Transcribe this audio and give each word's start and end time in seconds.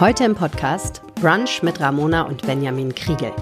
Heute 0.00 0.24
im 0.24 0.34
Podcast 0.34 1.02
Brunch 1.20 1.62
mit 1.62 1.78
Ramona 1.80 2.22
und 2.22 2.44
Benjamin 2.44 2.92
Kriegel. 2.92 3.32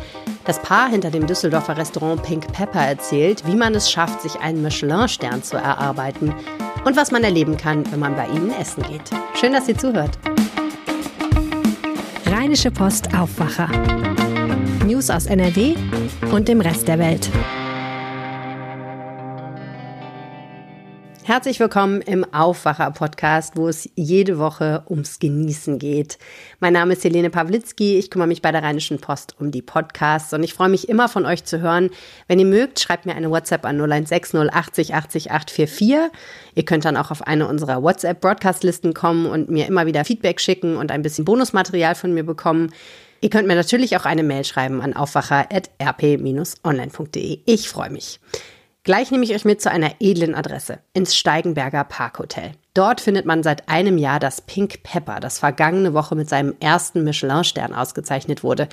Das 0.44 0.60
Paar 0.60 0.90
hinter 0.90 1.10
dem 1.10 1.26
Düsseldorfer 1.26 1.78
Restaurant 1.78 2.22
Pink 2.22 2.52
Pepper 2.52 2.80
erzählt, 2.80 3.42
wie 3.46 3.56
man 3.56 3.74
es 3.74 3.90
schafft, 3.90 4.20
sich 4.20 4.38
einen 4.38 4.60
Michelin-Stern 4.60 5.42
zu 5.42 5.56
erarbeiten 5.56 6.34
und 6.84 6.94
was 6.94 7.10
man 7.10 7.24
erleben 7.24 7.56
kann, 7.56 7.90
wenn 7.90 8.00
man 8.00 8.14
bei 8.16 8.26
ihnen 8.26 8.52
essen 8.60 8.82
geht. 8.82 9.02
Schön, 9.34 9.54
dass 9.54 9.66
ihr 9.66 9.78
zuhört. 9.78 10.18
Rheinische 12.26 12.70
Post 12.70 13.14
Aufwacher. 13.14 13.68
News 14.84 15.08
aus 15.08 15.24
NRW 15.24 15.74
und 16.32 16.48
dem 16.48 16.60
Rest 16.60 16.86
der 16.86 16.98
Welt. 16.98 17.30
Herzlich 21.32 21.60
willkommen 21.60 22.02
im 22.02 22.26
Aufwacher-Podcast, 22.30 23.56
wo 23.56 23.66
es 23.66 23.88
jede 23.94 24.38
Woche 24.38 24.82
ums 24.90 25.18
Genießen 25.18 25.78
geht. 25.78 26.18
Mein 26.60 26.74
Name 26.74 26.92
ist 26.92 27.04
Helene 27.04 27.30
Pawlitzki, 27.30 27.96
ich 27.96 28.10
kümmere 28.10 28.28
mich 28.28 28.42
bei 28.42 28.52
der 28.52 28.62
Rheinischen 28.62 28.98
Post 28.98 29.36
um 29.40 29.50
die 29.50 29.62
Podcasts 29.62 30.34
und 30.34 30.42
ich 30.42 30.52
freue 30.52 30.68
mich 30.68 30.90
immer 30.90 31.08
von 31.08 31.24
euch 31.24 31.44
zu 31.44 31.62
hören. 31.62 31.88
Wenn 32.28 32.38
ihr 32.38 32.44
mögt, 32.44 32.80
schreibt 32.80 33.06
mir 33.06 33.14
eine 33.14 33.30
WhatsApp 33.30 33.64
an 33.64 33.80
0160 33.80 34.52
80 34.52 34.94
80 34.94 35.30
844. 35.30 36.10
Ihr 36.54 36.64
könnt 36.66 36.84
dann 36.84 36.98
auch 36.98 37.10
auf 37.10 37.26
eine 37.26 37.48
unserer 37.48 37.82
WhatsApp-Broadcast-Listen 37.82 38.92
kommen 38.92 39.24
und 39.24 39.48
mir 39.48 39.66
immer 39.66 39.86
wieder 39.86 40.04
Feedback 40.04 40.38
schicken 40.38 40.76
und 40.76 40.90
ein 40.90 41.00
bisschen 41.00 41.24
Bonusmaterial 41.24 41.94
von 41.94 42.12
mir 42.12 42.24
bekommen. 42.24 42.74
Ihr 43.22 43.30
könnt 43.30 43.48
mir 43.48 43.54
natürlich 43.54 43.96
auch 43.96 44.04
eine 44.04 44.22
Mail 44.22 44.44
schreiben 44.44 44.82
an 44.82 44.94
aufwacher.rp-online.de. 44.94 47.38
Ich 47.46 47.70
freue 47.70 47.88
mich. 47.88 48.20
Gleich 48.84 49.12
nehme 49.12 49.22
ich 49.22 49.32
euch 49.32 49.44
mit 49.44 49.62
zu 49.62 49.70
einer 49.70 49.92
edlen 50.00 50.34
Adresse, 50.34 50.80
ins 50.92 51.14
Steigenberger 51.14 51.84
Parkhotel. 51.84 52.52
Dort 52.74 53.00
findet 53.00 53.26
man 53.26 53.44
seit 53.44 53.68
einem 53.68 53.96
Jahr 53.96 54.18
das 54.18 54.40
Pink 54.40 54.82
Pepper, 54.82 55.20
das 55.20 55.38
vergangene 55.38 55.94
Woche 55.94 56.16
mit 56.16 56.28
seinem 56.28 56.56
ersten 56.58 57.04
Michelin-Stern 57.04 57.74
ausgezeichnet 57.74 58.42
wurde. 58.42 58.68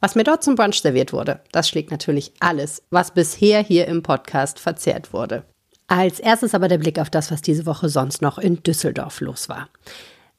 Was 0.00 0.16
mir 0.16 0.24
dort 0.24 0.44
zum 0.44 0.54
Brunch 0.54 0.82
serviert 0.82 1.14
wurde, 1.14 1.40
das 1.50 1.66
schlägt 1.66 1.90
natürlich 1.90 2.34
alles, 2.40 2.82
was 2.90 3.12
bisher 3.12 3.62
hier 3.62 3.86
im 3.88 4.02
Podcast 4.02 4.58
verzehrt 4.58 5.14
wurde. 5.14 5.44
Als 5.86 6.20
erstes 6.20 6.54
aber 6.54 6.68
der 6.68 6.78
Blick 6.78 6.98
auf 6.98 7.08
das, 7.08 7.30
was 7.30 7.40
diese 7.40 7.64
Woche 7.64 7.88
sonst 7.88 8.20
noch 8.20 8.36
in 8.36 8.62
Düsseldorf 8.62 9.20
los 9.20 9.48
war. 9.48 9.70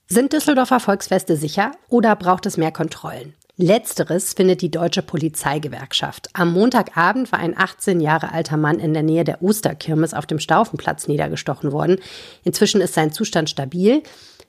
Sind 0.05 0.33
Düsseldorfer 0.33 0.79
Volksfeste 0.79 1.35
sicher 1.35 1.71
oder 1.89 2.15
braucht 2.15 2.45
es 2.45 2.57
mehr 2.57 2.71
Kontrollen? 2.71 3.33
Letzteres 3.57 4.33
findet 4.33 4.61
die 4.61 4.69
Deutsche 4.69 5.01
Polizeigewerkschaft. 5.01 6.27
Am 6.33 6.51
Montagabend 6.51 7.31
war 7.31 7.39
ein 7.39 7.57
18 7.57 8.01
Jahre 8.01 8.33
alter 8.33 8.57
Mann 8.57 8.79
in 8.79 8.93
der 8.93 9.03
Nähe 9.03 9.23
der 9.23 9.41
Osterkirmes 9.41 10.13
auf 10.13 10.25
dem 10.25 10.39
Staufenplatz 10.39 11.07
niedergestochen 11.07 11.71
worden. 11.71 11.99
Inzwischen 12.43 12.81
ist 12.81 12.95
sein 12.95 13.13
Zustand 13.13 13.49
stabil. 13.49 14.03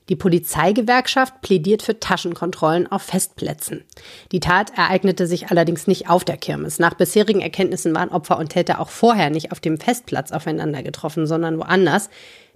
Die 0.09 0.17
Polizeigewerkschaft 0.17 1.41
plädiert 1.41 1.83
für 1.83 2.01
Taschenkontrollen 2.01 2.91
auf 2.91 3.03
Festplätzen. 3.03 3.85
Die 4.33 4.41
Tat 4.41 4.77
ereignete 4.77 5.27
sich 5.29 5.51
allerdings 5.51 5.87
nicht 5.87 6.09
auf 6.09 6.25
der 6.25 6.37
Kirmes. 6.37 6.81
Nach 6.81 6.95
bisherigen 6.95 7.41
Erkenntnissen 7.41 7.95
waren 7.95 8.11
Opfer 8.11 8.39
und 8.39 8.51
Täter 8.51 8.81
auch 8.81 8.91
vorher 8.91 9.31
nicht 9.31 9.53
auf 9.53 9.61
dem 9.61 9.79
Festplatz 9.79 10.33
aufeinander 10.33 10.83
getroffen, 10.83 11.27
sondern 11.27 11.59
woanders. 11.59 12.09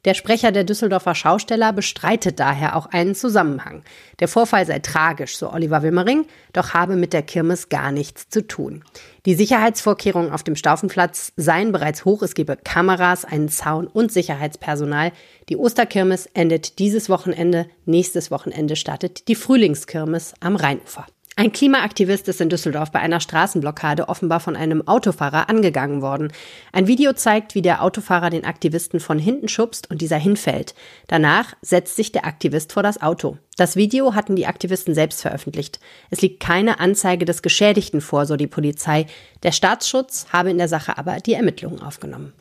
Der 0.04 0.14
Sprecher 0.14 0.52
der 0.52 0.64
Düsseldorfer 0.64 1.14
Schausteller 1.14 1.72
bestreitet 1.72 2.40
daher 2.40 2.76
auch 2.76 2.86
einen 2.86 3.14
Zusammenhang. 3.14 3.82
Der 4.18 4.28
Vorfall 4.28 4.66
sei 4.66 4.78
tragisch, 4.78 5.36
so 5.36 5.52
Oliver 5.52 5.82
Wimmering, 5.82 6.26
doch 6.52 6.74
habe 6.74 6.96
mit 6.96 7.12
der 7.12 7.22
Kirmes 7.22 7.68
gar 7.68 7.92
nichts 7.92 8.28
zu 8.28 8.46
tun. 8.46 8.82
Die 9.26 9.34
Sicherheitsvorkehrungen 9.34 10.32
auf 10.32 10.42
dem 10.42 10.56
Staufenplatz 10.56 11.32
seien 11.36 11.72
bereits 11.72 12.04
hoch. 12.04 12.22
Es 12.22 12.34
gebe 12.34 12.56
Kameras, 12.56 13.24
einen 13.24 13.48
Zaun 13.50 13.86
und 13.86 14.10
Sicherheitspersonal. 14.10 15.12
Die 15.48 15.56
Osterkirmes 15.56 16.26
endet 16.32 16.78
dieses 16.78 17.08
Wochenende. 17.08 17.66
Nächstes 17.84 18.30
Wochenende 18.30 18.76
startet 18.76 19.28
die 19.28 19.34
Frühlingskirmes 19.34 20.34
am 20.40 20.56
Rheinufer. 20.56 21.06
Ein 21.40 21.52
Klimaaktivist 21.52 22.28
ist 22.28 22.42
in 22.42 22.50
Düsseldorf 22.50 22.92
bei 22.92 23.00
einer 23.00 23.18
Straßenblockade 23.18 24.10
offenbar 24.10 24.40
von 24.40 24.56
einem 24.56 24.86
Autofahrer 24.86 25.48
angegangen 25.48 26.02
worden. 26.02 26.30
Ein 26.70 26.86
Video 26.86 27.14
zeigt, 27.14 27.54
wie 27.54 27.62
der 27.62 27.82
Autofahrer 27.82 28.28
den 28.28 28.44
Aktivisten 28.44 29.00
von 29.00 29.18
hinten 29.18 29.48
schubst 29.48 29.90
und 29.90 30.02
dieser 30.02 30.18
hinfällt. 30.18 30.74
Danach 31.06 31.54
setzt 31.62 31.96
sich 31.96 32.12
der 32.12 32.26
Aktivist 32.26 32.74
vor 32.74 32.82
das 32.82 33.00
Auto. 33.00 33.38
Das 33.56 33.74
Video 33.74 34.14
hatten 34.14 34.36
die 34.36 34.44
Aktivisten 34.44 34.92
selbst 34.92 35.22
veröffentlicht. 35.22 35.80
Es 36.10 36.20
liegt 36.20 36.40
keine 36.40 36.78
Anzeige 36.78 37.24
des 37.24 37.40
Geschädigten 37.40 38.02
vor, 38.02 38.26
so 38.26 38.36
die 38.36 38.46
Polizei. 38.46 39.06
Der 39.42 39.52
Staatsschutz 39.52 40.26
habe 40.34 40.50
in 40.50 40.58
der 40.58 40.68
Sache 40.68 40.98
aber 40.98 41.20
die 41.20 41.32
Ermittlungen 41.32 41.80
aufgenommen. 41.80 42.34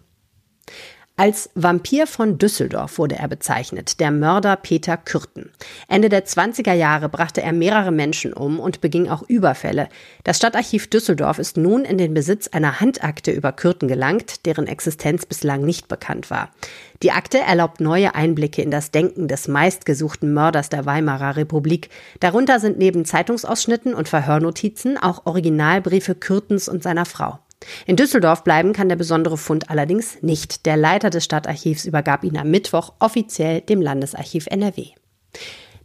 Als 1.19 1.50
Vampir 1.53 2.07
von 2.07 2.38
Düsseldorf 2.38 2.97
wurde 2.97 3.18
er 3.18 3.28
bezeichnet, 3.28 4.00
der 4.00 4.09
Mörder 4.09 4.56
Peter 4.56 4.96
Kürten. 4.96 5.52
Ende 5.90 6.07
der 6.07 6.25
20er 6.25 6.72
Jahre 6.72 7.09
brachte 7.09 7.41
er 7.41 7.52
mehrere 7.52 7.91
Menschen 7.91 8.31
um 8.31 8.57
und 8.57 8.80
beging 8.80 9.09
auch 9.09 9.24
Überfälle. 9.24 9.90
Das 10.24 10.38
Stadtarchiv 10.38 10.90
Düsseldorf 10.90 11.38
ist 11.38 11.57
nun 11.57 11.84
in 11.84 11.97
den 11.97 12.13
Besitz 12.13 12.47
einer 12.47 12.80
Handakte 12.80 13.31
über 13.31 13.52
Kürten 13.52 13.90
gelangt, 13.90 14.46
deren 14.46 14.66
Existenz 14.66 15.25
bislang 15.25 15.66
nicht 15.66 15.90
bekannt 15.90 16.30
war. 16.31 16.52
Die 17.03 17.12
Akte 17.12 17.40
erlaubt 17.40 17.81
neue 17.81 18.16
Einblicke 18.16 18.62
in 18.62 18.72
das 18.72 18.91
Denken 18.91 19.28
des 19.28 19.50
meistgesuchten 19.50 20.34
Mörders 20.34 20.69
der 20.69 20.86
Weimarer 20.86 21.36
Republik. 21.36 21.90
Darunter 22.22 22.62
sind 22.62 22.78
neben 22.78 23.03
Zeitungsausschnitten 23.03 23.94
und 23.94 24.07
Verhörnotizen 24.07 24.97
auch 24.97 25.25
Originalbriefe 25.25 26.16
Kürtens 26.16 26.69
und 26.69 26.81
seiner 26.81 27.03
Frau. 27.03 27.40
In 27.85 27.95
Düsseldorf 27.95 28.43
bleiben 28.43 28.73
kann 28.73 28.89
der 28.89 28.95
besondere 28.95 29.37
Fund 29.37 29.69
allerdings 29.69 30.21
nicht. 30.21 30.65
Der 30.65 30.77
Leiter 30.77 31.09
des 31.09 31.25
Stadtarchivs 31.25 31.85
übergab 31.85 32.23
ihn 32.23 32.37
am 32.37 32.49
Mittwoch 32.49 32.93
offiziell 32.99 33.61
dem 33.61 33.81
Landesarchiv 33.81 34.47
NRW. 34.47 34.87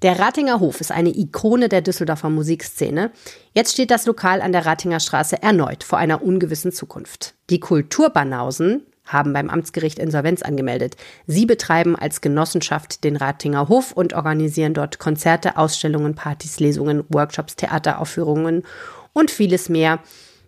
Der 0.02 0.18
Ratinger 0.18 0.60
Hof 0.60 0.80
ist 0.80 0.92
eine 0.92 1.16
Ikone 1.16 1.68
der 1.68 1.80
Düsseldorfer 1.80 2.28
Musikszene. 2.28 3.10
Jetzt 3.54 3.72
steht 3.72 3.90
das 3.90 4.06
Lokal 4.06 4.42
an 4.42 4.52
der 4.52 4.66
Ratinger 4.66 5.00
Straße 5.00 5.42
erneut 5.42 5.82
vor 5.82 5.98
einer 5.98 6.22
ungewissen 6.22 6.72
Zukunft. 6.72 7.34
Die 7.48 7.60
Kulturbanausen 7.60 8.82
haben 9.06 9.32
beim 9.32 9.50
Amtsgericht 9.50 9.98
Insolvenz 9.98 10.42
angemeldet. 10.42 10.96
Sie 11.26 11.46
betreiben 11.46 11.96
als 11.96 12.20
Genossenschaft 12.20 13.04
den 13.04 13.16
Ratinger 13.16 13.68
Hof 13.68 13.92
und 13.92 14.14
organisieren 14.14 14.74
dort 14.74 14.98
Konzerte, 14.98 15.56
Ausstellungen, 15.56 16.14
Partys, 16.14 16.60
Lesungen, 16.60 17.04
Workshops, 17.08 17.56
Theateraufführungen 17.56 18.62
und 19.12 19.30
vieles 19.30 19.68
mehr. 19.68 20.00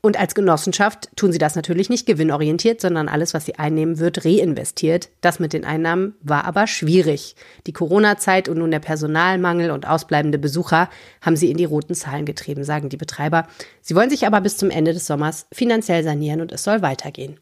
Und 0.06 0.21
als 0.21 0.37
Genossenschaft 0.37 1.09
tun 1.17 1.33
sie 1.33 1.39
das 1.39 1.56
natürlich 1.56 1.91
nicht 1.91 2.06
gewinnorientiert, 2.06 2.81
sondern 2.81 3.09
alles, 3.09 3.34
was 3.34 3.44
sie 3.44 3.56
einnehmen, 3.56 3.99
wird 3.99 4.25
reinvestiert. 4.25 5.09
Das 5.21 5.41
mit 5.41 5.53
den 5.53 5.65
Einnahmen 5.65 6.15
war 6.21 6.44
aber 6.44 6.69
schwierig. 6.69 7.34
Die 7.67 7.72
Corona-Zeit 7.72 8.49
und 8.49 8.59
nun 8.59 8.71
der 8.71 8.78
Personalmangel 8.78 9.72
und 9.72 9.89
ausbleibende 9.89 10.39
Besucher 10.39 10.89
haben 11.21 11.34
sie 11.34 11.50
in 11.50 11.56
die 11.56 11.65
roten 11.65 11.97
Zahlen 11.97 12.25
getrieben, 12.25 12.62
sagen 12.62 12.89
die 12.89 12.97
Betreiber. 12.97 13.49
Sie 13.83 13.97
wollen 13.97 14.09
sich 14.09 14.28
aber 14.28 14.41
bis 14.41 14.56
zum 14.56 14.71
Ende 14.71 14.93
des 14.93 15.09
Sommers 15.09 15.49
finanziell 15.53 16.05
sanieren 16.05 16.41
und 16.41 16.53
es 16.53 16.62
soll 16.62 16.83
weitergehen. 16.83 17.41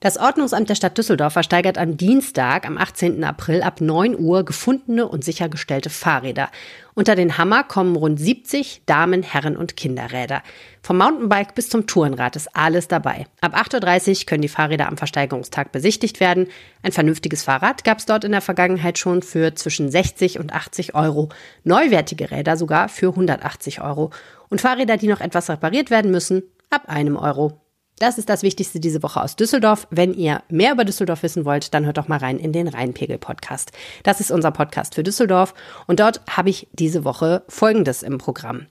Das 0.00 0.16
Ordnungsamt 0.16 0.68
der 0.68 0.76
Stadt 0.76 0.96
Düsseldorf 0.96 1.32
versteigert 1.32 1.76
am 1.76 1.96
Dienstag, 1.96 2.66
am 2.66 2.78
18. 2.78 3.24
April 3.24 3.62
ab 3.62 3.80
9 3.80 4.16
Uhr 4.16 4.44
gefundene 4.44 5.08
und 5.08 5.24
sichergestellte 5.24 5.90
Fahrräder. 5.90 6.50
Unter 6.94 7.16
den 7.16 7.36
Hammer 7.36 7.64
kommen 7.64 7.96
rund 7.96 8.20
70 8.20 8.82
Damen-, 8.86 9.24
Herren- 9.24 9.56
und 9.56 9.76
Kinderräder. 9.76 10.44
Vom 10.82 10.98
Mountainbike 10.98 11.56
bis 11.56 11.68
zum 11.68 11.88
Tourenrad 11.88 12.36
ist 12.36 12.54
alles 12.54 12.86
dabei. 12.86 13.26
Ab 13.40 13.56
8.30 13.56 14.20
Uhr 14.20 14.26
können 14.26 14.42
die 14.42 14.48
Fahrräder 14.48 14.86
am 14.86 14.98
Versteigerungstag 14.98 15.72
besichtigt 15.72 16.20
werden. 16.20 16.46
Ein 16.84 16.92
vernünftiges 16.92 17.42
Fahrrad 17.42 17.82
gab 17.82 17.98
es 17.98 18.06
dort 18.06 18.22
in 18.22 18.30
der 18.30 18.40
Vergangenheit 18.40 18.98
schon 18.98 19.22
für 19.22 19.56
zwischen 19.56 19.90
60 19.90 20.38
und 20.38 20.52
80 20.52 20.94
Euro. 20.94 21.30
Neuwertige 21.64 22.30
Räder 22.30 22.56
sogar 22.56 22.88
für 22.88 23.08
180 23.08 23.80
Euro. 23.80 24.10
Und 24.48 24.60
Fahrräder, 24.60 24.96
die 24.96 25.08
noch 25.08 25.20
etwas 25.20 25.50
repariert 25.50 25.90
werden 25.90 26.12
müssen, 26.12 26.44
ab 26.70 26.82
einem 26.86 27.16
Euro. 27.16 27.60
Das 27.98 28.18
ist 28.18 28.28
das 28.28 28.42
Wichtigste 28.42 28.80
diese 28.80 29.02
Woche 29.02 29.20
aus 29.20 29.36
Düsseldorf. 29.36 29.86
Wenn 29.90 30.14
ihr 30.14 30.42
mehr 30.48 30.72
über 30.72 30.84
Düsseldorf 30.84 31.22
wissen 31.22 31.44
wollt, 31.44 31.74
dann 31.74 31.84
hört 31.84 31.98
doch 31.98 32.08
mal 32.08 32.18
rein 32.18 32.38
in 32.38 32.52
den 32.52 32.68
Rheinpegel-Podcast. 32.68 33.72
Das 34.02 34.20
ist 34.20 34.30
unser 34.30 34.50
Podcast 34.50 34.94
für 34.94 35.02
Düsseldorf 35.02 35.54
und 35.86 36.00
dort 36.00 36.20
habe 36.28 36.50
ich 36.50 36.68
diese 36.72 37.04
Woche 37.04 37.42
Folgendes 37.48 38.02
im 38.02 38.18
Programm. 38.18 38.66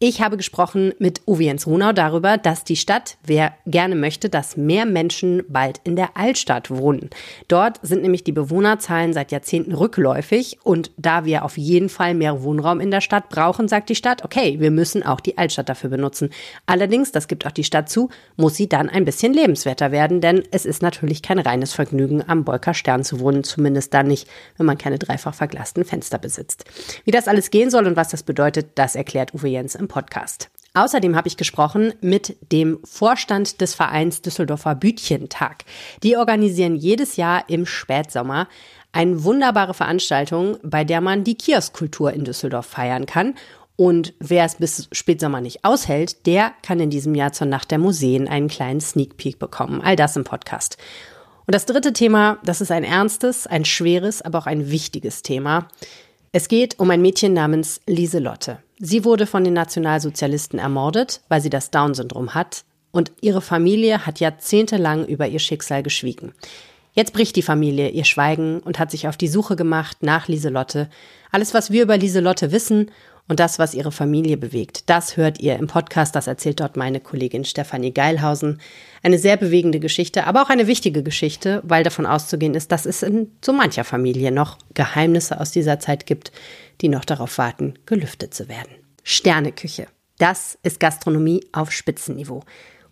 Ich 0.00 0.20
habe 0.20 0.36
gesprochen 0.36 0.92
mit 0.98 1.22
Uwe 1.24 1.44
Jens 1.44 1.68
Runau 1.68 1.92
darüber, 1.92 2.36
dass 2.36 2.64
die 2.64 2.74
Stadt, 2.74 3.16
wer 3.24 3.54
gerne 3.64 3.94
möchte, 3.94 4.28
dass 4.28 4.56
mehr 4.56 4.86
Menschen 4.86 5.44
bald 5.48 5.80
in 5.84 5.94
der 5.94 6.16
Altstadt 6.16 6.68
wohnen. 6.68 7.10
Dort 7.46 7.78
sind 7.80 8.02
nämlich 8.02 8.24
die 8.24 8.32
Bewohnerzahlen 8.32 9.12
seit 9.12 9.30
Jahrzehnten 9.30 9.72
rückläufig 9.72 10.58
und 10.64 10.90
da 10.96 11.24
wir 11.24 11.44
auf 11.44 11.56
jeden 11.56 11.88
Fall 11.88 12.14
mehr 12.14 12.42
Wohnraum 12.42 12.80
in 12.80 12.90
der 12.90 13.00
Stadt 13.00 13.28
brauchen, 13.28 13.68
sagt 13.68 13.88
die 13.88 13.94
Stadt, 13.94 14.24
okay, 14.24 14.58
wir 14.58 14.72
müssen 14.72 15.04
auch 15.04 15.20
die 15.20 15.38
Altstadt 15.38 15.68
dafür 15.68 15.90
benutzen. 15.90 16.30
Allerdings, 16.66 17.12
das 17.12 17.28
gibt 17.28 17.46
auch 17.46 17.52
die 17.52 17.62
Stadt 17.62 17.88
zu, 17.88 18.08
muss 18.36 18.56
sie 18.56 18.68
dann 18.68 18.88
ein 18.88 19.04
bisschen 19.04 19.32
lebenswerter 19.32 19.92
werden, 19.92 20.20
denn 20.20 20.42
es 20.50 20.66
ist 20.66 20.82
natürlich 20.82 21.22
kein 21.22 21.38
reines 21.38 21.72
Vergnügen, 21.72 22.24
am 22.26 22.44
Bolker 22.44 22.74
Stern 22.74 23.04
zu 23.04 23.20
wohnen, 23.20 23.44
zumindest 23.44 23.94
dann 23.94 24.08
nicht, 24.08 24.28
wenn 24.56 24.66
man 24.66 24.76
keine 24.76 24.98
dreifach 24.98 25.34
verglasten 25.34 25.84
Fenster 25.84 26.18
besitzt. 26.18 26.64
Wie 27.04 27.12
das 27.12 27.28
alles 27.28 27.50
gehen 27.50 27.70
soll 27.70 27.86
und 27.86 27.94
was 27.94 28.08
das 28.08 28.24
bedeutet, 28.24 28.72
das 28.74 28.96
erklärt 28.96 29.32
Uwe 29.34 29.48
Jens 29.48 29.76
im 29.76 29.83
Podcast. 29.88 30.50
Außerdem 30.74 31.14
habe 31.14 31.28
ich 31.28 31.36
gesprochen 31.36 31.94
mit 32.00 32.36
dem 32.50 32.80
Vorstand 32.84 33.60
des 33.60 33.74
Vereins 33.74 34.22
Düsseldorfer 34.22 34.74
Bütchentag. 34.74 35.64
Die 36.02 36.16
organisieren 36.16 36.74
jedes 36.74 37.16
Jahr 37.16 37.48
im 37.48 37.64
Spätsommer 37.64 38.48
eine 38.90 39.22
wunderbare 39.24 39.74
Veranstaltung, 39.74 40.58
bei 40.62 40.84
der 40.84 41.00
man 41.00 41.24
die 41.24 41.36
Kioskkultur 41.36 42.12
in 42.12 42.24
Düsseldorf 42.24 42.66
feiern 42.66 43.06
kann. 43.06 43.34
Und 43.76 44.14
wer 44.20 44.44
es 44.44 44.56
bis 44.56 44.88
Spätsommer 44.92 45.40
nicht 45.40 45.64
aushält, 45.64 46.26
der 46.26 46.52
kann 46.62 46.80
in 46.80 46.90
diesem 46.90 47.14
Jahr 47.14 47.32
zur 47.32 47.48
Nacht 47.48 47.70
der 47.70 47.78
Museen 47.78 48.28
einen 48.28 48.48
kleinen 48.48 48.80
Sneak 48.80 49.16
Peek 49.16 49.38
bekommen. 49.38 49.80
All 49.80 49.96
das 49.96 50.16
im 50.16 50.24
Podcast. 50.24 50.76
Und 51.46 51.54
das 51.54 51.66
dritte 51.66 51.92
Thema, 51.92 52.38
das 52.44 52.60
ist 52.60 52.70
ein 52.70 52.84
ernstes, 52.84 53.46
ein 53.46 53.64
schweres, 53.64 54.22
aber 54.22 54.38
auch 54.38 54.46
ein 54.46 54.70
wichtiges 54.70 55.22
Thema. 55.22 55.68
Es 56.32 56.48
geht 56.48 56.78
um 56.78 56.90
ein 56.90 57.02
Mädchen 57.02 57.32
namens 57.32 57.80
Lieselotte. 57.86 58.58
Sie 58.86 59.06
wurde 59.06 59.26
von 59.26 59.44
den 59.44 59.54
Nationalsozialisten 59.54 60.58
ermordet, 60.58 61.22
weil 61.30 61.40
sie 61.40 61.48
das 61.48 61.70
Down-Syndrom 61.70 62.34
hat. 62.34 62.64
Und 62.90 63.12
ihre 63.22 63.40
Familie 63.40 64.04
hat 64.04 64.20
jahrzehntelang 64.20 65.06
über 65.06 65.26
ihr 65.26 65.38
Schicksal 65.38 65.82
geschwiegen. 65.82 66.34
Jetzt 66.92 67.14
bricht 67.14 67.34
die 67.36 67.42
Familie 67.42 67.88
ihr 67.88 68.04
Schweigen 68.04 68.60
und 68.60 68.78
hat 68.78 68.90
sich 68.90 69.08
auf 69.08 69.16
die 69.16 69.28
Suche 69.28 69.56
gemacht 69.56 70.02
nach 70.02 70.28
Lieselotte. 70.28 70.90
Alles, 71.32 71.54
was 71.54 71.70
wir 71.70 71.82
über 71.82 71.96
Lieselotte 71.96 72.52
wissen 72.52 72.90
und 73.26 73.40
das, 73.40 73.58
was 73.58 73.74
ihre 73.74 73.92
Familie 73.92 74.36
bewegt, 74.36 74.90
das 74.90 75.16
hört 75.16 75.40
ihr 75.40 75.56
im 75.56 75.66
Podcast. 75.66 76.14
Das 76.14 76.26
erzählt 76.26 76.60
dort 76.60 76.76
meine 76.76 77.00
Kollegin 77.00 77.44
Stefanie 77.44 77.92
Geilhausen. 77.92 78.60
Eine 79.02 79.18
sehr 79.18 79.38
bewegende 79.38 79.80
Geschichte, 79.80 80.26
aber 80.26 80.42
auch 80.42 80.50
eine 80.50 80.66
wichtige 80.66 81.02
Geschichte, 81.02 81.62
weil 81.64 81.84
davon 81.84 82.04
auszugehen 82.04 82.54
ist, 82.54 82.70
dass 82.70 82.84
es 82.84 83.02
in 83.02 83.30
so 83.42 83.52
mancher 83.52 83.84
Familie 83.84 84.30
noch 84.30 84.58
Geheimnisse 84.74 85.40
aus 85.40 85.52
dieser 85.52 85.80
Zeit 85.80 86.04
gibt, 86.04 86.32
die 86.82 86.88
noch 86.88 87.06
darauf 87.06 87.38
warten, 87.38 87.74
gelüftet 87.86 88.34
zu 88.34 88.48
werden. 88.48 88.74
Sterneküche. 89.02 89.86
Das 90.18 90.58
ist 90.62 90.78
Gastronomie 90.78 91.46
auf 91.52 91.72
Spitzenniveau. 91.72 92.42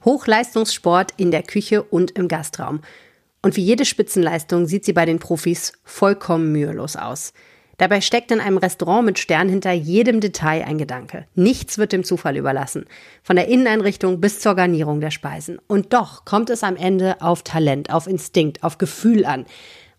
Hochleistungssport 0.05 1.13
in 1.19 1.31
der 1.31 1.43
Küche 1.43 1.83
und 1.83 2.11
im 2.13 2.29
Gastraum. 2.29 2.81
Und 3.43 3.57
wie 3.57 3.63
jede 3.63 3.85
Spitzenleistung 3.85 4.67
sieht 4.67 4.85
sie 4.85 4.93
bei 4.93 5.05
den 5.05 5.19
Profis 5.19 5.73
vollkommen 5.85 6.53
mühelos 6.53 6.97
aus. 6.97 7.33
Dabei 7.79 8.01
steckt 8.01 8.31
in 8.31 8.41
einem 8.41 8.59
Restaurant 8.59 9.05
mit 9.05 9.19
Stern 9.19 9.49
hinter 9.49 9.73
jedem 9.73 10.21
Detail 10.21 10.65
ein 10.65 10.79
Gedanke. 10.79 11.27
Nichts 11.35 11.79
wird 11.79 11.93
dem 11.93 12.05
Zufall 12.05 12.37
überlassen. 12.37 12.87
Von 13.23 13.37
der 13.37 13.49
Inneneinrichtung 13.49 14.21
bis 14.21 14.41
zur 14.41 14.55
Garnierung 14.55 15.01
der 15.01 15.11
Speisen. 15.11 15.59
Und 15.67 15.93
doch 15.93 16.25
kommt 16.25 16.51
es 16.51 16.63
am 16.63 16.77
Ende 16.77 17.21
auf 17.21 17.43
Talent, 17.43 17.91
auf 17.93 18.07
Instinkt, 18.07 18.63
auf 18.63 18.79
Gefühl 18.79 19.25
an. 19.25 19.47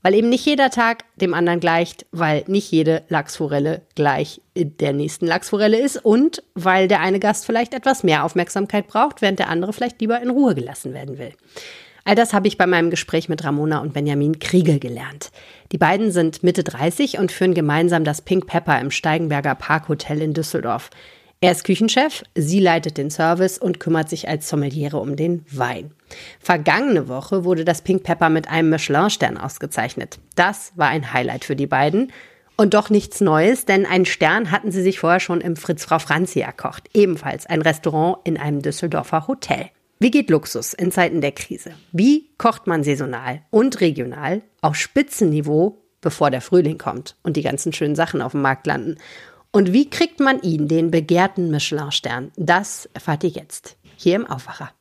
Weil 0.03 0.15
eben 0.15 0.29
nicht 0.29 0.45
jeder 0.45 0.69
Tag 0.69 1.05
dem 1.15 1.33
anderen 1.33 1.61
gleicht, 1.61 2.05
weil 2.11 2.43
nicht 2.47 2.69
jede 2.71 3.03
Lachsforelle 3.07 3.81
gleich 3.95 4.41
der 4.55 4.91
nächsten 4.91 5.25
Lachsforelle 5.25 5.79
ist 5.79 5.97
und 5.97 6.43
weil 6.55 6.89
der 6.89 6.99
eine 6.99 7.19
Gast 7.19 7.45
vielleicht 7.45 7.73
etwas 7.73 8.03
mehr 8.03 8.25
Aufmerksamkeit 8.25 8.87
braucht, 8.87 9.21
während 9.21 9.39
der 9.39 9.49
andere 9.49 9.71
vielleicht 9.71 10.01
lieber 10.01 10.21
in 10.21 10.29
Ruhe 10.29 10.55
gelassen 10.55 10.93
werden 10.93 11.17
will. 11.17 11.31
All 12.05 12.15
das 12.15 12.33
habe 12.33 12.47
ich 12.47 12.57
bei 12.57 12.67
meinem 12.67 12.89
Gespräch 12.89 13.29
mit 13.29 13.43
Ramona 13.45 13.79
und 13.79 13.93
Benjamin 13.93 14.39
Kriegel 14.39 14.79
gelernt. 14.79 15.31
Die 15.71 15.77
beiden 15.77 16.11
sind 16.11 16.43
Mitte 16.43 16.63
30 16.63 17.17
und 17.17 17.31
führen 17.31 17.53
gemeinsam 17.53 18.03
das 18.03 18.21
Pink 18.21 18.45
Pepper 18.45 18.79
im 18.81 18.91
Steigenberger 18.91 19.55
Parkhotel 19.55 20.21
in 20.21 20.33
Düsseldorf. 20.33 20.89
Er 21.39 21.51
ist 21.51 21.63
Küchenchef, 21.63 22.23
sie 22.35 22.59
leitet 22.59 22.97
den 22.97 23.09
Service 23.09 23.57
und 23.57 23.79
kümmert 23.79 24.09
sich 24.09 24.27
als 24.27 24.47
Sommeliere 24.49 24.97
um 24.97 25.15
den 25.15 25.45
Wein. 25.49 25.91
Vergangene 26.39 27.07
Woche 27.07 27.43
wurde 27.43 27.65
das 27.65 27.81
Pink 27.81 28.03
Pepper 28.03 28.29
mit 28.29 28.49
einem 28.49 28.69
Michelin-Stern 28.69 29.37
ausgezeichnet. 29.37 30.19
Das 30.35 30.73
war 30.75 30.89
ein 30.89 31.13
Highlight 31.13 31.45
für 31.45 31.55
die 31.55 31.67
beiden. 31.67 32.11
Und 32.55 32.75
doch 32.75 32.89
nichts 32.89 33.19
Neues, 33.19 33.65
denn 33.65 33.85
einen 33.85 34.05
Stern 34.05 34.51
hatten 34.51 34.71
sie 34.71 34.83
sich 34.83 34.99
vorher 34.99 35.19
schon 35.19 35.41
im 35.41 35.55
Fritz 35.55 35.85
Frau 35.85 35.99
Franzi 35.99 36.41
erkocht. 36.41 36.89
Ebenfalls 36.93 37.45
ein 37.45 37.61
Restaurant 37.61 38.19
in 38.25 38.37
einem 38.37 38.61
Düsseldorfer 38.61 39.27
Hotel. 39.27 39.69
Wie 40.03 40.11
geht 40.11 40.29
Luxus 40.29 40.73
in 40.73 40.91
Zeiten 40.91 41.21
der 41.21 41.31
Krise? 41.31 41.75
Wie 41.93 42.27
kocht 42.37 42.67
man 42.67 42.83
saisonal 42.83 43.39
und 43.51 43.79
regional 43.79 44.41
auf 44.59 44.75
Spitzenniveau, 44.75 45.81
bevor 46.01 46.29
der 46.29 46.41
Frühling 46.41 46.77
kommt 46.77 47.15
und 47.23 47.37
die 47.37 47.41
ganzen 47.41 47.71
schönen 47.71 47.95
Sachen 47.95 48.21
auf 48.21 48.33
dem 48.33 48.41
Markt 48.41 48.67
landen? 48.67 48.97
Und 49.53 49.71
wie 49.71 49.89
kriegt 49.89 50.19
man 50.19 50.41
ihn, 50.41 50.67
den 50.67 50.91
begehrten 50.91 51.49
Michelin-Stern? 51.51 52.33
Das 52.35 52.89
erfahrt 52.93 53.23
ihr 53.23 53.29
jetzt 53.29 53.77
hier 53.95 54.17
im 54.17 54.27
Aufwacher. 54.27 54.71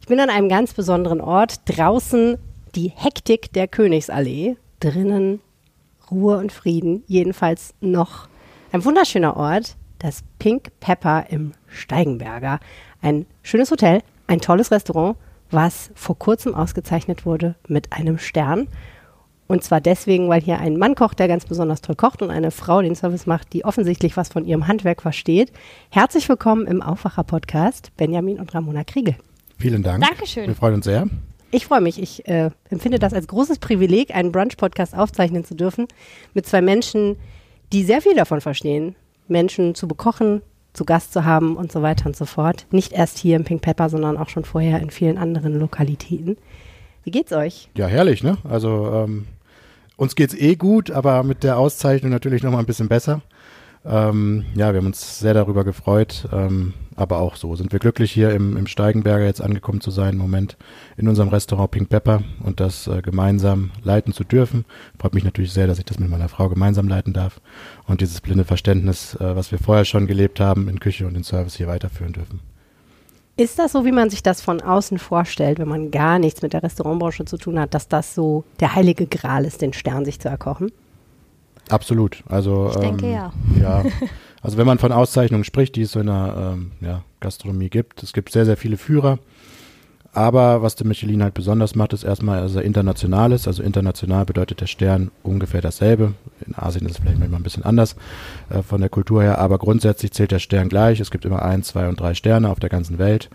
Ich 0.00 0.06
bin 0.06 0.20
an 0.20 0.30
einem 0.30 0.48
ganz 0.48 0.72
besonderen 0.72 1.20
Ort. 1.20 1.62
Draußen 1.64 2.38
die 2.76 2.92
Hektik 2.94 3.52
der 3.54 3.66
Königsallee. 3.66 4.56
Drinnen 4.78 5.40
Ruhe 6.12 6.38
und 6.38 6.52
Frieden. 6.52 7.02
Jedenfalls 7.08 7.74
noch 7.80 8.28
ein 8.70 8.84
wunderschöner 8.84 9.36
Ort. 9.36 9.74
Das 9.98 10.22
Pink 10.38 10.70
Pepper 10.78 11.26
im 11.28 11.54
Steigenberger. 11.66 12.60
Ein 13.00 13.26
schönes 13.42 13.70
Hotel, 13.72 14.00
ein 14.26 14.40
tolles 14.40 14.70
Restaurant, 14.70 15.16
was 15.50 15.90
vor 15.94 16.18
kurzem 16.18 16.54
ausgezeichnet 16.54 17.26
wurde 17.26 17.54
mit 17.68 17.92
einem 17.92 18.18
Stern. 18.18 18.68
Und 19.46 19.62
zwar 19.62 19.80
deswegen, 19.80 20.28
weil 20.28 20.40
hier 20.40 20.58
ein 20.58 20.78
Mann 20.78 20.94
kocht, 20.94 21.18
der 21.18 21.28
ganz 21.28 21.44
besonders 21.44 21.82
toll 21.82 21.96
kocht 21.96 22.22
und 22.22 22.30
eine 22.30 22.50
Frau 22.50 22.80
den 22.80 22.94
Service 22.94 23.26
macht, 23.26 23.52
die 23.52 23.64
offensichtlich 23.64 24.16
was 24.16 24.30
von 24.30 24.46
ihrem 24.46 24.66
Handwerk 24.66 25.02
versteht. 25.02 25.52
Herzlich 25.90 26.28
willkommen 26.28 26.66
im 26.66 26.80
Aufwacher-Podcast, 26.80 27.92
Benjamin 27.96 28.40
und 28.40 28.54
Ramona 28.54 28.84
Kriegel. 28.84 29.16
Vielen 29.58 29.82
Dank. 29.82 30.02
Dankeschön. 30.02 30.46
Wir 30.46 30.54
freuen 30.54 30.76
uns 30.76 30.86
sehr. 30.86 31.06
Ich 31.50 31.66
freue 31.66 31.82
mich. 31.82 32.00
Ich 32.00 32.26
äh, 32.26 32.50
empfinde 32.70 32.98
das 32.98 33.12
als 33.12 33.28
großes 33.28 33.58
Privileg, 33.58 34.14
einen 34.14 34.32
Brunch-Podcast 34.32 34.96
aufzeichnen 34.96 35.44
zu 35.44 35.54
dürfen 35.54 35.86
mit 36.32 36.46
zwei 36.46 36.62
Menschen, 36.62 37.16
die 37.74 37.84
sehr 37.84 38.00
viel 38.00 38.14
davon 38.14 38.40
verstehen, 38.40 38.96
Menschen 39.28 39.74
zu 39.74 39.86
bekochen, 39.86 40.40
zu 40.72 40.84
Gast 40.84 41.12
zu 41.12 41.24
haben 41.24 41.56
und 41.56 41.70
so 41.70 41.82
weiter 41.82 42.06
und 42.06 42.16
so 42.16 42.24
fort. 42.24 42.66
Nicht 42.70 42.92
erst 42.92 43.18
hier 43.18 43.36
im 43.36 43.44
Pink 43.44 43.62
Pepper, 43.62 43.88
sondern 43.88 44.16
auch 44.16 44.28
schon 44.28 44.44
vorher 44.44 44.80
in 44.80 44.90
vielen 44.90 45.18
anderen 45.18 45.58
Lokalitäten. 45.58 46.36
Wie 47.04 47.10
geht's 47.10 47.32
euch? 47.32 47.68
Ja, 47.76 47.86
herrlich, 47.86 48.22
ne? 48.22 48.38
Also 48.48 48.90
ähm, 48.92 49.26
uns 49.96 50.14
geht's 50.14 50.34
eh 50.34 50.54
gut, 50.54 50.90
aber 50.90 51.22
mit 51.22 51.42
der 51.42 51.58
Auszeichnung 51.58 52.10
natürlich 52.10 52.42
noch 52.42 52.52
mal 52.52 52.60
ein 52.60 52.66
bisschen 52.66 52.88
besser. 52.88 53.22
Ähm, 53.84 54.44
ja, 54.54 54.72
wir 54.72 54.78
haben 54.78 54.86
uns 54.86 55.18
sehr 55.18 55.34
darüber 55.34 55.64
gefreut, 55.64 56.28
ähm, 56.32 56.72
aber 56.94 57.18
auch 57.18 57.34
so 57.34 57.56
sind 57.56 57.72
wir 57.72 57.80
glücklich 57.80 58.12
hier 58.12 58.30
im, 58.30 58.56
im 58.56 58.68
Steigenberger 58.68 59.24
jetzt 59.24 59.40
angekommen 59.40 59.80
zu 59.80 59.90
sein, 59.90 60.14
im 60.14 60.18
Moment 60.18 60.56
in 60.96 61.08
unserem 61.08 61.30
Restaurant 61.30 61.72
Pink 61.72 61.88
Pepper 61.88 62.22
und 62.44 62.60
das 62.60 62.86
äh, 62.86 63.02
gemeinsam 63.02 63.72
leiten 63.82 64.12
zu 64.12 64.22
dürfen. 64.22 64.64
Freut 65.00 65.14
mich 65.14 65.24
natürlich 65.24 65.52
sehr, 65.52 65.66
dass 65.66 65.78
ich 65.78 65.84
das 65.84 65.98
mit 65.98 66.10
meiner 66.10 66.28
Frau 66.28 66.48
gemeinsam 66.48 66.86
leiten 66.86 67.12
darf 67.12 67.40
und 67.86 68.00
dieses 68.00 68.20
blinde 68.20 68.44
Verständnis, 68.44 69.16
äh, 69.16 69.34
was 69.34 69.50
wir 69.50 69.58
vorher 69.58 69.84
schon 69.84 70.06
gelebt 70.06 70.38
haben 70.38 70.68
in 70.68 70.78
Küche 70.78 71.06
und 71.06 71.16
in 71.16 71.24
Service 71.24 71.56
hier 71.56 71.66
weiterführen 71.66 72.12
dürfen. 72.12 72.40
Ist 73.36 73.58
das 73.58 73.72
so, 73.72 73.84
wie 73.84 73.92
man 73.92 74.10
sich 74.10 74.22
das 74.22 74.42
von 74.42 74.60
außen 74.60 74.98
vorstellt, 74.98 75.58
wenn 75.58 75.68
man 75.68 75.90
gar 75.90 76.18
nichts 76.18 76.42
mit 76.42 76.52
der 76.52 76.62
Restaurantbranche 76.62 77.24
zu 77.24 77.38
tun 77.38 77.58
hat, 77.58 77.74
dass 77.74 77.88
das 77.88 78.14
so 78.14 78.44
der 78.60 78.74
heilige 78.74 79.06
Gral 79.06 79.44
ist, 79.44 79.62
den 79.62 79.72
Stern 79.72 80.04
sich 80.04 80.20
zu 80.20 80.28
erkochen? 80.28 80.70
Absolut. 81.68 82.22
Also 82.28 82.70
ich 82.70 82.80
denke 82.80 83.06
ähm, 83.06 83.12
ja. 83.12 83.32
Ja. 83.60 83.84
Also 84.42 84.56
wenn 84.56 84.66
man 84.66 84.78
von 84.78 84.90
Auszeichnungen 84.90 85.44
spricht, 85.44 85.76
die 85.76 85.82
es 85.82 85.92
so 85.92 86.00
in 86.00 86.06
der 86.06 86.54
ähm, 86.54 86.72
ja, 86.80 87.04
Gastronomie 87.20 87.70
gibt, 87.70 88.02
es 88.02 88.12
gibt 88.12 88.32
sehr, 88.32 88.44
sehr 88.44 88.56
viele 88.56 88.76
Führer. 88.76 89.18
Aber 90.14 90.60
was 90.60 90.74
der 90.76 90.86
Michelin 90.86 91.22
halt 91.22 91.32
besonders 91.32 91.74
macht, 91.74 91.94
ist 91.94 92.04
erstmal, 92.04 92.42
dass 92.42 92.54
er 92.54 92.62
international 92.62 93.32
ist. 93.32 93.46
Also 93.46 93.62
international 93.62 94.26
bedeutet 94.26 94.60
der 94.60 94.66
Stern 94.66 95.10
ungefähr 95.22 95.62
dasselbe. 95.62 96.12
In 96.46 96.54
Asien 96.54 96.84
ist 96.84 96.92
es 96.92 96.98
vielleicht 96.98 97.18
manchmal 97.18 97.40
ein 97.40 97.44
bisschen 97.44 97.64
anders 97.64 97.96
äh, 98.50 98.62
von 98.62 98.80
der 98.82 98.90
Kultur 98.90 99.22
her, 99.22 99.38
aber 99.38 99.56
grundsätzlich 99.56 100.12
zählt 100.12 100.32
der 100.32 100.38
Stern 100.38 100.68
gleich. 100.68 101.00
Es 101.00 101.10
gibt 101.10 101.24
immer 101.24 101.42
ein, 101.42 101.62
zwei 101.62 101.88
und 101.88 101.98
drei 101.98 102.12
Sterne 102.12 102.50
auf 102.50 102.60
der 102.60 102.68
ganzen 102.68 102.98
Welt. 102.98 103.30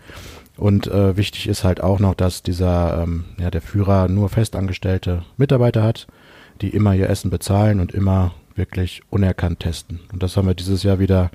Und 0.56 0.86
äh, 0.86 1.16
wichtig 1.16 1.48
ist 1.48 1.64
halt 1.64 1.80
auch 1.80 1.98
noch, 1.98 2.14
dass 2.14 2.42
dieser, 2.42 3.02
ähm, 3.02 3.24
ja, 3.40 3.50
der 3.50 3.62
Führer 3.62 4.08
nur 4.08 4.28
festangestellte 4.28 5.22
Mitarbeiter 5.36 5.82
hat 5.82 6.06
die 6.60 6.70
immer 6.70 6.94
ihr 6.94 7.08
Essen 7.08 7.30
bezahlen 7.30 7.80
und 7.80 7.92
immer 7.92 8.34
wirklich 8.54 9.02
unerkannt 9.10 9.60
testen. 9.60 10.00
Und 10.12 10.22
das 10.22 10.36
haben 10.36 10.48
wir 10.48 10.54
dieses 10.54 10.82
Jahr 10.82 10.98
wieder 10.98 11.30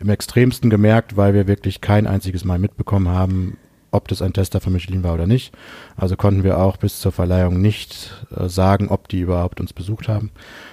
im 0.00 0.08
extremsten 0.08 0.70
gemerkt, 0.70 1.16
weil 1.16 1.34
wir 1.34 1.46
wirklich 1.46 1.80
kein 1.80 2.06
einziges 2.06 2.44
Mal 2.44 2.58
mitbekommen 2.58 3.08
haben, 3.08 3.58
ob 3.90 4.08
das 4.08 4.22
ein 4.22 4.32
Tester 4.32 4.60
von 4.60 4.72
Michelin 4.72 5.02
war 5.02 5.14
oder 5.14 5.26
nicht. 5.26 5.52
Also 5.96 6.16
konnten 6.16 6.44
wir 6.44 6.58
auch 6.58 6.76
bis 6.76 7.00
zur 7.00 7.10
Verleihung 7.10 7.60
nicht 7.60 8.12
äh, 8.36 8.48
sagen, 8.48 8.88
ob 8.88 9.08
die 9.08 9.20
überhaupt 9.20 9.60
uns 9.60 9.72
besucht 9.72 10.08
haben. 10.08 10.30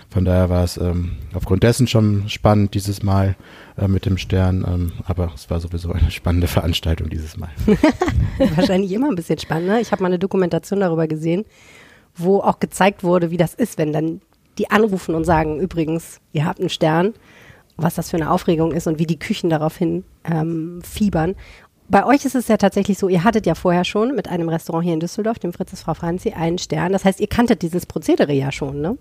Von 0.09 0.25
daher 0.25 0.49
war 0.49 0.63
es 0.63 0.77
ähm, 0.77 1.13
aufgrund 1.33 1.63
dessen 1.63 1.87
schon 1.87 2.29
spannend 2.29 2.73
dieses 2.73 3.03
Mal 3.03 3.35
äh, 3.77 3.87
mit 3.87 4.05
dem 4.05 4.17
Stern, 4.17 4.65
ähm, 4.67 4.91
aber 5.05 5.31
es 5.33 5.49
war 5.49 5.59
sowieso 5.59 5.91
eine 5.91 6.11
spannende 6.11 6.47
Veranstaltung 6.47 7.09
dieses 7.09 7.37
Mal. 7.37 7.49
Wahrscheinlich 8.55 8.91
immer 8.91 9.09
ein 9.09 9.15
bisschen 9.15 9.39
spannend. 9.39 9.67
Ne? 9.67 9.81
Ich 9.81 9.91
habe 9.91 10.03
mal 10.03 10.07
eine 10.07 10.19
Dokumentation 10.19 10.81
darüber 10.81 11.07
gesehen, 11.07 11.45
wo 12.15 12.39
auch 12.39 12.59
gezeigt 12.59 13.03
wurde, 13.03 13.31
wie 13.31 13.37
das 13.37 13.53
ist, 13.53 13.77
wenn 13.77 13.93
dann 13.93 14.21
die 14.57 14.71
anrufen 14.71 15.15
und 15.15 15.25
sagen, 15.25 15.59
übrigens, 15.59 16.19
ihr 16.31 16.45
habt 16.45 16.59
einen 16.59 16.69
Stern, 16.69 17.13
was 17.77 17.95
das 17.95 18.09
für 18.09 18.17
eine 18.17 18.31
Aufregung 18.31 18.71
ist 18.71 18.87
und 18.87 18.99
wie 18.99 19.05
die 19.05 19.19
Küchen 19.19 19.49
daraufhin 19.49 20.05
ähm, 20.23 20.81
fiebern. 20.81 21.35
Bei 21.87 22.05
euch 22.05 22.25
ist 22.25 22.35
es 22.35 22.47
ja 22.47 22.57
tatsächlich 22.57 22.97
so, 22.97 23.09
ihr 23.09 23.23
hattet 23.23 23.45
ja 23.45 23.53
vorher 23.53 23.83
schon 23.83 24.15
mit 24.15 24.27
einem 24.27 24.49
Restaurant 24.49 24.85
hier 24.85 24.93
in 24.93 24.99
Düsseldorf, 24.99 25.39
dem 25.39 25.53
Fritzes 25.53 25.81
Frau 25.81 25.93
Franzi, 25.93 26.31
einen 26.31 26.57
Stern. 26.57 26.93
Das 26.93 27.05
heißt, 27.05 27.19
ihr 27.19 27.27
kanntet 27.27 27.61
dieses 27.61 27.85
Prozedere 27.85 28.33
ja 28.33 28.51
schon, 28.51 28.81
ne? 28.81 28.97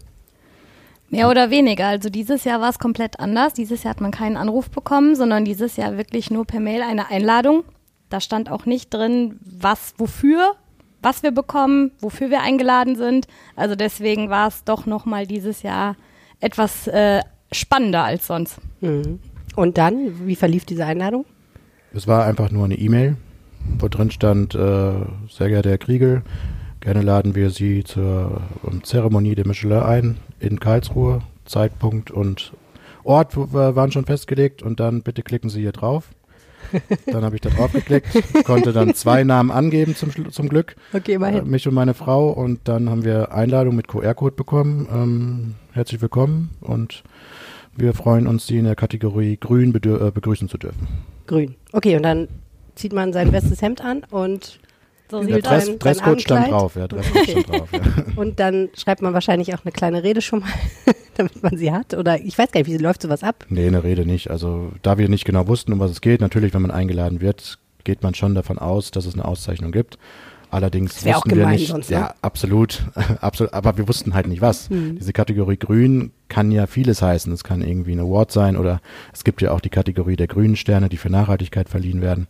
Mehr 1.09 1.31
oder 1.31 1.51
weniger. 1.51 1.87
Also 1.87 2.11
dieses 2.11 2.45
Jahr 2.45 2.61
war 2.61 2.71
es 2.71 2.79
komplett 2.79 3.21
anders. 3.21 3.53
Dieses 3.53 3.85
Jahr 3.85 3.91
hat 3.91 4.01
man 4.01 4.11
keinen 4.11 4.37
Anruf 4.37 4.71
bekommen, 4.71 5.15
sondern 5.15 5.45
dieses 5.45 5.77
Jahr 5.77 5.97
wirklich 5.97 6.31
nur 6.31 6.45
per 6.45 6.61
Mail 6.61 6.83
eine 6.83 7.09
Einladung. 7.11 7.63
Da 8.09 8.21
stand 8.21 8.51
auch 8.51 8.67
nicht 8.67 8.93
drin, 8.93 9.39
was 9.41 9.95
wofür, 9.97 10.57
was 11.05 11.23
wir 11.23 11.31
bekommen, 11.31 11.93
wofür 12.01 12.31
wir 12.31 12.41
eingeladen 12.41 12.97
sind. 12.97 13.27
Also 13.57 13.77
deswegen 13.77 14.31
war 14.31 14.49
es 14.49 14.65
doch 14.65 14.87
nochmal 14.87 15.27
dieses 15.27 15.63
Jahr 15.63 15.97
etwas 16.41 16.87
äh, 16.89 17.21
spannender 17.53 18.05
als 18.05 18.27
sonst. 18.27 18.59
Mhm. 18.81 19.21
Und 19.55 19.79
dann, 19.79 20.27
wie 20.27 20.37
verlief 20.37 20.65
diese 20.65 20.85
Einladung? 20.85 21.25
Es 21.93 22.09
war 22.09 22.25
einfach 22.25 22.51
nur 22.51 22.65
eine 22.65 22.77
E-Mail, 22.77 23.17
wo 23.79 23.89
drin 23.89 24.11
stand, 24.11 24.55
äh, 24.55 24.93
sehr 25.31 25.49
geehrter 25.49 25.71
Herr 25.71 25.79
Kriegel, 25.79 26.23
gerne 26.81 27.03
laden 27.03 27.35
wir 27.35 27.51
Sie 27.51 27.85
zur 27.85 28.43
um, 28.63 28.83
Zeremonie 28.83 29.35
der 29.35 29.47
Michelin 29.47 29.83
ein 29.83 30.17
in 30.41 30.59
Karlsruhe. 30.59 31.23
Zeitpunkt 31.45 32.11
und 32.11 32.53
Ort 33.05 33.37
waren 33.37 33.93
schon 33.93 34.07
festgelegt 34.07 34.63
und 34.63 34.81
dann 34.81 35.03
bitte 35.03 35.23
klicken 35.23 35.51
Sie 35.51 35.61
hier 35.61 35.73
drauf. 35.73 36.09
Dann 37.07 37.25
habe 37.25 37.37
ich 37.37 37.41
da 37.41 37.51
drauf 37.51 37.73
geklickt, 37.73 38.09
konnte 38.45 38.73
dann 38.73 38.95
zwei 38.95 39.25
Namen 39.25 39.51
angeben 39.51 39.95
zum, 39.95 40.31
zum 40.31 40.49
Glück. 40.49 40.77
Okay, 40.93 41.15
immerhin. 41.15 41.47
Äh, 41.47 41.49
mich 41.49 41.67
und 41.69 41.75
meine 41.75 41.95
Frau 41.95 42.31
und 42.31 42.61
dann 42.65 42.91
haben 42.91 43.05
wir 43.05 43.33
Einladung 43.33 43.77
mit 43.77 43.89
QR-Code 43.89 44.37
bekommen. 44.37 44.89
Ähm, 44.93 45.55
herzlich 45.73 46.01
willkommen 46.01 46.51
und 46.61 47.03
wir 47.77 47.95
freuen 47.95 48.27
uns, 48.27 48.47
Sie 48.47 48.59
in 48.59 48.65
der 48.65 48.77
Kategorie 48.77 49.37
Grün 49.37 49.75
äh, 49.75 50.11
begrüßen 50.11 50.49
zu 50.49 50.59
dürfen. 50.59 50.87
Grün. 51.27 51.57
Okay, 51.73 51.97
und 51.97 52.03
dann 52.03 52.29
zieht 52.75 52.93
man 52.93 53.13
sein 53.13 53.31
bestes 53.31 53.63
Hemd 53.63 53.81
an 53.81 54.05
und 54.11 54.59
So 55.15 55.27
Der 55.27 55.37
sieht 55.37 55.47
Dress, 55.47 55.79
Dresscode 55.79 56.21
stand 56.21 56.51
drauf, 56.51 56.77
ja, 56.77 56.89
Dresscode 56.89 57.23
Okay. 57.23 57.31
stand 57.43 57.49
drauf, 57.49 57.69
ja. 57.73 57.81
Und 58.17 58.41
dann 58.41 58.71
schreibt 58.77 59.03
man 59.03 59.15
wahrscheinlich 59.15 59.55
auch 59.55 59.65
eine 59.65 59.73
kleine 59.73 60.03
Rede 60.03 60.21
schon 60.21 60.41
mal, 60.41 60.49
damit 61.17 61.43
man 61.43 61.57
sie 61.57 61.73
hat. 61.73 61.95
Oder 61.95 62.21
ich 62.21 62.37
weiß 62.37 62.51
gar 62.51 62.61
nicht, 62.61 62.71
wie 62.71 62.77
läuft 62.77 63.03
sowas 63.03 63.23
ab? 63.23 63.47
Nee, 63.49 63.67
eine 63.67 63.85
Rede 63.85 64.05
nicht. 64.07 64.31
Also 64.31 64.73
da 64.83 64.99
wir 64.99 65.09
nicht 65.09 65.25
genau 65.25 65.47
wussten, 65.47 65.73
um 65.73 65.79
was 65.81 65.91
es 65.91 66.01
geht, 66.01 66.21
natürlich, 66.21 66.53
wenn 66.55 66.63
man 66.63 66.71
eingeladen 66.71 67.21
wird, 67.21 67.59
geht 67.85 68.03
man 68.03 68.15
schon 68.15 68.35
davon 68.35 68.59
aus, 68.59 68.91
dass 68.91 69.07
es 69.07 69.15
eine 69.15 69.25
Auszeichnung 69.25 69.71
gibt. 69.73 69.99
Allerdings 70.55 71.05
wussten 71.05 71.35
wir 71.35 71.49
nicht, 71.49 71.67
sonst, 71.67 71.91
ne? 71.91 71.97
ja, 71.97 72.15
absolut, 72.23 72.85
absolut, 73.21 73.53
aber 73.53 73.77
wir 73.77 73.89
wussten 73.89 74.15
halt 74.15 74.29
nicht 74.29 74.41
was. 74.41 74.69
Diese 74.71 75.13
Kategorie 75.13 75.57
Grün 75.57 76.13
kann 76.29 76.53
ja 76.53 76.69
vieles 76.69 77.03
heißen. 77.03 77.33
Es 77.33 77.43
kann 77.43 77.61
irgendwie 77.61 77.93
ein 77.93 77.99
Award 77.99 78.31
sein 78.31 78.57
oder 78.57 78.81
es 79.13 79.25
gibt 79.25 79.43
ja 79.43 79.51
auch 79.51 79.61
die 79.61 79.69
Kategorie 79.69 80.15
der 80.15 80.29
grünen 80.29 80.55
Sterne, 80.55 80.89
die 80.89 80.97
für 80.97 81.11
Nachhaltigkeit 81.11 81.69
verliehen 81.69 82.01
werden. 82.01 82.29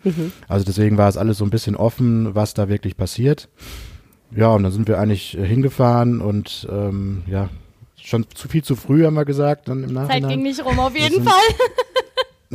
Also 0.48 0.64
deswegen 0.64 0.96
war 0.96 1.08
es 1.10 1.18
alles 1.18 1.36
so 1.36 1.44
ein 1.44 1.50
bisschen 1.50 1.76
offen, 1.76 2.34
was 2.34 2.54
da 2.54 2.70
wirklich 2.70 2.96
passiert. 2.96 3.50
Ja, 4.34 4.48
und 4.48 4.62
dann 4.62 4.72
sind 4.72 4.88
wir 4.88 4.98
eigentlich 4.98 5.36
äh, 5.36 5.46
hingefahren 5.46 6.20
und 6.20 6.66
ähm, 6.70 7.22
ja, 7.26 7.50
schon 8.02 8.26
zu 8.34 8.48
viel 8.48 8.64
zu 8.64 8.74
früh 8.74 9.04
haben 9.04 9.14
wir 9.14 9.24
gesagt, 9.24 9.68
dann 9.68 9.84
im 9.84 9.92
Nachhinein 9.92 10.22
Zeit 10.22 10.30
ging 10.30 10.42
nicht 10.42 10.64
rum, 10.64 10.78
auf 10.78 10.96
jeden 10.96 11.22
Fall. 11.22 11.34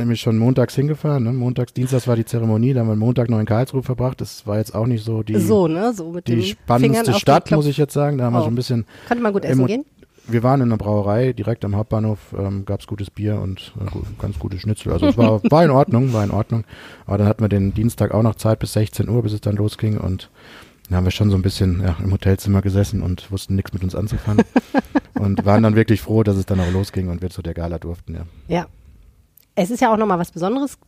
Nämlich 0.00 0.20
schon 0.20 0.36
montags 0.38 0.74
hingefahren. 0.74 1.24
Ne? 1.24 1.32
Montags, 1.32 1.72
Dienstags 1.72 2.08
war 2.08 2.16
die 2.16 2.24
Zeremonie, 2.24 2.74
da 2.74 2.80
haben 2.80 2.88
wir 2.88 2.96
Montag 2.96 3.30
noch 3.30 3.38
in 3.38 3.46
Karlsruhe 3.46 3.82
verbracht. 3.82 4.20
Das 4.20 4.46
war 4.46 4.58
jetzt 4.58 4.74
auch 4.74 4.86
nicht 4.86 5.04
so 5.04 5.22
die, 5.22 5.36
so, 5.38 5.68
ne? 5.68 5.92
So 5.94 6.10
mit 6.10 6.26
die 6.26 6.42
spannendste 6.42 7.14
Stadt, 7.14 7.50
muss 7.52 7.66
ich 7.66 7.76
jetzt 7.76 7.92
sagen. 7.94 8.18
Da 8.18 8.24
haben 8.24 8.32
wir 8.32 8.40
Oh. 8.40 8.44
schon 8.44 8.52
ein 8.54 8.56
bisschen. 8.56 8.86
Konnte 9.06 9.22
man 9.22 9.32
gut 9.32 9.44
essen 9.44 9.66
gehen? 9.66 9.84
Wir 10.26 10.42
waren 10.42 10.60
in 10.60 10.68
einer 10.68 10.76
Brauerei, 10.76 11.32
direkt 11.32 11.64
am 11.64 11.74
Hauptbahnhof, 11.74 12.18
ähm, 12.38 12.64
gab's 12.64 12.86
gutes 12.86 13.10
Bier 13.10 13.40
und 13.40 13.72
äh, 13.80 13.98
ganz 14.20 14.38
gute 14.38 14.58
Schnitzel. 14.58 14.92
Also 14.92 15.06
es 15.06 15.16
war, 15.18 15.40
war 15.50 15.64
in 15.64 15.70
Ordnung, 15.70 16.12
war 16.12 16.22
in 16.22 16.30
Ordnung. 16.30 16.64
Aber 17.06 17.18
dann 17.18 17.26
hatten 17.26 17.42
wir 17.42 17.48
den 17.48 17.74
Dienstag 17.74 18.12
auch 18.12 18.22
noch 18.22 18.34
Zeit 18.36 18.58
bis 18.60 18.72
16 18.74 19.08
Uhr, 19.08 19.22
bis 19.22 19.32
es 19.32 19.40
dann 19.40 19.56
losging 19.56 19.98
und 19.98 20.30
dann 20.88 20.96
haben 20.98 21.04
wir 21.04 21.10
schon 21.12 21.30
so 21.30 21.36
ein 21.36 21.42
bisschen 21.42 21.80
ja, 21.82 21.96
im 22.02 22.12
Hotelzimmer 22.12 22.62
gesessen 22.62 23.02
und 23.02 23.30
wussten 23.30 23.54
nichts 23.56 23.72
mit 23.72 23.82
uns 23.82 23.94
anzufangen. 23.94 24.44
und 25.14 25.44
waren 25.44 25.62
dann 25.62 25.74
wirklich 25.76 26.00
froh, 26.00 26.22
dass 26.22 26.36
es 26.36 26.46
dann 26.46 26.60
auch 26.60 26.70
losging 26.72 27.08
und 27.08 27.22
wir 27.22 27.30
zu 27.30 27.42
der 27.42 27.54
Gala 27.54 27.78
durften, 27.78 28.14
ja. 28.14 28.22
Ja. 28.48 28.66
Es 29.54 29.70
ist 29.70 29.80
ja 29.80 29.92
auch 29.92 29.96
nochmal 29.96 30.18
was 30.18 30.30
Besonderes, 30.30 30.78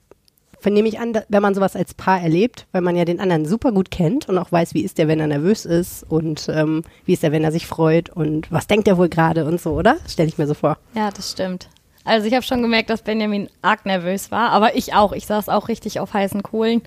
vernehme 0.63 0.89
ich 0.89 1.01
an, 1.01 1.13
wenn 1.29 1.43
man 1.43 1.55
sowas 1.55 1.77
als 1.77 1.93
Paar 1.95 2.21
erlebt, 2.21 2.67
weil 2.73 2.83
man 2.83 2.97
ja 2.97 3.05
den 3.05 3.21
anderen 3.21 3.45
super 3.45 3.73
gut 3.73 3.91
kennt 3.91 4.29
und 4.29 4.39
auch 4.39 4.53
weiß, 4.53 4.75
wie 4.75 4.83
ist 4.83 4.99
der, 4.99 5.09
wenn 5.09 5.21
er 5.21 5.27
nervös 5.27 5.67
ist 5.67 6.05
und 6.05 6.49
ähm, 6.49 6.85
wie 7.05 7.15
ist 7.15 7.25
er, 7.25 7.33
wenn 7.33 7.45
er 7.45 7.53
sich 7.53 7.67
freut 7.67 8.11
und 8.11 8.51
was 8.51 8.69
denkt 8.69 8.87
er 8.87 8.97
wohl 8.97 9.09
gerade 9.09 9.45
und 9.45 9.61
so, 9.61 9.73
oder? 9.73 9.97
Stelle 10.09 10.29
ich 10.29 10.39
mir 10.39 10.47
so 10.47 10.55
vor. 10.55 10.79
Ja, 10.95 11.11
das 11.11 11.33
stimmt. 11.33 11.69
Also 12.05 12.27
ich 12.27 12.35
habe 12.35 12.45
schon 12.45 12.63
gemerkt, 12.63 12.91
dass 12.91 13.03
Benjamin 13.03 13.49
arg 13.61 13.87
nervös 13.87 14.31
war, 14.31 14.51
aber 14.51 14.77
ich 14.77 14.95
auch. 14.95 15.13
Ich 15.13 15.27
saß 15.27 15.49
auch 15.49 15.69
richtig 15.69 16.01
auf 16.01 16.15
heißen 16.15 16.43
Kohlen. 16.43 16.83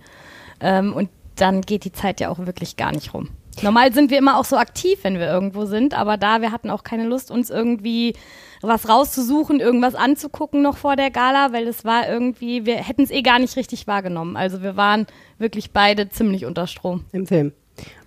Ähm, 0.60 0.94
und 0.94 1.10
dann 1.36 1.62
geht 1.62 1.84
die 1.84 1.92
Zeit 1.92 2.20
ja 2.20 2.30
auch 2.30 2.40
wirklich 2.40 2.78
gar 2.78 2.92
nicht 2.92 3.14
rum. 3.14 3.30
Normal 3.62 3.94
sind 3.94 4.12
wir 4.12 4.18
immer 4.18 4.38
auch 4.38 4.46
so 4.46 4.58
aktiv, 4.58 5.00
wenn 5.04 5.18
wir 5.18 5.28
irgendwo 5.28 5.66
sind, 5.66 5.94
aber 5.94 6.18
da, 6.18 6.42
wir 6.42 6.52
hatten 6.52 6.70
auch 6.70 6.84
keine 6.84 7.06
Lust, 7.06 7.32
uns 7.32 7.50
irgendwie 7.50 8.14
was 8.62 8.90
rauszusuchen, 8.90 9.60
irgendwas 9.60 9.96
anzugucken 9.96 10.62
noch 10.62 10.78
vor 10.78 10.96
der 10.96 11.12
Gala, 11.12 11.54
weil 11.54 11.68
es 11.68 11.86
war 11.86 12.08
irgendwie, 12.10 12.66
wir 12.66 12.78
hätten 12.78 13.04
es 13.04 13.12
eh 13.12 13.22
gar 13.22 13.40
nicht 13.40 13.56
richtig 13.56 13.88
wahrgenommen. 13.88 14.36
Also 14.36 14.62
wir 14.62 14.76
waren 14.76 15.08
wirklich 15.38 15.72
beide 15.72 16.10
ziemlich 16.10 16.46
unter 16.46 16.68
Strom. 16.68 17.06
im 17.12 17.28
Film. 17.28 17.54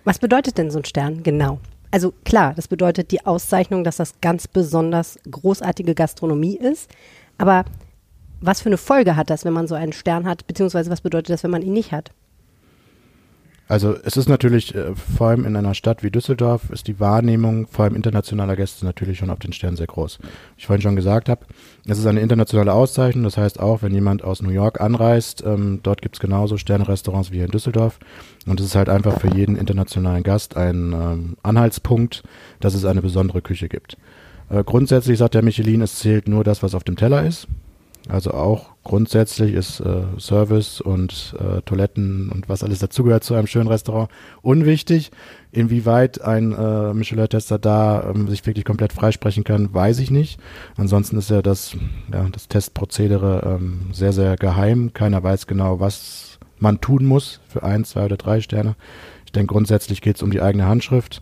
Was 0.03 0.19
bedeutet 0.19 0.57
denn 0.57 0.71
so 0.71 0.79
ein 0.79 0.85
Stern 0.85 1.23
genau? 1.23 1.59
Also 1.91 2.13
klar, 2.23 2.53
das 2.55 2.67
bedeutet 2.67 3.11
die 3.11 3.25
Auszeichnung, 3.25 3.83
dass 3.83 3.97
das 3.97 4.21
ganz 4.21 4.47
besonders 4.47 5.17
großartige 5.29 5.95
Gastronomie 5.95 6.57
ist. 6.57 6.89
Aber 7.37 7.65
was 8.41 8.61
für 8.61 8.69
eine 8.69 8.77
Folge 8.77 9.15
hat 9.15 9.29
das, 9.29 9.45
wenn 9.45 9.53
man 9.53 9.67
so 9.67 9.75
einen 9.75 9.93
Stern 9.93 10.27
hat? 10.27 10.45
Beziehungsweise 10.45 10.91
was 10.91 11.01
bedeutet 11.01 11.31
das, 11.31 11.43
wenn 11.43 11.51
man 11.51 11.61
ihn 11.61 11.73
nicht 11.73 11.91
hat? 11.91 12.11
Also 13.69 13.95
es 14.03 14.17
ist 14.17 14.27
natürlich, 14.27 14.73
äh, 14.73 14.95
vor 14.95 15.27
allem 15.27 15.45
in 15.45 15.55
einer 15.55 15.75
Stadt 15.75 16.01
wie 16.01 16.09
Düsseldorf, 16.09 16.71
ist 16.71 16.87
die 16.87 16.99
Wahrnehmung 16.99 17.67
vor 17.67 17.85
allem 17.85 17.95
internationaler 17.95 18.55
Gäste 18.55 18.83
natürlich 18.83 19.19
schon 19.19 19.29
auf 19.29 19.37
den 19.37 19.53
Stern 19.53 19.75
sehr 19.75 19.85
groß. 19.85 20.17
Ich 20.57 20.65
vorhin 20.65 20.81
schon 20.81 20.95
gesagt 20.95 21.29
habe, 21.29 21.45
es 21.85 21.99
ist 21.99 22.07
eine 22.07 22.19
internationale 22.19 22.73
Auszeichnung, 22.73 23.25
das 23.25 23.37
heißt 23.37 23.59
auch, 23.59 23.83
wenn 23.83 23.93
jemand 23.93 24.23
aus 24.23 24.41
New 24.41 24.49
York 24.49 24.81
anreist, 24.81 25.43
ähm, 25.45 25.81
dort 25.83 26.01
gibt's 26.01 26.19
genauso 26.19 26.57
Sternrestaurants 26.57 27.29
wie 27.31 27.35
hier 27.35 27.45
in 27.45 27.51
Düsseldorf. 27.51 27.99
Und 28.47 28.59
es 28.59 28.65
ist 28.65 28.75
halt 28.75 28.89
einfach 28.89 29.19
für 29.19 29.31
jeden 29.35 29.55
internationalen 29.55 30.23
Gast 30.23 30.57
ein 30.57 30.91
ähm, 30.93 31.37
Anhaltspunkt, 31.43 32.23
dass 32.59 32.73
es 32.73 32.85
eine 32.85 33.03
besondere 33.03 33.43
Küche 33.43 33.69
gibt. 33.69 33.97
Äh, 34.49 34.63
grundsätzlich 34.63 35.19
sagt 35.19 35.35
der 35.35 35.43
Michelin, 35.43 35.83
es 35.83 35.99
zählt 35.99 36.27
nur 36.27 36.43
das, 36.43 36.63
was 36.63 36.73
auf 36.73 36.83
dem 36.83 36.95
Teller 36.95 37.23
ist. 37.23 37.47
Also 38.07 38.31
auch 38.31 38.69
grundsätzlich 38.83 39.53
ist 39.53 39.81
äh, 39.81 40.03
Service 40.17 40.81
und 40.81 41.35
äh, 41.37 41.61
Toiletten 41.61 42.29
und 42.29 42.49
was 42.49 42.63
alles 42.63 42.79
dazugehört 42.79 43.23
zu 43.23 43.35
einem 43.35 43.47
schönen 43.47 43.67
Restaurant 43.67 44.09
unwichtig. 44.41 45.11
Inwieweit 45.51 46.21
ein 46.21 46.53
äh, 46.53 46.93
Michelin-Tester 46.93 47.59
da 47.59 48.09
ähm, 48.09 48.27
sich 48.27 48.45
wirklich 48.45 48.65
komplett 48.65 48.93
freisprechen 48.93 49.43
kann, 49.43 49.73
weiß 49.73 49.99
ich 49.99 50.11
nicht. 50.11 50.39
Ansonsten 50.77 51.17
ist 51.17 51.29
ja 51.29 51.41
das, 51.41 51.75
ja, 52.11 52.27
das 52.31 52.47
Testprozedere 52.47 53.57
ähm, 53.59 53.89
sehr, 53.91 54.13
sehr 54.13 54.37
geheim. 54.37 54.93
Keiner 54.93 55.21
weiß 55.21 55.45
genau, 55.45 55.79
was 55.79 56.39
man 56.57 56.81
tun 56.81 57.05
muss 57.05 57.41
für 57.47 57.63
ein, 57.63 57.83
zwei 57.83 58.05
oder 58.05 58.17
drei 58.17 58.41
Sterne. 58.41 58.75
Ich 59.25 59.31
denke, 59.31 59.53
grundsätzlich 59.53 60.01
geht 60.01 60.15
es 60.15 60.23
um 60.23 60.31
die 60.31 60.41
eigene 60.41 60.65
Handschrift, 60.65 61.21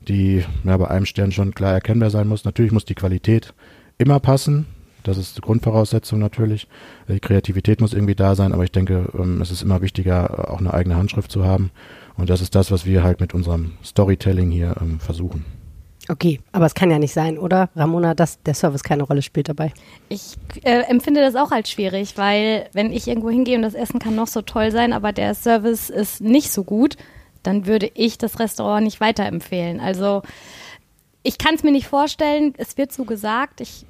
die 0.00 0.44
ja, 0.64 0.76
bei 0.76 0.88
einem 0.88 1.06
Stern 1.06 1.32
schon 1.32 1.54
klar 1.54 1.72
erkennbar 1.72 2.10
sein 2.10 2.28
muss. 2.28 2.44
Natürlich 2.44 2.72
muss 2.72 2.84
die 2.84 2.94
Qualität 2.94 3.54
immer 3.98 4.20
passen. 4.20 4.66
Das 5.02 5.16
ist 5.16 5.36
die 5.36 5.40
Grundvoraussetzung 5.40 6.18
natürlich. 6.18 6.68
Die 7.08 7.20
Kreativität 7.20 7.80
muss 7.80 7.92
irgendwie 7.92 8.14
da 8.14 8.34
sein, 8.34 8.52
aber 8.52 8.64
ich 8.64 8.72
denke, 8.72 9.10
ähm, 9.18 9.40
es 9.40 9.50
ist 9.50 9.62
immer 9.62 9.80
wichtiger, 9.80 10.52
auch 10.52 10.58
eine 10.58 10.74
eigene 10.74 10.96
Handschrift 10.96 11.30
zu 11.30 11.44
haben. 11.44 11.70
Und 12.16 12.30
das 12.30 12.40
ist 12.40 12.54
das, 12.54 12.70
was 12.70 12.84
wir 12.84 13.02
halt 13.02 13.20
mit 13.20 13.34
unserem 13.34 13.72
Storytelling 13.84 14.50
hier 14.50 14.76
ähm, 14.80 15.00
versuchen. 15.00 15.44
Okay, 16.10 16.40
aber 16.52 16.64
es 16.64 16.74
kann 16.74 16.90
ja 16.90 16.98
nicht 16.98 17.12
sein, 17.12 17.36
oder? 17.38 17.68
Ramona, 17.76 18.14
dass 18.14 18.42
der 18.42 18.54
Service 18.54 18.82
keine 18.82 19.02
Rolle 19.02 19.20
spielt 19.20 19.50
dabei. 19.50 19.72
Ich 20.08 20.36
äh, 20.62 20.80
empfinde 20.88 21.20
das 21.20 21.36
auch 21.36 21.50
als 21.50 21.70
schwierig, 21.70 22.16
weil 22.16 22.66
wenn 22.72 22.92
ich 22.92 23.08
irgendwo 23.08 23.28
hingehe 23.28 23.56
und 23.56 23.62
das 23.62 23.74
Essen 23.74 23.98
kann 23.98 24.14
noch 24.14 24.26
so 24.26 24.40
toll 24.40 24.70
sein, 24.70 24.94
aber 24.94 25.12
der 25.12 25.34
Service 25.34 25.90
ist 25.90 26.22
nicht 26.22 26.50
so 26.50 26.64
gut, 26.64 26.96
dann 27.42 27.66
würde 27.66 27.90
ich 27.94 28.16
das 28.16 28.40
Restaurant 28.40 28.84
nicht 28.84 29.00
weiterempfehlen. 29.00 29.80
Also 29.80 30.22
ich 31.22 31.36
kann 31.36 31.54
es 31.54 31.62
mir 31.62 31.72
nicht 31.72 31.86
vorstellen, 31.86 32.54
es 32.56 32.78
wird 32.78 32.90
so 32.90 33.04
gesagt. 33.04 33.60
Ich, 33.60 33.84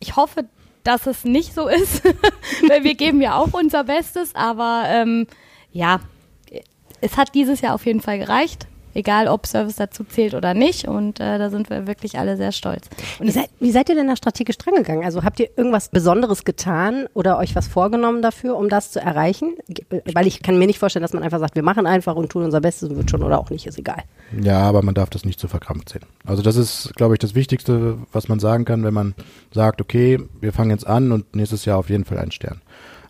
ich 0.00 0.16
hoffe, 0.16 0.44
dass 0.84 1.06
es 1.06 1.24
nicht 1.24 1.54
so 1.54 1.68
ist, 1.68 2.04
weil 2.68 2.84
wir 2.84 2.94
geben 2.94 3.20
ja 3.20 3.36
auch 3.36 3.52
unser 3.52 3.84
Bestes, 3.84 4.34
aber 4.34 4.84
ähm, 4.86 5.26
ja, 5.72 6.00
es 7.00 7.16
hat 7.16 7.34
dieses 7.34 7.60
Jahr 7.60 7.74
auf 7.74 7.84
jeden 7.84 8.00
Fall 8.00 8.18
gereicht. 8.18 8.67
Egal, 8.94 9.28
ob 9.28 9.46
Service 9.46 9.76
dazu 9.76 10.04
zählt 10.04 10.34
oder 10.34 10.54
nicht. 10.54 10.88
Und 10.88 11.20
äh, 11.20 11.38
da 11.38 11.50
sind 11.50 11.70
wir 11.70 11.86
wirklich 11.86 12.18
alle 12.18 12.36
sehr 12.36 12.52
stolz. 12.52 12.88
Und 13.18 13.26
Wie 13.26 13.30
seid, 13.30 13.50
wie 13.60 13.70
seid 13.70 13.88
ihr 13.88 13.94
denn 13.94 14.08
da 14.08 14.16
strategisch 14.16 14.58
dran 14.58 14.74
gegangen? 14.74 15.04
Also 15.04 15.22
habt 15.24 15.38
ihr 15.40 15.48
irgendwas 15.56 15.88
Besonderes 15.88 16.44
getan 16.44 17.06
oder 17.14 17.38
euch 17.38 17.54
was 17.54 17.68
vorgenommen 17.68 18.22
dafür, 18.22 18.56
um 18.56 18.68
das 18.68 18.90
zu 18.92 19.00
erreichen? 19.00 19.54
Ge- 19.68 19.84
Weil 20.14 20.26
ich 20.26 20.42
kann 20.42 20.58
mir 20.58 20.66
nicht 20.66 20.78
vorstellen, 20.78 21.02
dass 21.02 21.12
man 21.12 21.22
einfach 21.22 21.38
sagt, 21.38 21.54
wir 21.54 21.62
machen 21.62 21.86
einfach 21.86 22.16
und 22.16 22.30
tun 22.30 22.44
unser 22.44 22.60
Bestes 22.60 22.88
und 22.88 22.96
wird 22.96 23.10
schon 23.10 23.22
oder 23.22 23.38
auch 23.38 23.50
nicht, 23.50 23.66
ist 23.66 23.78
egal. 23.78 24.02
Ja, 24.40 24.60
aber 24.60 24.82
man 24.82 24.94
darf 24.94 25.10
das 25.10 25.24
nicht 25.24 25.38
zu 25.40 25.48
verkrampft 25.48 25.90
sehen. 25.90 26.02
Also 26.26 26.42
das 26.42 26.56
ist, 26.56 26.92
glaube 26.96 27.14
ich, 27.14 27.18
das 27.18 27.34
Wichtigste, 27.34 27.98
was 28.12 28.28
man 28.28 28.40
sagen 28.40 28.64
kann, 28.64 28.84
wenn 28.84 28.94
man 28.94 29.14
sagt, 29.52 29.80
okay, 29.80 30.18
wir 30.40 30.52
fangen 30.52 30.70
jetzt 30.70 30.86
an 30.86 31.12
und 31.12 31.34
nächstes 31.36 31.64
Jahr 31.64 31.78
auf 31.78 31.90
jeden 31.90 32.04
Fall 32.04 32.18
einen 32.18 32.32
Stern. 32.32 32.60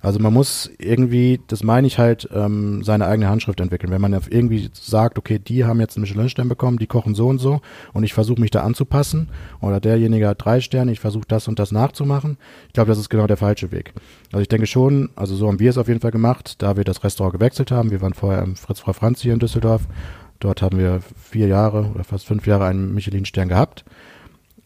Also 0.00 0.18
man 0.20 0.32
muss 0.32 0.70
irgendwie, 0.78 1.40
das 1.46 1.62
meine 1.62 1.86
ich 1.86 1.98
halt, 1.98 2.28
ähm, 2.32 2.82
seine 2.84 3.06
eigene 3.06 3.28
Handschrift 3.28 3.60
entwickeln. 3.60 3.90
Wenn 3.92 4.00
man 4.00 4.12
irgendwie 4.12 4.70
sagt, 4.72 5.18
okay, 5.18 5.38
die 5.38 5.64
haben 5.64 5.80
jetzt 5.80 5.96
einen 5.96 6.02
Michelin-Stern 6.02 6.48
bekommen, 6.48 6.78
die 6.78 6.86
kochen 6.86 7.14
so 7.14 7.28
und 7.28 7.38
so 7.38 7.60
und 7.92 8.04
ich 8.04 8.14
versuche 8.14 8.40
mich 8.40 8.50
da 8.50 8.62
anzupassen 8.62 9.28
oder 9.60 9.80
derjenige 9.80 10.28
hat 10.28 10.44
drei 10.44 10.60
Sterne, 10.60 10.92
ich 10.92 11.00
versuche 11.00 11.26
das 11.26 11.48
und 11.48 11.58
das 11.58 11.72
nachzumachen. 11.72 12.38
Ich 12.68 12.74
glaube, 12.74 12.88
das 12.88 12.98
ist 12.98 13.08
genau 13.08 13.26
der 13.26 13.36
falsche 13.36 13.72
Weg. 13.72 13.92
Also 14.32 14.42
ich 14.42 14.48
denke 14.48 14.66
schon, 14.66 15.10
also 15.16 15.34
so 15.34 15.48
haben 15.48 15.60
wir 15.60 15.70
es 15.70 15.78
auf 15.78 15.88
jeden 15.88 16.00
Fall 16.00 16.12
gemacht, 16.12 16.62
da 16.62 16.76
wir 16.76 16.84
das 16.84 17.02
Restaurant 17.04 17.34
gewechselt 17.34 17.70
haben. 17.70 17.90
Wir 17.90 18.00
waren 18.00 18.14
vorher 18.14 18.42
im 18.42 18.56
Fritz 18.56 18.80
Frau 18.80 18.92
Franz 18.92 19.20
hier 19.20 19.32
in 19.32 19.38
Düsseldorf. 19.38 19.82
Dort 20.40 20.62
haben 20.62 20.78
wir 20.78 21.00
vier 21.16 21.48
Jahre 21.48 21.90
oder 21.94 22.04
fast 22.04 22.26
fünf 22.26 22.46
Jahre 22.46 22.66
einen 22.66 22.94
Michelin-Stern 22.94 23.48
gehabt. 23.48 23.84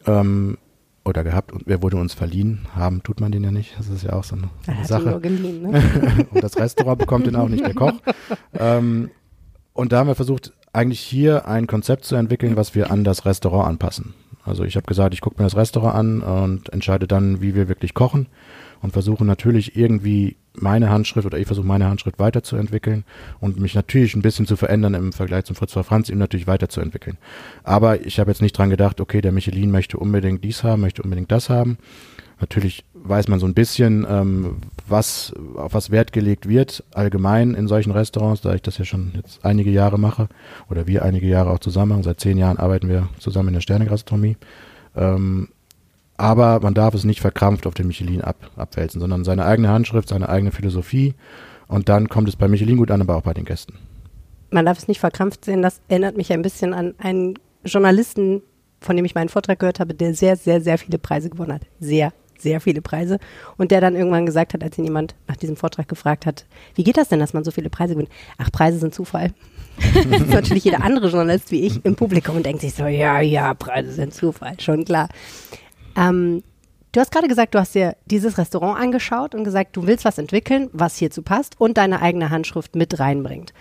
Ähm, 0.05 0.57
oder 1.05 1.23
gehabt 1.23 1.51
und 1.51 1.67
er 1.67 1.81
wurde 1.81 1.97
uns 1.97 2.13
verliehen. 2.13 2.67
Haben 2.75 3.03
tut 3.03 3.19
man 3.19 3.31
den 3.31 3.43
ja 3.43 3.51
nicht. 3.51 3.77
Das 3.77 3.89
ist 3.89 4.03
ja 4.03 4.13
auch 4.13 4.23
so 4.23 4.35
eine, 4.35 4.49
so 4.65 4.71
eine 4.71 4.85
Sache. 4.85 5.19
Geliehen, 5.19 5.61
ne? 5.61 6.27
und 6.31 6.43
das 6.43 6.57
Restaurant 6.57 6.99
bekommt 6.99 7.27
den 7.27 7.35
auch 7.35 7.49
nicht 7.49 7.65
der 7.65 7.73
Koch. 7.73 7.93
Ähm, 8.53 9.11
und 9.73 9.91
da 9.91 9.99
haben 9.99 10.07
wir 10.07 10.15
versucht, 10.15 10.53
eigentlich 10.71 10.99
hier 10.99 11.47
ein 11.47 11.67
Konzept 11.67 12.05
zu 12.05 12.15
entwickeln, 12.15 12.55
was 12.55 12.75
wir 12.75 12.91
an 12.91 13.03
das 13.03 13.25
Restaurant 13.25 13.67
anpassen. 13.67 14.13
Also 14.45 14.63
ich 14.63 14.75
habe 14.75 14.85
gesagt, 14.85 15.13
ich 15.13 15.21
gucke 15.21 15.41
mir 15.41 15.45
das 15.45 15.55
Restaurant 15.55 15.95
an 15.95 16.21
und 16.21 16.69
entscheide 16.69 17.07
dann, 17.07 17.41
wie 17.41 17.55
wir 17.55 17.67
wirklich 17.67 17.93
kochen 17.93 18.27
und 18.81 18.91
versuche 18.91 19.23
natürlich 19.23 19.75
irgendwie 19.75 20.37
meine 20.55 20.89
Handschrift 20.89 21.25
oder 21.25 21.37
ich 21.37 21.47
versuche 21.47 21.65
meine 21.65 21.89
Handschrift 21.89 22.19
weiterzuentwickeln 22.19 23.03
und 23.39 23.59
mich 23.59 23.75
natürlich 23.75 24.15
ein 24.15 24.21
bisschen 24.21 24.45
zu 24.45 24.55
verändern 24.55 24.93
im 24.93 25.13
Vergleich 25.13 25.45
zum 25.45 25.55
Fritz 25.55 25.73
Franz, 25.73 26.09
ihm 26.09 26.19
natürlich 26.19 26.47
weiterzuentwickeln. 26.47 27.17
Aber 27.63 28.05
ich 28.05 28.19
habe 28.19 28.31
jetzt 28.31 28.41
nicht 28.41 28.57
dran 28.57 28.69
gedacht, 28.69 29.01
okay, 29.01 29.21
der 29.21 29.31
Michelin 29.31 29.71
möchte 29.71 29.97
unbedingt 29.97 30.43
dies 30.43 30.63
haben, 30.63 30.81
möchte 30.81 31.01
unbedingt 31.01 31.31
das 31.31 31.49
haben. 31.49 31.77
Natürlich 32.39 32.83
weiß 32.93 33.29
man 33.29 33.39
so 33.39 33.45
ein 33.45 33.53
bisschen, 33.53 34.05
ähm, 34.09 34.57
was, 34.87 35.33
auf 35.55 35.73
was 35.73 35.91
Wert 35.91 36.13
gelegt 36.13 36.49
wird, 36.49 36.83
allgemein 36.93 37.53
in 37.53 37.67
solchen 37.67 37.91
Restaurants, 37.91 38.41
da 38.41 38.53
ich 38.53 38.61
das 38.61 38.77
ja 38.77 38.85
schon 38.85 39.13
jetzt 39.15 39.45
einige 39.45 39.71
Jahre 39.71 39.97
mache 39.97 40.27
oder 40.69 40.87
wir 40.87 41.03
einige 41.03 41.27
Jahre 41.27 41.51
auch 41.51 41.59
zusammen 41.59 41.89
machen. 41.89 42.03
Seit 42.03 42.19
zehn 42.19 42.37
Jahren 42.37 42.57
arbeiten 42.57 42.89
wir 42.89 43.07
zusammen 43.19 43.49
in 43.49 43.53
der 43.55 43.61
Sternegastronomie. 43.61 44.37
Ähm, 44.95 45.49
aber 46.23 46.61
man 46.61 46.73
darf 46.73 46.93
es 46.93 47.03
nicht 47.03 47.19
verkrampft 47.19 47.67
auf 47.67 47.73
den 47.73 47.85
Michelin 47.85 48.21
ab, 48.21 48.37
abwälzen, 48.55 49.01
sondern 49.01 49.25
seine 49.25 49.43
eigene 49.43 49.67
Handschrift, 49.67 50.07
seine 50.07 50.29
eigene 50.29 50.51
Philosophie. 50.51 51.15
Und 51.67 51.89
dann 51.89 52.07
kommt 52.07 52.29
es 52.29 52.37
bei 52.37 52.47
Michelin 52.47 52.77
gut 52.77 52.91
an, 52.91 53.01
aber 53.01 53.17
auch 53.17 53.23
bei 53.23 53.33
den 53.33 53.43
Gästen. 53.43 53.73
Man 54.49 54.65
darf 54.65 54.77
es 54.77 54.87
nicht 54.87 55.01
verkrampft 55.01 55.43
sehen. 55.43 55.61
Das 55.61 55.81
erinnert 55.89 56.15
mich 56.15 56.31
ein 56.31 56.41
bisschen 56.41 56.73
an 56.73 56.95
einen 56.97 57.33
Journalisten, 57.65 58.41
von 58.79 58.95
dem 58.95 59.03
ich 59.03 59.15
meinen 59.15 59.27
Vortrag 59.27 59.59
gehört 59.59 59.81
habe, 59.81 59.93
der 59.93 60.13
sehr, 60.13 60.37
sehr, 60.37 60.61
sehr 60.61 60.77
viele 60.77 60.97
Preise 60.97 61.29
gewonnen 61.29 61.51
hat. 61.51 61.63
Sehr, 61.81 62.13
sehr 62.37 62.61
viele 62.61 62.81
Preise. 62.81 63.17
Und 63.57 63.71
der 63.71 63.81
dann 63.81 63.97
irgendwann 63.97 64.25
gesagt 64.25 64.53
hat, 64.53 64.63
als 64.63 64.77
ihn 64.77 64.85
jemand 64.85 65.15
nach 65.27 65.35
diesem 65.35 65.57
Vortrag 65.57 65.89
gefragt 65.89 66.25
hat, 66.25 66.45
wie 66.75 66.85
geht 66.85 66.95
das 66.95 67.09
denn, 67.09 67.19
dass 67.19 67.33
man 67.33 67.43
so 67.43 67.51
viele 67.51 67.69
Preise 67.69 67.95
gewinnt? 67.95 68.09
Ach, 68.37 68.49
Preise 68.49 68.79
sind 68.79 68.95
Zufall. 68.95 69.33
das 70.09 70.21
ist 70.21 70.29
natürlich 70.29 70.63
jeder 70.63 70.83
andere 70.83 71.09
Journalist 71.09 71.51
wie 71.51 71.65
ich 71.65 71.83
im 71.83 71.97
Publikum 71.97 72.37
und 72.37 72.45
denkt 72.45 72.61
sich 72.61 72.75
so, 72.75 72.85
ja, 72.85 73.19
ja, 73.19 73.53
Preise 73.55 73.91
sind 73.91 74.13
Zufall, 74.13 74.57
schon 74.61 74.85
klar. 74.85 75.09
Ähm, 75.95 76.43
du 76.91 76.99
hast 76.99 77.11
gerade 77.11 77.27
gesagt, 77.27 77.55
du 77.55 77.59
hast 77.59 77.75
dir 77.75 77.95
dieses 78.05 78.37
Restaurant 78.37 78.79
angeschaut 78.79 79.35
und 79.35 79.43
gesagt, 79.43 79.75
du 79.75 79.87
willst 79.87 80.05
was 80.05 80.17
entwickeln, 80.17 80.69
was 80.73 80.97
hierzu 80.97 81.21
passt 81.21 81.59
und 81.59 81.77
deine 81.77 82.01
eigene 82.01 82.29
Handschrift 82.29 82.75
mit 82.75 82.99
reinbringt. 82.99 83.53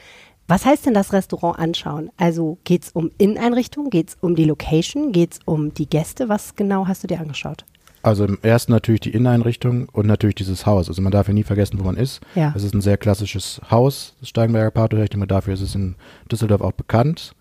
Was 0.48 0.66
heißt 0.66 0.86
denn 0.86 0.94
das 0.94 1.12
Restaurant 1.12 1.58
anschauen? 1.58 2.10
Also 2.16 2.58
geht 2.64 2.84
es 2.84 2.90
um 2.90 3.10
Inneneinrichtung, 3.16 3.90
geht 3.90 4.10
es 4.10 4.16
um 4.20 4.34
die 4.34 4.44
Location, 4.44 5.12
geht 5.12 5.34
es 5.34 5.40
um 5.44 5.72
die 5.72 5.88
Gäste? 5.88 6.28
Was 6.28 6.56
genau 6.56 6.88
hast 6.88 7.02
du 7.04 7.06
dir 7.06 7.20
angeschaut? 7.20 7.64
Also 8.02 8.24
im 8.24 8.38
ersten 8.42 8.72
natürlich 8.72 9.00
die 9.00 9.12
Inneneinrichtung 9.12 9.88
und 9.90 10.06
natürlich 10.06 10.34
dieses 10.34 10.66
Haus. 10.66 10.88
Also 10.88 11.00
man 11.00 11.12
darf 11.12 11.28
ja 11.28 11.34
nie 11.34 11.44
vergessen, 11.44 11.78
wo 11.78 11.84
man 11.84 11.96
ist. 11.96 12.20
Ja. 12.34 12.52
Es 12.56 12.64
ist 12.64 12.74
ein 12.74 12.80
sehr 12.80 12.96
klassisches 12.96 13.60
Haus, 13.70 14.16
das 14.18 14.28
Steigenberger 14.28 14.72
Parkhotel. 14.72 15.04
Ich 15.04 15.10
denke, 15.10 15.28
dafür 15.28 15.54
ist 15.54 15.60
es 15.60 15.76
in 15.76 15.94
Düsseldorf 16.30 16.60
auch 16.60 16.72
bekannt. 16.72 17.34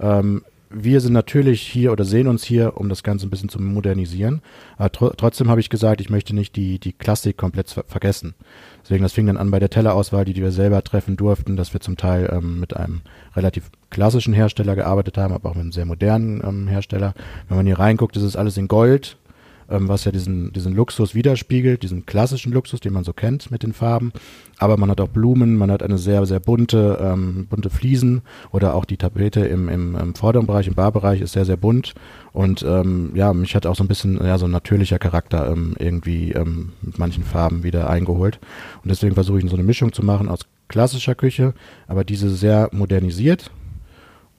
Ähm, 0.00 0.42
wir 0.78 1.00
sind 1.00 1.14
natürlich 1.14 1.62
hier 1.62 1.90
oder 1.90 2.04
sehen 2.04 2.28
uns 2.28 2.44
hier, 2.44 2.76
um 2.76 2.88
das 2.88 3.02
Ganze 3.02 3.26
ein 3.26 3.30
bisschen 3.30 3.48
zu 3.48 3.60
modernisieren. 3.60 4.42
Aber 4.76 4.92
tr 4.92 5.16
trotzdem 5.16 5.48
habe 5.48 5.60
ich 5.60 5.70
gesagt, 5.70 6.00
ich 6.00 6.10
möchte 6.10 6.34
nicht 6.34 6.54
die, 6.54 6.78
die 6.78 6.92
Klassik 6.92 7.36
komplett 7.36 7.70
ver 7.70 7.84
vergessen. 7.88 8.34
Deswegen, 8.82 9.02
das 9.02 9.14
fing 9.14 9.26
dann 9.26 9.38
an 9.38 9.50
bei 9.50 9.58
der 9.58 9.70
Tellerauswahl, 9.70 10.24
die, 10.24 10.34
die 10.34 10.42
wir 10.42 10.52
selber 10.52 10.82
treffen 10.84 11.16
durften, 11.16 11.56
dass 11.56 11.72
wir 11.72 11.80
zum 11.80 11.96
Teil 11.96 12.30
ähm, 12.32 12.60
mit 12.60 12.76
einem 12.76 13.00
relativ 13.34 13.70
klassischen 13.90 14.34
Hersteller 14.34 14.76
gearbeitet 14.76 15.16
haben, 15.16 15.34
aber 15.34 15.50
auch 15.50 15.54
mit 15.54 15.62
einem 15.62 15.72
sehr 15.72 15.86
modernen 15.86 16.42
ähm, 16.44 16.68
Hersteller. 16.68 17.14
Wenn 17.48 17.56
man 17.56 17.66
hier 17.66 17.78
reinguckt, 17.78 18.16
ist 18.16 18.22
es 18.22 18.36
alles 18.36 18.56
in 18.56 18.68
Gold, 18.68 19.16
ähm, 19.70 19.88
was 19.88 20.04
ja 20.04 20.12
diesen, 20.12 20.52
diesen 20.52 20.74
Luxus 20.74 21.14
widerspiegelt, 21.14 21.82
diesen 21.82 22.06
klassischen 22.06 22.52
Luxus, 22.52 22.80
den 22.80 22.92
man 22.92 23.04
so 23.04 23.12
kennt 23.12 23.50
mit 23.50 23.62
den 23.62 23.72
Farben. 23.72 24.12
Aber 24.58 24.76
man 24.76 24.90
hat 24.90 25.00
auch 25.00 25.08
Blumen, 25.08 25.56
man 25.56 25.70
hat 25.70 25.82
eine 25.82 25.98
sehr, 25.98 26.24
sehr 26.26 26.40
bunte, 26.40 26.98
ähm, 27.00 27.46
bunte 27.48 27.70
Fliesen 27.70 28.22
oder 28.52 28.74
auch 28.74 28.84
die 28.84 28.96
Tapete 28.96 29.40
im, 29.46 29.68
im, 29.68 29.96
im 29.96 30.14
vorderen 30.14 30.46
Bereich, 30.46 30.66
im 30.66 30.74
Barbereich 30.74 31.20
ist 31.20 31.32
sehr, 31.32 31.44
sehr 31.44 31.56
bunt. 31.56 31.94
Und 32.32 32.62
ähm, 32.62 33.12
ja, 33.14 33.32
mich 33.32 33.54
hat 33.54 33.66
auch 33.66 33.76
so 33.76 33.84
ein 33.84 33.88
bisschen 33.88 34.22
ja, 34.24 34.38
so 34.38 34.46
ein 34.46 34.50
natürlicher 34.50 34.98
Charakter 34.98 35.50
ähm, 35.50 35.74
irgendwie 35.78 36.32
ähm, 36.32 36.72
mit 36.82 36.98
manchen 36.98 37.24
Farben 37.24 37.62
wieder 37.62 37.90
eingeholt. 37.90 38.38
Und 38.82 38.90
deswegen 38.90 39.14
versuche 39.14 39.38
ich 39.38 39.50
so 39.50 39.56
eine 39.56 39.64
Mischung 39.64 39.92
zu 39.92 40.02
machen 40.02 40.28
aus 40.28 40.40
klassischer 40.68 41.14
Küche, 41.14 41.54
aber 41.86 42.04
diese 42.04 42.30
sehr 42.30 42.68
modernisiert, 42.72 43.50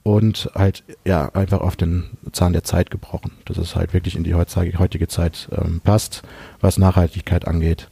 und 0.07 0.49
halt 0.55 0.85
ja 1.03 1.27
einfach 1.35 1.59
auf 1.59 1.75
den 1.75 2.05
Zahn 2.31 2.53
der 2.53 2.63
Zeit 2.63 2.91
gebrochen, 2.91 3.33
dass 3.43 3.57
es 3.57 3.75
halt 3.75 3.93
wirklich 3.93 4.15
in 4.15 4.23
die 4.23 4.35
heutige 4.35 5.09
Zeit 5.09 5.49
ähm, 5.51 5.81
passt, 5.83 6.21
was 6.61 6.77
Nachhaltigkeit 6.77 7.45
angeht 7.45 7.89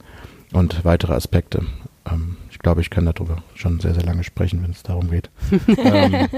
und 0.54 0.82
weitere 0.86 1.12
Aspekte. 1.12 1.66
Ähm, 2.10 2.38
ich 2.50 2.58
glaube, 2.58 2.80
ich 2.80 2.88
kann 2.88 3.04
darüber 3.04 3.42
schon 3.54 3.80
sehr, 3.80 3.92
sehr 3.92 4.04
lange 4.04 4.24
sprechen, 4.24 4.62
wenn 4.62 4.70
es 4.70 4.82
darum 4.82 5.10
geht. 5.10 5.28
ähm, 5.76 6.28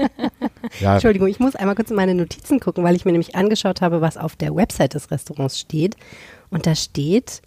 ja. 0.81 0.95
Entschuldigung, 0.95 1.29
ich 1.29 1.39
muss 1.39 1.55
einmal 1.55 1.75
kurz 1.75 1.91
in 1.91 1.95
meine 1.95 2.13
Notizen 2.13 2.59
gucken, 2.59 2.83
weil 2.83 2.97
ich 2.97 3.05
mir 3.05 3.13
nämlich 3.13 3.37
angeschaut 3.37 3.79
habe, 3.79 4.01
was 4.01 4.17
auf 4.17 4.35
der 4.35 4.53
Website 4.53 4.95
des 4.95 5.11
Restaurants 5.11 5.57
steht. 5.57 5.95
Und 6.49 6.65
da 6.67 6.75
steht, 6.75 7.41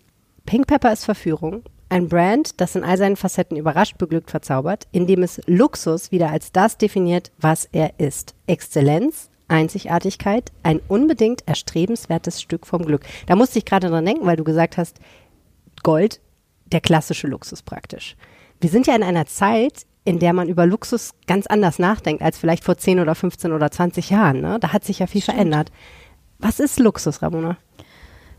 Pink 0.46 0.68
Pepper 0.68 0.90
ist 0.90 1.04
Verführung, 1.04 1.64
ein 1.92 2.09
Brand, 2.09 2.59
das 2.59 2.74
in 2.74 2.85
all 2.85 2.96
seinen 2.96 3.16
Facetten 3.16 3.57
überrascht, 3.57 3.98
beglückt, 3.98 4.31
verzaubert, 4.31 4.88
indem 4.92 5.22
es 5.22 5.42
Luxus 5.46 6.11
wieder 6.11 6.31
als 6.31 6.50
das 6.50 6.78
definiert, 6.78 7.31
was 7.38 7.68
er 7.70 8.00
ist. 8.00 8.35
Exzellenz, 8.46 9.28
Einzigartigkeit, 9.48 10.52
ein 10.62 10.81
unbedingt 10.88 11.46
erstrebenswertes 11.46 12.40
Stück 12.40 12.66
vom 12.66 12.87
Glück. 12.87 13.02
Da 13.26 13.37
musste 13.37 13.59
ich 13.59 13.66
gerade 13.66 13.88
dran 13.88 14.07
denken, 14.07 14.24
weil 14.24 14.37
du 14.37 14.44
gesagt 14.44 14.78
hast, 14.78 15.00
Gold, 15.83 16.20
der 16.64 16.81
klassische 16.81 17.26
Luxus 17.26 17.61
praktisch. 17.61 18.16
Wir 18.62 18.70
sind 18.70 18.87
ja 18.87 18.96
in 18.96 19.02
einer 19.02 19.26
Zeit, 19.26 19.85
in 20.07 20.18
der 20.18 20.33
man 20.33 20.48
über 20.48 20.64
Luxus 20.64 21.11
ganz 21.26 21.46
anders 21.46 21.78
nachdenkt 21.78 22.22
als 22.22 22.38
vielleicht 22.38 22.64
vor 22.64 22.78
10 22.78 23.00
oder 23.00 23.14
15 23.14 23.52
oder 23.52 23.70
20 23.70 24.09
Jahren. 24.09 24.40
Ne? 24.40 24.59
Da 24.61 24.72
hat 24.72 24.85
sich 24.85 25.00
ja 25.00 25.07
viel 25.07 25.20
Stimmt. 25.20 25.37
verändert. 25.37 25.70
Was 26.38 26.59
ist 26.59 26.81
Luxus, 26.81 27.20
Ramona? 27.20 27.59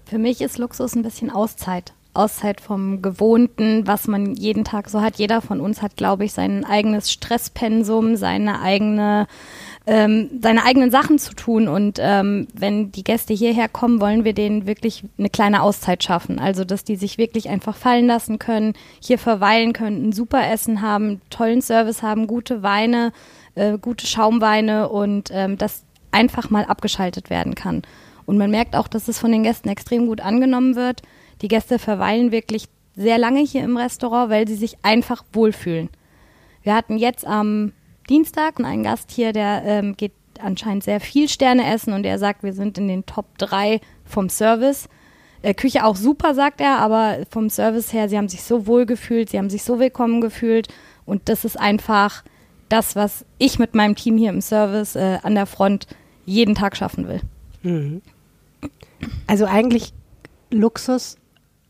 Für 0.06 0.18
mich 0.18 0.42
ist 0.42 0.58
Luxus 0.58 0.96
ein 0.96 1.04
bisschen 1.04 1.30
Auszeit. 1.30 1.94
Auszeit 2.14 2.62
vom 2.62 3.02
Gewohnten, 3.02 3.88
was 3.88 4.08
man 4.08 4.36
jeden 4.36 4.64
Tag 4.64 4.90
so 4.90 5.02
hat. 5.02 5.18
Jeder 5.18 5.42
von 5.42 5.60
uns 5.60 5.82
hat, 5.82 5.98
glaube 5.98 6.26
ich, 6.26 6.34
sein 6.34 6.64
eigenes 6.64 7.12
Stresspensum, 7.12 8.16
seine 8.16 8.62
eigene 8.62 9.28
ähm, 9.86 10.30
seine 10.42 10.64
eigenen 10.66 10.92
Sachen 10.92 11.20
zu 11.20 11.34
tun. 11.34 11.68
Und 11.68 12.00
ähm, 12.00 12.48
wenn 12.54 12.92
die 12.92 13.04
Gäste 13.04 13.34
hierher 13.34 13.68
kommen, 13.68 14.00
wollen 14.00 14.24
wir 14.24 14.34
denen 14.34 14.66
wirklich 14.66 15.04
eine 15.18 15.30
kleine 15.30 15.62
Auszeit 15.62 16.04
schaffen. 16.04 16.40
Also, 16.40 16.64
dass 16.64 16.84
die 16.84 16.96
sich 16.96 17.18
wirklich 17.18 17.50
einfach 17.50 17.76
fallen 17.76 18.08
lassen 18.08 18.40
können, 18.40 18.74
hier 19.02 19.20
verweilen 19.20 19.74
können, 19.74 20.10
ein 20.10 20.14
super 20.14 20.50
Essen 20.50 20.82
haben, 20.82 21.22
tollen 21.30 21.62
Service 21.62 22.02
haben, 22.02 22.28
gute 22.28 22.64
Weine, 22.64 23.12
äh, 23.56 23.78
gute 23.78 24.08
Schaumweine 24.08 24.90
und 24.90 25.30
ähm, 25.34 25.58
das 25.58 25.84
einfach 26.12 26.50
mal 26.50 26.66
abgeschaltet 26.66 27.30
werden 27.30 27.56
kann. 27.56 27.82
Und 28.26 28.38
man 28.38 28.52
merkt 28.52 28.76
auch, 28.76 28.88
dass 28.88 29.10
es 29.10 29.20
von 29.20 29.32
den 29.32 29.44
Gästen 29.44 29.68
extrem 29.68 30.06
gut 30.06 30.22
angenommen 30.22 30.76
wird. 30.76 31.02
Die 31.44 31.50
Gäste 31.50 31.78
verweilen 31.78 32.32
wirklich 32.32 32.66
sehr 32.96 33.18
lange 33.18 33.42
hier 33.42 33.64
im 33.64 33.76
Restaurant, 33.76 34.32
weil 34.32 34.48
sie 34.48 34.56
sich 34.56 34.78
einfach 34.82 35.26
wohlfühlen. 35.34 35.90
Wir 36.64 36.74
hatten 36.74 36.98
jetzt 36.98 37.28
am 37.28 37.74
Dienstag 38.10 38.60
einen 38.62 38.84
Gast 38.84 39.12
hier, 39.12 39.34
der 39.34 39.62
ähm, 39.66 39.98
geht 39.98 40.14
anscheinend 40.42 40.86
sehr 40.86 41.02
viel 41.02 41.28
Sterne 41.28 41.70
essen 41.72 41.94
und 41.94 42.06
er 42.06 42.18
sagt, 42.18 42.44
wir 42.44 42.54
sind 42.54 42.78
in 42.78 42.88
den 42.88 43.06
Top 43.06 43.26
3 43.40 43.82
vom 44.06 44.30
Service. 44.30 44.88
Äh, 45.42 45.54
Küche 45.54 45.84
auch 45.84 45.98
super, 45.98 46.34
sagt 46.34 46.62
er, 46.62 46.80
aber 46.80 47.18
vom 47.30 47.50
Service 47.50 47.92
her, 47.92 48.08
sie 48.08 48.18
haben 48.18 48.30
sich 48.30 48.44
so 48.44 48.66
wohl 48.66 48.86
gefühlt, 48.86 49.30
sie 49.30 49.38
haben 49.38 49.50
sich 49.50 49.64
so 49.64 49.80
willkommen 49.80 50.22
gefühlt 50.22 50.70
und 51.06 51.28
das 51.28 51.44
ist 51.44 51.60
einfach 51.60 52.24
das, 52.70 52.96
was 52.96 53.26
ich 53.38 53.60
mit 53.60 53.76
meinem 53.76 53.96
Team 53.96 54.18
hier 54.18 54.30
im 54.30 54.42
Service 54.42 54.96
äh, 54.96 55.20
an 55.24 55.36
der 55.36 55.46
Front 55.46 55.88
jeden 56.26 56.56
Tag 56.56 56.78
schaffen 56.78 57.10
will. 57.10 57.20
Mhm. 57.64 58.02
Also 59.28 59.46
eigentlich 59.46 59.94
Luxus 60.50 61.18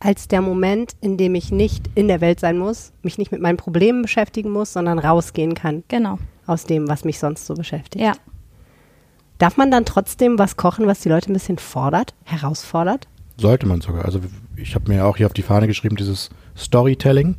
als 0.04 0.28
der 0.28 0.42
Moment, 0.42 0.94
in 1.02 1.18
dem 1.18 1.34
ich 1.34 1.52
nicht 1.52 1.90
in 1.96 2.08
der 2.08 2.22
Welt 2.22 2.40
sein 2.40 2.58
muss, 2.58 2.92
mich 3.04 3.18
nicht 3.18 3.32
mit 3.32 3.42
meinen 3.42 3.58
Problemen 3.58 4.02
beschäftigen 4.02 4.52
muss, 4.52 4.74
sondern 4.74 5.00
rausgehen 5.00 5.56
kann. 5.56 5.84
Genau. 5.88 6.20
Aus 6.46 6.66
dem, 6.66 6.90
was 6.90 7.06
mich 7.06 7.20
sonst 7.20 7.46
so 7.46 7.54
beschäftigt. 7.54 8.04
Ja. 8.04 8.14
Darf 9.38 9.56
man 9.56 9.72
dann 9.72 9.86
trotzdem 9.86 10.38
was 10.38 10.58
kochen, 10.58 10.88
was 10.88 11.00
die 11.00 11.10
Leute 11.10 11.32
ein 11.32 11.34
bisschen 11.34 11.58
fordert, 11.58 12.14
herausfordert? 12.26 13.08
Sollte 13.38 13.66
man 13.66 13.82
sogar. 13.82 14.06
Also 14.06 14.20
ich 14.58 14.76
habe 14.76 14.92
mir 14.92 15.06
auch 15.06 15.18
hier 15.18 15.26
auf 15.26 15.34
die 15.34 15.42
Fahne 15.42 15.68
geschrieben, 15.68 15.96
dieses 15.96 16.30
Storytelling. 16.56 17.38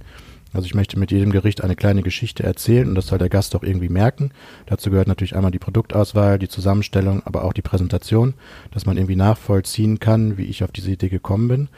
Also 0.54 0.66
ich 0.66 0.74
möchte 0.74 0.98
mit 0.98 1.10
jedem 1.10 1.32
Gericht 1.32 1.62
eine 1.62 1.76
kleine 1.76 2.02
Geschichte 2.02 2.44
erzählen 2.44 2.88
und 2.88 2.94
das 2.94 3.08
soll 3.08 3.18
der 3.18 3.28
Gast 3.28 3.54
auch 3.56 3.62
irgendwie 3.62 3.88
merken. 3.88 4.30
Dazu 4.66 4.88
gehört 4.88 5.08
natürlich 5.08 5.36
einmal 5.36 5.50
die 5.50 5.58
Produktauswahl, 5.58 6.38
die 6.38 6.48
Zusammenstellung, 6.48 7.22
aber 7.24 7.44
auch 7.44 7.52
die 7.52 7.62
Präsentation, 7.62 8.34
dass 8.70 8.86
man 8.86 8.96
irgendwie 8.96 9.16
nachvollziehen 9.16 9.98
kann, 9.98 10.38
wie 10.38 10.44
ich 10.44 10.62
auf 10.62 10.70
diese 10.70 10.92
Idee 10.92 11.08
gekommen 11.08 11.48
bin. 11.48 11.68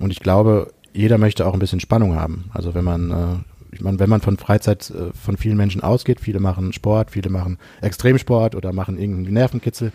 Und 0.00 0.10
ich 0.10 0.18
glaube, 0.18 0.72
jeder 0.92 1.18
möchte 1.18 1.46
auch 1.46 1.52
ein 1.52 1.60
bisschen 1.60 1.78
Spannung 1.78 2.16
haben. 2.16 2.50
Also 2.52 2.74
wenn 2.74 2.84
man, 2.84 3.10
äh, 3.10 3.36
Ich 3.72 3.82
meine, 3.82 4.00
wenn 4.00 4.10
man 4.10 4.20
von 4.20 4.36
Freizeit 4.36 4.90
äh, 4.90 5.12
von 5.14 5.36
vielen 5.36 5.56
Menschen 5.56 5.80
ausgeht, 5.80 6.18
viele 6.18 6.40
machen 6.40 6.72
Sport, 6.72 7.12
viele 7.12 7.30
machen 7.30 7.56
Extremsport 7.82 8.56
oder 8.56 8.72
machen 8.72 8.98
irgendeinen 8.98 9.34
Nervenkitzel. 9.34 9.92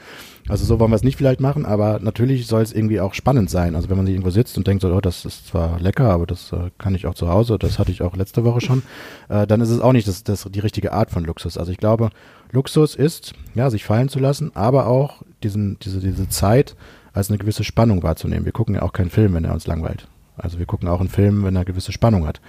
Also 0.48 0.64
so 0.64 0.80
wollen 0.80 0.92
wir 0.92 0.96
es 0.96 1.04
nicht 1.04 1.18
vielleicht 1.18 1.42
machen, 1.42 1.66
aber 1.66 2.00
natürlich 2.00 2.48
soll 2.48 2.62
es 2.62 2.72
irgendwie 2.72 3.02
auch 3.02 3.14
spannend 3.14 3.50
sein. 3.50 3.76
Also 3.76 3.90
wenn 3.90 3.98
man 3.98 4.06
sich 4.06 4.16
irgendwo 4.16 4.32
sitzt 4.32 4.58
und 4.58 4.66
denkt 4.66 4.82
so, 4.82 4.94
oh, 4.94 5.02
das 5.02 5.26
ist 5.26 5.48
zwar 5.48 5.78
lecker, 5.82 6.10
aber 6.10 6.26
das 6.26 6.54
äh, 6.54 6.70
kann 6.78 6.96
ich 6.96 7.06
auch 7.06 7.16
zu 7.16 7.28
Hause, 7.28 7.58
das 7.60 7.78
hatte 7.78 7.92
ich 7.92 8.02
auch 8.02 8.16
letzte 8.16 8.46
Woche 8.46 8.62
schon, 8.62 8.82
äh, 9.28 9.46
dann 9.46 9.60
ist 9.60 9.72
es 9.72 9.82
auch 9.82 9.92
nicht 9.92 10.08
das, 10.08 10.24
das 10.24 10.48
die 10.50 10.62
richtige 10.62 10.94
Art 10.94 11.12
von 11.12 11.26
Luxus. 11.26 11.58
Also 11.58 11.72
ich 11.72 11.78
glaube, 11.78 12.12
Luxus 12.54 12.96
ist, 12.96 13.34
ja, 13.56 13.70
sich 13.70 13.84
fallen 13.84 14.08
zu 14.08 14.20
lassen, 14.20 14.52
aber 14.54 14.88
auch 14.88 15.24
diesen, 15.44 15.78
diese, 15.80 16.00
diese 16.00 16.30
Zeit 16.30 16.76
als 17.16 17.30
eine 17.30 17.40
gewisse 17.40 17.64
Spannung 17.64 18.04
wahrzunehmen. 18.04 18.46
Wir 18.46 18.52
gucken 18.52 18.76
ja 18.76 18.84
auch 18.84 18.94
keinen 18.94 19.10
Film, 19.10 19.34
wenn 19.34 19.46
er 19.46 19.54
uns 19.54 19.66
langweilt. 19.66 20.08
Also 20.38 20.60
wir 20.60 20.66
gucken 20.66 20.90
auch 20.90 21.00
einen 21.00 21.10
Film, 21.10 21.44
wenn 21.44 21.56
er 21.56 21.62
eine 21.62 21.66
gewisse 21.66 21.94
Spannung 21.94 22.28
hat. 22.28 22.42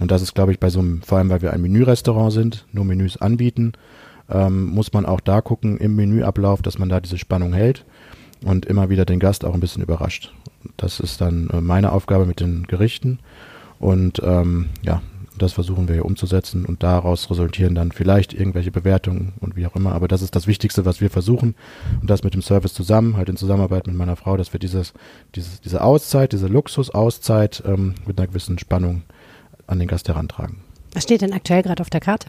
Und 0.00 0.10
das 0.10 0.22
ist, 0.22 0.34
glaube 0.34 0.50
ich, 0.50 0.58
bei 0.58 0.70
so 0.70 0.80
einem, 0.80 1.02
vor 1.02 1.18
allem 1.18 1.28
weil 1.28 1.42
wir 1.42 1.52
ein 1.52 1.60
Menürestaurant 1.60 2.32
sind, 2.32 2.66
nur 2.72 2.86
Menüs 2.86 3.18
anbieten, 3.18 3.74
ähm, 4.30 4.66
muss 4.66 4.94
man 4.94 5.04
auch 5.04 5.20
da 5.20 5.42
gucken 5.42 5.76
im 5.76 5.94
Menüablauf, 5.94 6.62
dass 6.62 6.78
man 6.78 6.88
da 6.88 7.00
diese 7.00 7.18
Spannung 7.18 7.52
hält 7.52 7.84
und 8.42 8.64
immer 8.64 8.88
wieder 8.88 9.04
den 9.04 9.20
Gast 9.20 9.44
auch 9.44 9.52
ein 9.52 9.60
bisschen 9.60 9.82
überrascht. 9.82 10.32
Das 10.78 11.00
ist 11.00 11.20
dann 11.20 11.50
äh, 11.52 11.60
meine 11.60 11.92
Aufgabe 11.92 12.24
mit 12.24 12.40
den 12.40 12.62
Gerichten. 12.66 13.18
Und 13.78 14.22
ähm, 14.24 14.70
ja, 14.82 15.02
das 15.38 15.52
versuchen 15.52 15.88
wir 15.88 15.94
hier 15.94 16.04
umzusetzen 16.04 16.64
und 16.64 16.82
daraus 16.82 17.28
resultieren 17.30 17.74
dann 17.74 17.92
vielleicht 17.92 18.32
irgendwelche 18.32 18.70
Bewertungen 18.70 19.32
und 19.40 19.56
wie 19.56 19.66
auch 19.66 19.74
immer. 19.74 19.92
Aber 19.92 20.08
das 20.08 20.22
ist 20.22 20.36
das 20.36 20.46
Wichtigste, 20.46 20.84
was 20.84 21.00
wir 21.00 21.10
versuchen. 21.10 21.54
Und 22.00 22.08
das 22.08 22.22
mit 22.22 22.34
dem 22.34 22.42
Service 22.42 22.74
zusammen, 22.74 23.16
halt 23.16 23.28
in 23.28 23.36
Zusammenarbeit 23.36 23.86
mit 23.86 23.96
meiner 23.96 24.16
Frau, 24.16 24.36
dass 24.36 24.52
wir 24.52 24.60
dieses, 24.60 24.92
dieses, 25.34 25.60
diese 25.60 25.82
Auszeit, 25.82 26.32
diese 26.32 26.46
Luxus-Auszeit 26.46 27.62
ähm, 27.66 27.94
mit 28.06 28.18
einer 28.18 28.28
gewissen 28.28 28.58
Spannung 28.58 29.02
an 29.66 29.78
den 29.78 29.88
Gast 29.88 30.08
herantragen. 30.08 30.58
Was 30.92 31.02
steht 31.02 31.22
denn 31.22 31.32
aktuell 31.32 31.62
gerade 31.62 31.80
auf 31.80 31.90
der 31.90 32.00
Karte? 32.00 32.28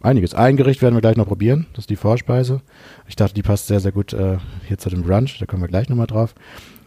Einiges. 0.00 0.32
Ein 0.32 0.56
Gericht 0.56 0.80
werden 0.80 0.94
wir 0.94 1.00
gleich 1.00 1.16
noch 1.16 1.26
probieren. 1.26 1.66
Das 1.72 1.82
ist 1.82 1.90
die 1.90 1.96
Vorspeise. 1.96 2.62
Ich 3.08 3.16
dachte, 3.16 3.34
die 3.34 3.42
passt 3.42 3.66
sehr, 3.66 3.80
sehr 3.80 3.92
gut 3.92 4.12
äh, 4.12 4.38
hier 4.66 4.78
zu 4.78 4.88
dem 4.90 5.02
Brunch. 5.02 5.38
Da 5.38 5.46
kommen 5.46 5.62
wir 5.62 5.68
gleich 5.68 5.88
nochmal 5.88 6.06
drauf. 6.06 6.34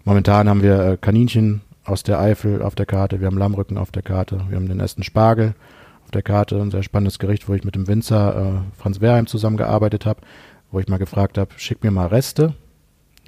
Momentan 0.06 0.48
haben 0.48 0.64
wir 0.64 0.80
äh, 0.80 0.98
Kaninchen 0.98 1.62
aus 1.84 2.04
der 2.04 2.20
Eifel 2.20 2.62
auf 2.62 2.76
der 2.76 2.86
Karte, 2.86 3.20
wir 3.20 3.28
haben 3.28 3.38
Lammrücken 3.38 3.78
auf 3.78 3.92
der 3.92 4.04
Karte, 4.04 4.42
wir 4.50 4.56
haben 4.56 4.68
den 4.68 4.80
ersten 4.80 5.04
Spargel 5.04 5.56
auf 6.04 6.12
der 6.12 6.22
Karte, 6.22 6.62
ein 6.62 6.72
sehr 6.72 6.84
spannendes 6.84 7.20
Gericht, 7.20 7.50
wo 7.50 7.54
ich 7.54 7.64
mit 7.64 7.76
dem 7.76 7.88
Winzer 7.88 8.36
äh, 8.36 8.80
Franz 8.80 9.02
Wehrheim 9.02 9.28
zusammengearbeitet 9.28 10.06
habe, 10.06 10.22
wo 10.72 10.80
ich 10.80 10.88
mal 10.88 10.98
gefragt 10.98 11.38
habe, 11.38 11.52
schick 11.58 11.84
mir 11.84 11.92
mal 11.92 12.08
Reste 12.08 12.54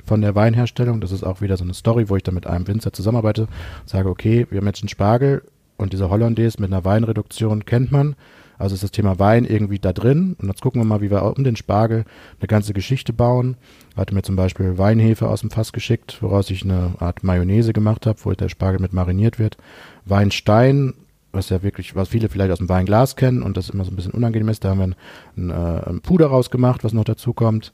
von 0.06 0.22
der 0.22 0.36
Weinherstellung. 0.36 1.02
Das 1.02 1.12
ist 1.12 1.24
auch 1.24 1.42
wieder 1.42 1.58
so 1.58 1.64
eine 1.64 1.74
Story, 1.74 2.10
wo 2.10 2.16
ich 2.16 2.24
dann 2.24 2.36
mit 2.36 2.48
einem 2.48 2.68
Winzer 2.68 2.94
zusammenarbeite, 2.94 3.48
sage, 3.86 4.10
okay, 4.10 4.48
wir 4.50 4.60
haben 4.60 4.68
jetzt 4.68 4.82
einen 4.82 4.90
Spargel 4.90 5.44
und 5.78 5.94
diese 5.94 6.10
Hollandaise 6.10 6.62
mit 6.62 6.72
einer 6.72 6.86
Weinreduktion 6.86 7.66
kennt 7.66 7.92
man. 7.92 8.16
Also 8.58 8.76
ist 8.76 8.84
das 8.84 8.92
Thema 8.92 9.20
Wein 9.20 9.46
irgendwie 9.46 9.80
da 9.80 9.94
drin. 9.94 10.36
Und 10.40 10.48
jetzt 10.48 10.62
gucken 10.62 10.82
wir 10.82 10.86
mal, 10.86 11.02
wie 11.02 11.12
wir 11.12 11.24
um 11.24 11.44
den 11.44 11.56
Spargel 11.56 12.06
eine 12.40 12.48
ganze 12.48 12.74
Geschichte 12.74 13.14
bauen. 13.14 13.58
Hatte 13.96 14.14
mir 14.14 14.24
zum 14.24 14.36
Beispiel 14.36 14.78
Weinhefe 14.78 15.28
aus 15.28 15.42
dem 15.42 15.52
Fass 15.52 15.74
geschickt, 15.74 16.18
woraus 16.22 16.50
ich 16.50 16.64
eine 16.64 16.96
Art 17.00 17.24
Mayonnaise 17.24 17.74
gemacht 17.74 18.06
habe, 18.06 18.20
wo 18.24 18.32
der 18.32 18.50
Spargel 18.50 18.80
mit 18.80 18.94
mariniert 18.94 19.40
wird. 19.40 19.58
Weinstein, 20.06 20.94
was 21.32 21.50
ja 21.50 21.64
wirklich, 21.64 21.96
was 21.96 22.10
viele 22.10 22.30
vielleicht 22.30 22.52
aus 22.52 22.60
dem 22.60 22.70
Weinglas 22.70 23.16
kennen 23.16 23.42
und 23.42 23.58
das 23.58 23.70
immer 23.70 23.86
so 23.86 23.92
ein 23.92 23.96
bisschen 23.96 24.14
unangenehm 24.14 24.50
ist. 24.50 24.64
Da 24.64 24.70
haben 24.70 24.80
wir 24.80 24.88
ein, 24.88 24.96
ein, 25.38 25.50
äh, 25.50 25.90
ein 25.90 26.02
Puder 26.02 26.28
rausgemacht, 26.28 26.84
was 26.84 26.94
noch 26.94 27.06
dazu 27.06 27.34
kommt. 27.34 27.74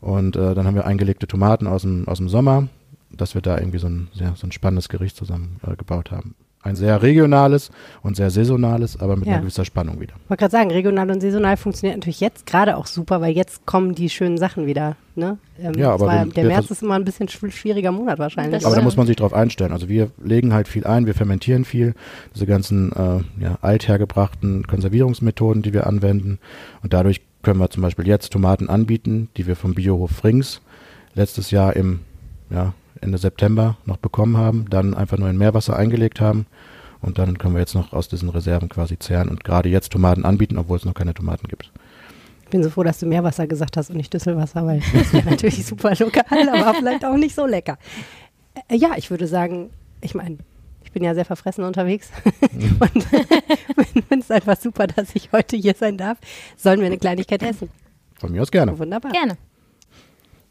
Und 0.00 0.36
äh, 0.36 0.54
dann 0.54 0.66
haben 0.66 0.76
wir 0.76 0.86
eingelegte 0.86 1.26
Tomaten 1.26 1.66
aus 1.66 1.82
dem, 1.82 2.06
aus 2.06 2.18
dem 2.18 2.28
Sommer, 2.28 2.68
dass 3.10 3.34
wir 3.34 3.42
da 3.42 3.58
irgendwie 3.58 3.78
so 3.78 3.88
ein, 3.88 4.08
ja, 4.12 4.34
so 4.36 4.46
ein 4.46 4.52
spannendes 4.52 4.88
Gericht 4.88 5.16
zusammen 5.16 5.58
äh, 5.66 5.74
gebaut 5.74 6.10
haben 6.10 6.34
ein 6.68 6.76
sehr 6.76 7.02
regionales 7.02 7.70
und 8.02 8.16
sehr 8.16 8.30
saisonales, 8.30 9.00
aber 9.00 9.16
mit 9.16 9.26
ja. 9.26 9.34
einer 9.34 9.42
gewisser 9.42 9.64
Spannung 9.64 10.00
wieder. 10.00 10.14
Ich 10.24 10.30
wollte 10.30 10.40
gerade 10.40 10.52
sagen, 10.52 10.70
regional 10.70 11.10
und 11.10 11.20
saisonal 11.20 11.56
funktioniert 11.56 11.96
natürlich 11.96 12.20
jetzt 12.20 12.46
gerade 12.46 12.76
auch 12.76 12.86
super, 12.86 13.20
weil 13.20 13.32
jetzt 13.32 13.66
kommen 13.66 13.94
die 13.94 14.10
schönen 14.10 14.38
Sachen 14.38 14.66
wieder. 14.66 14.96
Ne? 15.16 15.38
Ähm, 15.60 15.74
ja, 15.74 15.90
aber 15.90 16.06
war, 16.06 16.26
der 16.26 16.44
März 16.44 16.70
ist 16.70 16.82
immer 16.82 16.94
ein 16.94 17.04
bisschen 17.04 17.28
schwieriger 17.28 17.90
Monat 17.90 18.18
wahrscheinlich. 18.18 18.64
aber 18.64 18.76
da 18.76 18.82
muss 18.82 18.96
man 18.96 19.06
sich 19.06 19.16
drauf 19.16 19.32
einstellen. 19.32 19.72
Also 19.72 19.88
wir 19.88 20.10
legen 20.22 20.52
halt 20.52 20.68
viel 20.68 20.86
ein, 20.86 21.06
wir 21.06 21.14
fermentieren 21.14 21.64
viel, 21.64 21.94
diese 22.34 22.46
ganzen 22.46 22.92
äh, 22.92 23.42
ja, 23.42 23.58
althergebrachten 23.60 24.66
Konservierungsmethoden, 24.66 25.62
die 25.62 25.72
wir 25.72 25.86
anwenden. 25.86 26.38
Und 26.82 26.92
dadurch 26.92 27.22
können 27.42 27.58
wir 27.58 27.70
zum 27.70 27.82
Beispiel 27.82 28.06
jetzt 28.06 28.32
Tomaten 28.32 28.68
anbieten, 28.68 29.28
die 29.36 29.46
wir 29.46 29.56
vom 29.56 29.74
Biohof 29.74 30.10
Frings 30.10 30.60
letztes 31.14 31.50
Jahr 31.50 31.74
im 31.74 32.00
ja, 32.50 32.74
Ende 33.00 33.18
September 33.18 33.76
noch 33.84 33.96
bekommen 33.96 34.36
haben, 34.36 34.66
dann 34.70 34.94
einfach 34.94 35.18
nur 35.18 35.28
in 35.30 35.38
Meerwasser 35.38 35.76
eingelegt 35.76 36.20
haben 36.20 36.46
und 37.00 37.18
dann 37.18 37.38
können 37.38 37.54
wir 37.54 37.60
jetzt 37.60 37.74
noch 37.74 37.92
aus 37.92 38.08
diesen 38.08 38.28
Reserven 38.28 38.68
quasi 38.68 38.98
zehren 38.98 39.28
und 39.28 39.44
gerade 39.44 39.68
jetzt 39.68 39.92
Tomaten 39.92 40.24
anbieten, 40.24 40.58
obwohl 40.58 40.76
es 40.76 40.84
noch 40.84 40.94
keine 40.94 41.14
Tomaten 41.14 41.48
gibt. 41.48 41.72
Ich 42.44 42.50
bin 42.50 42.62
so 42.62 42.70
froh, 42.70 42.82
dass 42.82 42.98
du 42.98 43.06
Meerwasser 43.06 43.46
gesagt 43.46 43.76
hast 43.76 43.90
und 43.90 43.96
nicht 43.96 44.12
Düsselwasser, 44.12 44.64
weil 44.64 44.80
das 44.94 45.12
wäre 45.12 45.28
natürlich 45.28 45.66
super 45.66 45.94
lokal, 45.98 46.48
aber 46.48 46.74
vielleicht 46.74 47.04
auch 47.04 47.16
nicht 47.16 47.34
so 47.34 47.46
lecker. 47.46 47.78
Äh, 48.68 48.76
ja, 48.76 48.92
ich 48.96 49.10
würde 49.10 49.26
sagen, 49.26 49.70
ich 50.00 50.14
meine, 50.14 50.38
ich 50.82 50.92
bin 50.92 51.04
ja 51.04 51.14
sehr 51.14 51.26
verfressen 51.26 51.64
unterwegs 51.64 52.10
und 52.80 53.02
finde 54.08 54.24
es 54.24 54.30
einfach 54.30 54.58
super, 54.58 54.86
dass 54.86 55.14
ich 55.14 55.30
heute 55.32 55.56
hier 55.56 55.74
sein 55.74 55.98
darf. 55.98 56.18
Sollen 56.56 56.80
wir 56.80 56.86
eine 56.86 56.98
Kleinigkeit 56.98 57.42
essen? 57.42 57.68
Von 58.18 58.32
mir 58.32 58.42
aus 58.42 58.50
gerne. 58.50 58.78
Wunderbar. 58.78 59.12
Gerne. 59.12 59.36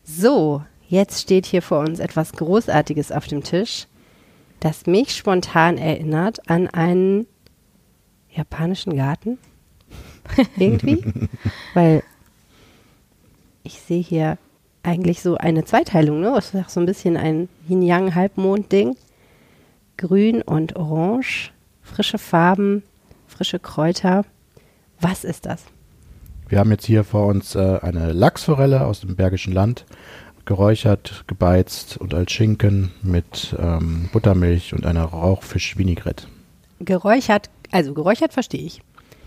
So, 0.03 0.61
Jetzt 0.87 1.21
steht 1.21 1.45
hier 1.45 1.61
vor 1.61 1.79
uns 1.79 1.99
etwas 1.99 2.31
Großartiges 2.33 3.11
auf 3.11 3.27
dem 3.27 3.43
Tisch, 3.43 3.87
das 4.61 4.85
mich 4.85 5.15
spontan 5.15 5.77
erinnert 5.77 6.49
an 6.49 6.67
einen 6.67 7.27
japanischen 8.31 8.95
Garten. 8.95 9.37
Irgendwie. 10.57 11.03
Weil 11.73 12.03
ich 13.63 13.79
sehe 13.81 14.01
hier 14.01 14.37
eigentlich 14.81 15.21
so 15.21 15.35
eine 15.35 15.65
Zweiteilung, 15.65 16.21
ne? 16.21 16.31
Das 16.33 16.53
ist 16.53 16.65
auch 16.65 16.69
so 16.69 16.79
ein 16.79 16.85
bisschen 16.85 17.17
ein 17.17 17.49
Yin-Yang-Halbmond-Ding. 17.67 18.95
Grün 19.97 20.41
und 20.41 20.75
Orange, 20.75 21.51
frische 21.81 22.17
Farben, 22.17 22.83
frische 23.27 23.59
Kräuter. 23.59 24.23
Was 25.01 25.23
ist 25.23 25.45
das? 25.45 25.65
Wir 26.47 26.59
haben 26.59 26.71
jetzt 26.71 26.85
hier 26.85 27.03
vor 27.03 27.25
uns 27.25 27.55
äh, 27.55 27.79
eine 27.81 28.13
Lachsforelle 28.13 28.85
aus 28.85 29.01
dem 29.01 29.15
Bergischen 29.15 29.53
Land 29.53 29.85
geräuchert, 30.47 31.25
gebeizt 31.27 31.97
und 31.97 32.15
als 32.15 32.31
Schinken 32.31 32.91
mit 33.03 33.55
ähm, 33.59 34.09
Buttermilch 34.11 34.73
und 34.73 34.85
einer 34.87 35.03
Rauchfisch-Vinaigrette. 35.03 36.25
Geräuchert, 36.79 37.51
also 37.71 37.93
geräuchert 37.93 38.33
verstehe 38.33 38.61
ich. 38.61 38.81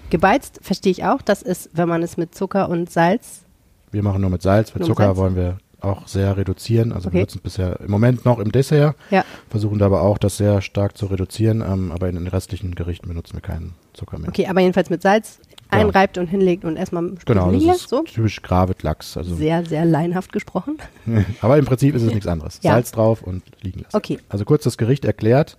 Gebeizt 0.08 0.58
verstehe 0.62 0.90
ich 0.90 1.04
auch. 1.04 1.22
Das 1.22 1.42
ist, 1.42 1.70
wenn 1.72 1.88
man 1.88 2.02
es 2.02 2.16
mit 2.16 2.34
Zucker 2.34 2.68
und 2.68 2.90
Salz. 2.90 3.44
Wir 3.92 4.02
machen 4.02 4.20
nur 4.20 4.30
mit 4.30 4.42
Salz. 4.42 4.74
Mit 4.74 4.84
Zucker 4.84 5.04
Salz. 5.04 5.18
wollen 5.18 5.36
wir 5.36 5.58
auch 5.80 6.08
sehr 6.08 6.36
reduzieren. 6.36 6.92
Also 6.92 7.08
okay. 7.08 7.14
wir 7.14 7.20
nutzen 7.22 7.38
es 7.38 7.42
bisher 7.42 7.80
im 7.80 7.90
Moment 7.90 8.24
noch 8.24 8.38
im 8.38 8.50
Dessert. 8.50 8.96
Ja. 9.10 9.24
Versuchen 9.48 9.78
da 9.78 9.86
aber 9.86 10.02
auch, 10.02 10.18
das 10.18 10.36
sehr 10.36 10.62
stark 10.62 10.96
zu 10.96 11.06
reduzieren. 11.06 11.60
Ähm, 11.60 11.92
aber 11.92 12.08
in 12.08 12.16
den 12.16 12.26
restlichen 12.26 12.74
Gerichten 12.74 13.08
benutzen 13.08 13.34
wir 13.34 13.40
keinen 13.40 13.74
Zucker 13.92 14.18
mehr. 14.18 14.28
Okay, 14.28 14.46
aber 14.46 14.60
jedenfalls 14.60 14.90
mit 14.90 15.02
Salz. 15.02 15.40
Einreibt 15.70 16.18
und 16.18 16.26
hinlegt 16.26 16.64
und 16.64 16.76
erstmal 16.76 17.12
genau, 17.24 17.50
liegen 17.50 17.66
lässt. 17.66 17.88
So. 17.88 18.02
Typisch 18.02 18.42
Gravet-Lachs. 18.42 19.16
Also 19.16 19.34
sehr, 19.34 19.64
sehr 19.64 19.84
leinhaft 19.84 20.32
gesprochen. 20.32 20.78
Aber 21.40 21.58
im 21.58 21.64
Prinzip 21.64 21.94
ist 21.94 22.02
es 22.02 22.12
nichts 22.12 22.26
anderes. 22.26 22.60
Ja. 22.62 22.72
Salz 22.72 22.92
drauf 22.92 23.22
und 23.22 23.42
liegen 23.62 23.80
lassen. 23.80 23.96
Okay. 23.96 24.18
Also 24.28 24.44
kurz 24.44 24.64
das 24.64 24.78
Gericht 24.78 25.04
erklärt. 25.04 25.56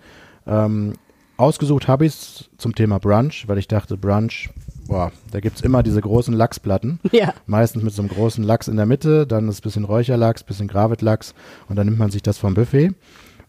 Ähm, 0.48 0.94
ausgesucht 1.38 1.88
habe 1.88 2.06
ich 2.06 2.14
es 2.14 2.50
zum 2.58 2.76
Thema 2.76 3.00
Brunch, 3.00 3.48
weil 3.48 3.58
ich 3.58 3.68
dachte, 3.68 3.98
Brunch, 3.98 4.50
boah, 4.88 5.12
da 5.32 5.40
gibt 5.40 5.58
es 5.58 5.62
immer 5.62 5.84
diese 5.84 6.02
großen 6.02 6.34
Lachsplatten. 6.34 7.00
Ja. 7.12 7.34
Meistens 7.46 7.84
mit 7.84 7.94
so 7.94 8.02
einem 8.02 8.10
großen 8.10 8.44
Lachs 8.44 8.68
in 8.68 8.78
der 8.78 8.86
Mitte, 8.86 9.28
dann 9.28 9.50
ist 9.50 9.60
ein 9.60 9.64
bisschen 9.64 9.84
Räucherlachs, 9.84 10.44
ein 10.44 10.46
bisschen 10.46 10.68
Gravet-Lachs 10.68 11.34
und 11.68 11.76
dann 11.76 11.88
nimmt 11.88 12.00
man 12.00 12.10
sich 12.10 12.24
das 12.24 12.38
vom 12.38 12.54
Buffet. 12.54 12.94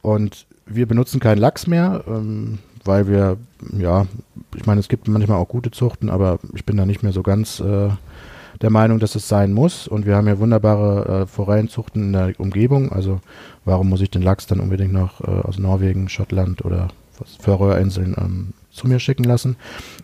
Und 0.00 0.46
wir 0.66 0.86
benutzen 0.86 1.20
keinen 1.20 1.38
Lachs 1.38 1.66
mehr. 1.66 2.04
Ähm, 2.08 2.58
weil 2.84 3.08
wir, 3.08 3.36
ja, 3.78 4.06
ich 4.56 4.66
meine, 4.66 4.80
es 4.80 4.88
gibt 4.88 5.08
manchmal 5.08 5.38
auch 5.38 5.48
gute 5.48 5.70
Zuchten, 5.70 6.10
aber 6.10 6.38
ich 6.54 6.64
bin 6.64 6.76
da 6.76 6.86
nicht 6.86 7.02
mehr 7.02 7.12
so 7.12 7.22
ganz 7.22 7.60
äh, 7.60 7.90
der 8.60 8.70
Meinung, 8.70 8.98
dass 8.98 9.14
es 9.14 9.28
sein 9.28 9.52
muss. 9.52 9.88
Und 9.88 10.06
wir 10.06 10.16
haben 10.16 10.28
ja 10.28 10.38
wunderbare 10.38 11.22
äh, 11.22 11.26
Forellenzuchten 11.26 12.02
in 12.02 12.12
der 12.12 12.32
Umgebung. 12.38 12.92
Also 12.92 13.20
warum 13.64 13.88
muss 13.88 14.00
ich 14.00 14.10
den 14.10 14.22
Lachs 14.22 14.46
dann 14.46 14.60
unbedingt 14.60 14.92
noch 14.92 15.20
äh, 15.20 15.30
aus 15.30 15.58
Norwegen, 15.58 16.08
Schottland 16.08 16.64
oder 16.64 16.88
Färöerinseln 17.40 18.14
ähm, 18.18 18.52
zu 18.70 18.86
mir 18.86 19.00
schicken 19.00 19.24
lassen? 19.24 19.56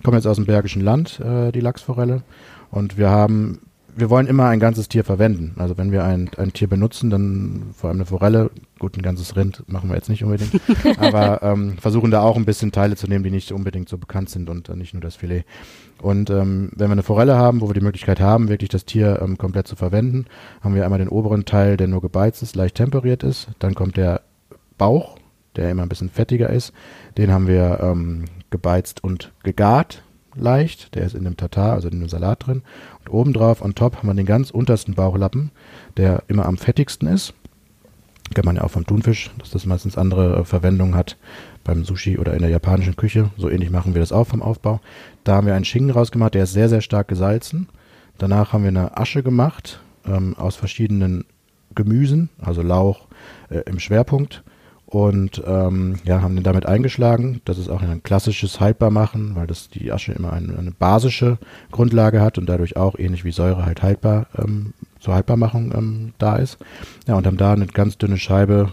Kommen 0.03 0.17
jetzt 0.17 0.27
aus 0.27 0.37
dem 0.37 0.47
Bergischen 0.47 0.83
Land, 0.83 1.21
äh, 1.21 1.53
die 1.53 1.61
Lachsforelle. 1.61 2.23
Und 2.71 2.99
wir 2.99 3.11
haben 3.11 3.61
wir 3.97 4.11
wollen 4.11 4.27
immer 4.27 4.47
ein 4.47 4.61
ganzes 4.61 4.89
Tier 4.89 5.05
verwenden. 5.05 5.55
Also 5.59 5.77
wenn 5.77 5.91
wir 5.93 6.05
ein, 6.05 6.31
ein 6.37 6.53
Tier 6.53 6.69
benutzen, 6.69 7.11
dann 7.11 7.71
vor 7.75 7.91
allem 7.91 7.99
eine 7.99 8.07
Forelle, 8.07 8.51
gut, 8.79 8.97
ein 8.97 9.03
ganzes 9.03 9.37
Rind 9.37 9.65
machen 9.67 9.89
wir 9.89 9.97
jetzt 9.97 10.09
nicht 10.09 10.23
unbedingt, 10.25 10.61
aber 10.99 11.43
ähm, 11.43 11.77
versuchen 11.79 12.11
da 12.11 12.23
auch 12.23 12.37
ein 12.37 12.45
bisschen 12.45 12.73
Teile 12.73 12.97
zu 12.97 13.09
nehmen, 13.09 13.25
die 13.25 13.31
nicht 13.31 13.51
unbedingt 13.53 13.89
so 13.89 13.99
bekannt 13.99 14.31
sind 14.31 14.49
und 14.51 14.69
äh, 14.69 14.77
nicht 14.77 14.95
nur 14.95 15.01
das 15.01 15.17
Filet. 15.17 15.45
Und 16.01 16.31
ähm, 16.31 16.71
wenn 16.77 16.89
wir 16.89 16.93
eine 16.93 17.03
Forelle 17.03 17.37
haben, 17.37 17.61
wo 17.61 17.69
wir 17.69 17.75
die 17.75 17.81
Möglichkeit 17.81 18.21
haben, 18.21 18.49
wirklich 18.49 18.71
das 18.71 18.85
Tier 18.85 19.21
ähm, 19.21 19.37
komplett 19.37 19.67
zu 19.67 19.75
verwenden, 19.75 20.27
haben 20.61 20.75
wir 20.75 20.85
einmal 20.85 21.01
den 21.01 21.09
oberen 21.09 21.45
Teil, 21.45 21.77
der 21.77 21.89
nur 21.89 22.01
gebeizt 22.01 22.43
ist, 22.43 22.55
leicht 22.55 22.77
temperiert 22.77 23.23
ist. 23.23 23.49
Dann 23.59 23.75
kommt 23.75 23.97
der 23.97 24.23
Bauch, 24.77 25.17
der 25.57 25.71
immer 25.71 25.83
ein 25.83 25.89
bisschen 25.89 26.11
fettiger 26.11 26.51
ist. 26.51 26.73
Den 27.17 27.33
haben 27.33 27.49
wir 27.49 27.81
ähm, 27.83 28.27
gebeizt 28.51 29.03
und 29.03 29.33
gegart 29.43 30.03
leicht, 30.39 30.95
der 30.95 31.05
ist 31.05 31.15
in 31.15 31.25
dem 31.25 31.37
Tatar, 31.37 31.73
also 31.73 31.89
in 31.89 32.01
dem 32.01 32.09
Salat 32.09 32.47
drin. 32.47 32.63
Obendrauf, 33.09 33.63
on 33.63 33.75
top, 33.75 33.97
haben 33.97 34.09
wir 34.09 34.15
den 34.15 34.27
ganz 34.27 34.51
untersten 34.51 34.95
Bauchlappen, 34.95 35.51
der 35.97 36.23
immer 36.29 36.47
am 36.47 36.57
fettigsten 36.57 37.09
ist. 37.09 37.35
Kennt 38.35 38.47
man 38.47 38.57
ja 38.57 38.63
auch 38.63 38.71
vom 38.71 38.87
Thunfisch, 38.87 39.31
dass 39.39 39.51
das 39.51 39.67
meistens 39.67 39.97
andere 39.97 40.41
äh, 40.41 40.45
Verwendungen 40.45 40.95
hat 40.95 41.17
beim 41.65 41.85
Sushi 41.85 42.19
oder 42.19 42.35
in 42.35 42.41
der 42.41 42.51
japanischen 42.51 42.97
Küche. 42.97 43.31
So 43.37 43.49
ähnlich 43.49 43.71
machen 43.71 43.95
wir 43.95 44.01
das 44.01 44.13
auch 44.13 44.27
vom 44.27 44.43
Aufbau. 44.43 44.81
Da 45.25 45.37
haben 45.37 45.47
wir 45.47 45.55
einen 45.55 45.65
Schinken 45.65 45.91
rausgemacht, 45.91 46.35
der 46.35 46.45
ist 46.45 46.53
sehr, 46.53 46.69
sehr 46.69 46.81
stark 46.81 47.09
gesalzen. 47.09 47.69
Danach 48.19 48.53
haben 48.53 48.63
wir 48.63 48.69
eine 48.69 48.97
Asche 48.97 49.23
gemacht 49.23 49.81
ähm, 50.07 50.37
aus 50.37 50.57
verschiedenen 50.57 51.25
Gemüsen, 51.75 52.29
also 52.41 52.63
Lauch 52.63 53.07
äh, 53.51 53.61
im 53.67 53.79
Schwerpunkt. 53.79 54.43
Und 54.91 55.43
ähm, 55.47 55.97
ja, 56.05 56.23
haben 56.23 56.35
den 56.35 56.45
damit 56.45 56.65
eingeschlagen. 56.65 57.43
Das 57.45 57.59
ist 57.59 57.69
auch 57.69 57.83
ein 57.83 58.03
klassisches 58.03 58.59
Haltbarmachen, 58.59 59.37
weil 59.37 59.47
das 59.47 59.69
die 59.69 59.93
Asche 59.93 60.13
immer 60.13 60.33
eine, 60.33 60.59
eine 60.59 60.71
basische 60.71 61.37
Grundlage 61.71 62.23
hat 62.23 62.39
und 62.39 62.49
dadurch 62.49 62.79
auch 62.79 62.99
ähnlich 62.99 63.23
wie 63.23 63.31
Säure 63.31 63.67
halt 63.67 63.83
haltbar 63.83 64.29
ähm, 64.39 64.73
zur 64.99 65.13
Haltbarmachung 65.13 65.75
ähm, 65.77 66.13
da 66.17 66.37
ist. 66.37 66.57
Ja, 67.07 67.17
und 67.17 67.27
haben 67.27 67.37
da 67.37 67.53
eine 67.53 67.67
ganz 67.67 67.99
dünne 67.99 68.17
Scheibe 68.17 68.73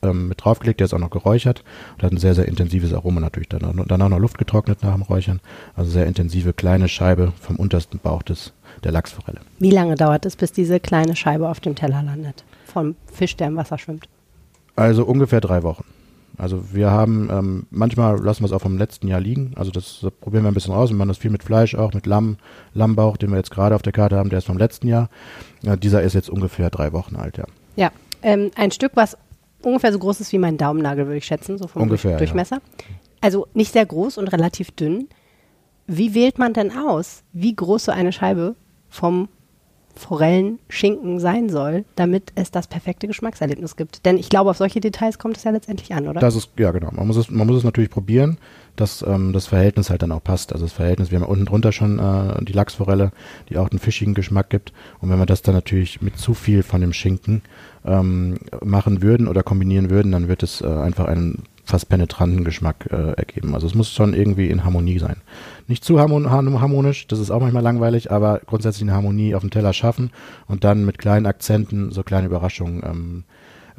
ähm, 0.00 0.28
mit 0.28 0.42
draufgelegt, 0.42 0.80
der 0.80 0.86
ist 0.86 0.94
auch 0.94 0.98
noch 0.98 1.10
geräuchert 1.10 1.62
und 1.96 2.04
hat 2.04 2.12
ein 2.12 2.16
sehr, 2.16 2.34
sehr 2.34 2.48
intensives 2.48 2.94
Aroma 2.94 3.20
natürlich. 3.20 3.50
Danach, 3.50 3.74
danach 3.86 4.08
noch 4.08 4.18
Luft 4.18 4.38
getrocknet 4.38 4.82
nach 4.82 4.94
dem 4.94 5.02
Räuchern. 5.02 5.40
Also 5.76 5.90
sehr 5.90 6.06
intensive 6.06 6.54
kleine 6.54 6.88
Scheibe 6.88 7.34
vom 7.38 7.56
untersten 7.56 7.98
Bauch 7.98 8.22
des, 8.22 8.54
der 8.82 8.92
Lachsforelle. 8.92 9.40
Wie 9.58 9.70
lange 9.70 9.96
dauert 9.96 10.24
es, 10.24 10.36
bis 10.36 10.52
diese 10.52 10.80
kleine 10.80 11.16
Scheibe 11.16 11.50
auf 11.50 11.60
dem 11.60 11.74
Teller 11.74 12.02
landet? 12.02 12.44
Vom 12.64 12.96
Fisch, 13.12 13.36
der 13.36 13.48
im 13.48 13.56
Wasser 13.56 13.76
schwimmt. 13.76 14.08
Also 14.76 15.04
ungefähr 15.04 15.40
drei 15.40 15.62
Wochen. 15.62 15.84
Also 16.36 16.74
wir 16.74 16.90
haben, 16.90 17.28
ähm, 17.30 17.66
manchmal 17.70 18.18
lassen 18.18 18.42
wir 18.42 18.46
es 18.46 18.52
auch 18.52 18.60
vom 18.60 18.76
letzten 18.76 19.06
Jahr 19.06 19.20
liegen. 19.20 19.52
Also 19.54 19.70
das, 19.70 20.00
das 20.02 20.10
probieren 20.10 20.42
wir 20.42 20.50
ein 20.50 20.54
bisschen 20.54 20.74
raus. 20.74 20.90
Wir 20.90 20.96
machen 20.96 21.08
das 21.08 21.18
viel 21.18 21.30
mit 21.30 21.44
Fleisch 21.44 21.74
auch, 21.76 21.92
mit 21.92 22.06
Lamm, 22.06 22.38
Lammbauch, 22.72 23.16
den 23.16 23.30
wir 23.30 23.36
jetzt 23.36 23.52
gerade 23.52 23.74
auf 23.74 23.82
der 23.82 23.92
Karte 23.92 24.16
haben, 24.16 24.30
der 24.30 24.38
ist 24.38 24.46
vom 24.46 24.58
letzten 24.58 24.88
Jahr. 24.88 25.08
Ja, 25.62 25.76
dieser 25.76 26.02
ist 26.02 26.14
jetzt 26.14 26.28
ungefähr 26.28 26.70
drei 26.70 26.92
Wochen 26.92 27.16
alt, 27.16 27.38
ja. 27.38 27.44
Ja, 27.76 27.92
ähm, 28.22 28.50
ein 28.56 28.72
Stück, 28.72 28.92
was 28.94 29.16
ungefähr 29.62 29.92
so 29.92 29.98
groß 29.98 30.20
ist 30.20 30.32
wie 30.32 30.38
mein 30.38 30.58
Daumennagel, 30.58 31.06
würde 31.06 31.18
ich 31.18 31.24
schätzen, 31.24 31.56
so 31.56 31.68
vom 31.68 31.82
Ungefähr, 31.82 32.18
Durch 32.18 32.30
Durchmesser. 32.30 32.60
Also 33.20 33.46
nicht 33.54 33.72
sehr 33.72 33.86
groß 33.86 34.18
und 34.18 34.28
relativ 34.28 34.72
dünn. 34.72 35.08
Wie 35.86 36.14
wählt 36.14 36.38
man 36.38 36.52
denn 36.52 36.76
aus, 36.76 37.22
wie 37.32 37.54
groß 37.54 37.84
so 37.84 37.92
eine 37.92 38.12
Scheibe 38.12 38.56
vom 38.88 39.28
Forellenschinken 39.96 41.20
sein 41.20 41.48
soll, 41.48 41.84
damit 41.96 42.32
es 42.34 42.50
das 42.50 42.66
perfekte 42.66 43.06
Geschmackserlebnis 43.06 43.76
gibt? 43.76 44.04
Denn 44.04 44.18
ich 44.18 44.28
glaube, 44.28 44.50
auf 44.50 44.56
solche 44.56 44.80
Details 44.80 45.18
kommt 45.18 45.36
es 45.36 45.44
ja 45.44 45.50
letztendlich 45.50 45.94
an, 45.94 46.08
oder? 46.08 46.20
Das 46.20 46.36
ist, 46.36 46.50
ja 46.58 46.70
genau. 46.72 46.90
Man 46.92 47.06
muss 47.06 47.16
es, 47.16 47.30
man 47.30 47.46
muss 47.46 47.58
es 47.58 47.64
natürlich 47.64 47.90
probieren, 47.90 48.38
dass 48.76 49.02
ähm, 49.02 49.32
das 49.32 49.46
Verhältnis 49.46 49.90
halt 49.90 50.02
dann 50.02 50.12
auch 50.12 50.22
passt. 50.22 50.52
Also 50.52 50.64
das 50.64 50.72
Verhältnis, 50.72 51.10
wir 51.10 51.20
haben 51.20 51.26
unten 51.26 51.46
drunter 51.46 51.72
schon 51.72 51.98
äh, 51.98 52.44
die 52.44 52.52
Lachsforelle, 52.52 53.12
die 53.48 53.58
auch 53.58 53.70
einen 53.70 53.78
fischigen 53.78 54.14
Geschmack 54.14 54.50
gibt. 54.50 54.72
Und 55.00 55.10
wenn 55.10 55.18
wir 55.18 55.26
das 55.26 55.42
dann 55.42 55.54
natürlich 55.54 56.02
mit 56.02 56.18
zu 56.18 56.34
viel 56.34 56.62
von 56.62 56.80
dem 56.80 56.92
Schinken 56.92 57.42
ähm, 57.84 58.38
machen 58.62 59.02
würden 59.02 59.28
oder 59.28 59.42
kombinieren 59.42 59.90
würden, 59.90 60.12
dann 60.12 60.28
wird 60.28 60.42
es 60.42 60.60
äh, 60.60 60.66
einfach 60.66 61.06
einen 61.06 61.44
fast 61.64 61.88
penetranten 61.88 62.44
Geschmack 62.44 62.88
äh, 62.90 63.12
ergeben. 63.12 63.54
Also 63.54 63.66
es 63.66 63.74
muss 63.74 63.90
schon 63.90 64.14
irgendwie 64.14 64.48
in 64.48 64.64
Harmonie 64.64 64.98
sein. 64.98 65.16
Nicht 65.66 65.84
zu 65.84 65.98
harmon 65.98 66.30
harmonisch, 66.30 67.06
das 67.06 67.18
ist 67.18 67.30
auch 67.30 67.40
manchmal 67.40 67.62
langweilig, 67.62 68.10
aber 68.10 68.40
grundsätzlich 68.46 68.82
eine 68.82 68.92
Harmonie 68.92 69.34
auf 69.34 69.40
dem 69.40 69.50
Teller 69.50 69.72
schaffen 69.72 70.10
und 70.46 70.62
dann 70.64 70.84
mit 70.84 70.98
kleinen 70.98 71.26
Akzenten 71.26 71.90
so 71.90 72.02
kleine 72.02 72.26
Überraschungen 72.26 72.82
ähm, 72.84 73.24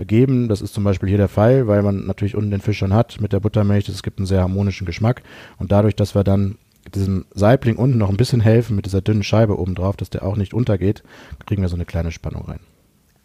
geben. 0.05 0.49
Das 0.49 0.61
ist 0.61 0.73
zum 0.73 0.83
Beispiel 0.83 1.09
hier 1.09 1.19
der 1.19 1.27
Fall, 1.27 1.67
weil 1.67 1.83
man 1.83 2.07
natürlich 2.07 2.35
unten 2.35 2.51
den 2.51 2.61
Fisch 2.61 2.79
schon 2.79 2.93
hat 2.93 3.21
mit 3.21 3.33
der 3.33 3.39
Buttermilch. 3.39 3.87
Es 3.87 4.03
gibt 4.03 4.17
einen 4.17 4.25
sehr 4.25 4.41
harmonischen 4.41 4.85
Geschmack 4.85 5.21
und 5.57 5.71
dadurch, 5.71 5.95
dass 5.95 6.15
wir 6.15 6.23
dann 6.23 6.57
diesem 6.93 7.25
Saibling 7.33 7.77
unten 7.77 7.97
noch 7.97 8.09
ein 8.09 8.17
bisschen 8.17 8.41
helfen 8.41 8.75
mit 8.75 8.85
dieser 8.85 9.01
dünnen 9.01 9.23
Scheibe 9.23 9.59
oben 9.59 9.75
drauf, 9.75 9.95
dass 9.95 10.09
der 10.09 10.23
auch 10.23 10.35
nicht 10.35 10.53
untergeht, 10.53 11.03
kriegen 11.45 11.61
wir 11.61 11.69
so 11.69 11.75
eine 11.75 11.85
kleine 11.85 12.11
Spannung 12.11 12.45
rein. 12.45 12.59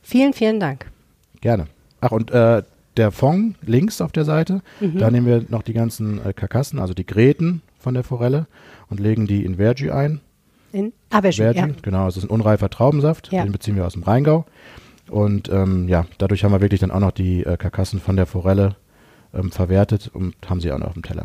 Vielen, 0.03 0.33
vielen 0.33 0.61
Dank. 0.61 0.87
Gerne. 1.41 1.67
Ach, 2.01 2.11
und 2.11 2.31
äh, 2.31 2.63
der 2.97 3.13
Fond 3.13 3.57
links 3.63 4.01
auf 4.01 4.13
der 4.13 4.25
Seite, 4.25 4.63
da 4.81 5.11
nehmen 5.11 5.27
wir 5.27 5.45
noch 5.49 5.63
die 5.63 5.73
ganzen 5.73 6.25
äh, 6.25 6.33
Karkassen, 6.33 6.79
also 6.79 6.93
die 6.95 7.07
Gräten 7.07 7.63
von 7.79 7.95
der 7.95 8.05
Forelle 8.05 8.47
und 8.89 9.01
legen 9.01 9.27
die 9.27 9.45
in 9.45 9.57
Vergi 9.57 9.91
ein. 9.91 10.21
In 10.73 10.93
Vergi, 11.11 11.43
ja. 11.43 11.69
genau, 11.83 12.09
es 12.09 12.17
ist 12.17 12.25
ein 12.25 12.31
unreifer 12.31 12.69
Traubensaft, 12.71 13.33
Ja. 13.33 13.43
den 13.43 13.53
beziehen 13.53 13.77
wir 13.77 13.87
aus 13.87 13.95
dem 13.95 14.03
Rheingau. 14.03 14.45
Und 15.09 15.49
ähm, 15.51 15.89
ja, 15.89 16.07
dadurch 16.19 16.45
haben 16.45 16.53
wir 16.53 16.61
wirklich 16.61 16.81
dann 16.81 16.91
auch 16.93 17.01
noch 17.01 17.11
die 17.11 17.45
äh, 17.45 17.57
Karkassen 17.57 18.01
von 18.01 18.17
der 18.17 18.27
Forelle 18.27 18.77
ähm, 19.35 19.51
verwertet 19.51 20.11
und 20.13 20.35
haben 20.49 20.61
sie 20.61 20.71
auch 20.73 20.79
noch 20.79 20.89
auf 20.89 20.93
dem 20.95 21.03
Teller. 21.03 21.25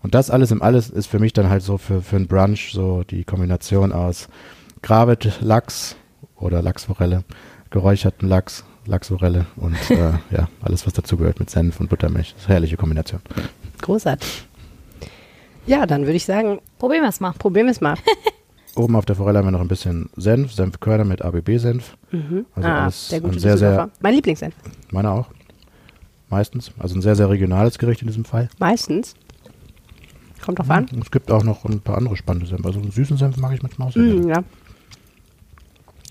Und 0.00 0.14
das 0.14 0.30
alles 0.30 0.52
im 0.52 0.62
Alles 0.62 0.90
ist 0.90 1.06
für 1.06 1.18
mich 1.18 1.32
dann 1.32 1.48
halt 1.50 1.62
so 1.62 1.78
für, 1.78 2.02
für 2.02 2.16
ein 2.16 2.28
Brunch 2.28 2.70
so 2.72 3.02
die 3.02 3.24
Kombination 3.24 3.92
aus 3.92 4.28
Gravet 4.82 5.40
Lachs 5.40 5.96
oder 6.36 6.62
Lachsforelle, 6.62 7.24
geräucherten 7.70 8.28
Lachs, 8.28 8.64
Lachsforelle 8.86 9.46
und 9.56 9.76
äh, 9.90 10.12
ja, 10.30 10.48
alles 10.62 10.86
was 10.86 10.92
dazugehört 10.92 11.38
mit 11.40 11.50
Senf 11.50 11.80
und 11.80 11.88
Buttermilch. 11.88 12.32
Das 12.32 12.42
ist 12.42 12.46
eine 12.48 12.54
herrliche 12.54 12.76
Kombination. 12.76 13.20
Großartig. 13.82 14.46
Ja, 15.66 15.86
dann 15.86 16.02
würde 16.02 16.14
ich 16.14 16.24
sagen, 16.24 16.60
Probieren 16.78 17.02
wir 17.02 17.08
es 17.08 17.20
mal. 17.20 17.32
probieren 17.32 17.66
wir 17.66 17.72
es 17.72 17.80
mal. 17.80 17.96
Oben 18.76 18.94
auf 18.94 19.06
der 19.06 19.16
Forelle 19.16 19.38
haben 19.38 19.46
wir 19.46 19.52
noch 19.52 19.60
ein 19.60 19.68
bisschen 19.68 20.10
Senf, 20.16 20.52
Senfkörner 20.52 21.04
mit 21.04 21.22
ABB-Senf. 21.22 21.96
Also 22.54 22.68
ah, 22.68 22.82
alles 22.82 23.08
der 23.08 23.20
gute 23.22 23.40
sehr, 23.40 23.56
sehr. 23.56 23.90
Mein 24.00 24.14
Lieblingssenf. 24.14 24.54
meiner 24.92 25.12
auch. 25.12 25.28
Meistens. 26.28 26.72
Also 26.78 26.94
ein 26.96 27.02
sehr, 27.02 27.16
sehr 27.16 27.30
regionales 27.30 27.78
Gericht 27.78 28.02
in 28.02 28.08
diesem 28.08 28.24
Fall. 28.26 28.48
Meistens. 28.58 29.14
Kommt 30.44 30.58
drauf 30.58 30.70
an. 30.70 30.86
Und 30.92 31.02
es 31.02 31.10
gibt 31.10 31.30
auch 31.30 31.42
noch 31.42 31.64
ein 31.64 31.80
paar 31.80 31.96
andere 31.96 32.16
spannende 32.16 32.46
Senf. 32.46 32.66
Also 32.66 32.78
einen 32.78 32.90
süßen 32.90 33.16
Senf 33.16 33.38
mag 33.38 33.54
ich 33.54 33.62
manchmal 33.62 33.88
auch 33.88 33.92
sehr 33.92 34.02
gerne. 34.04 34.28
ja. 34.28 34.44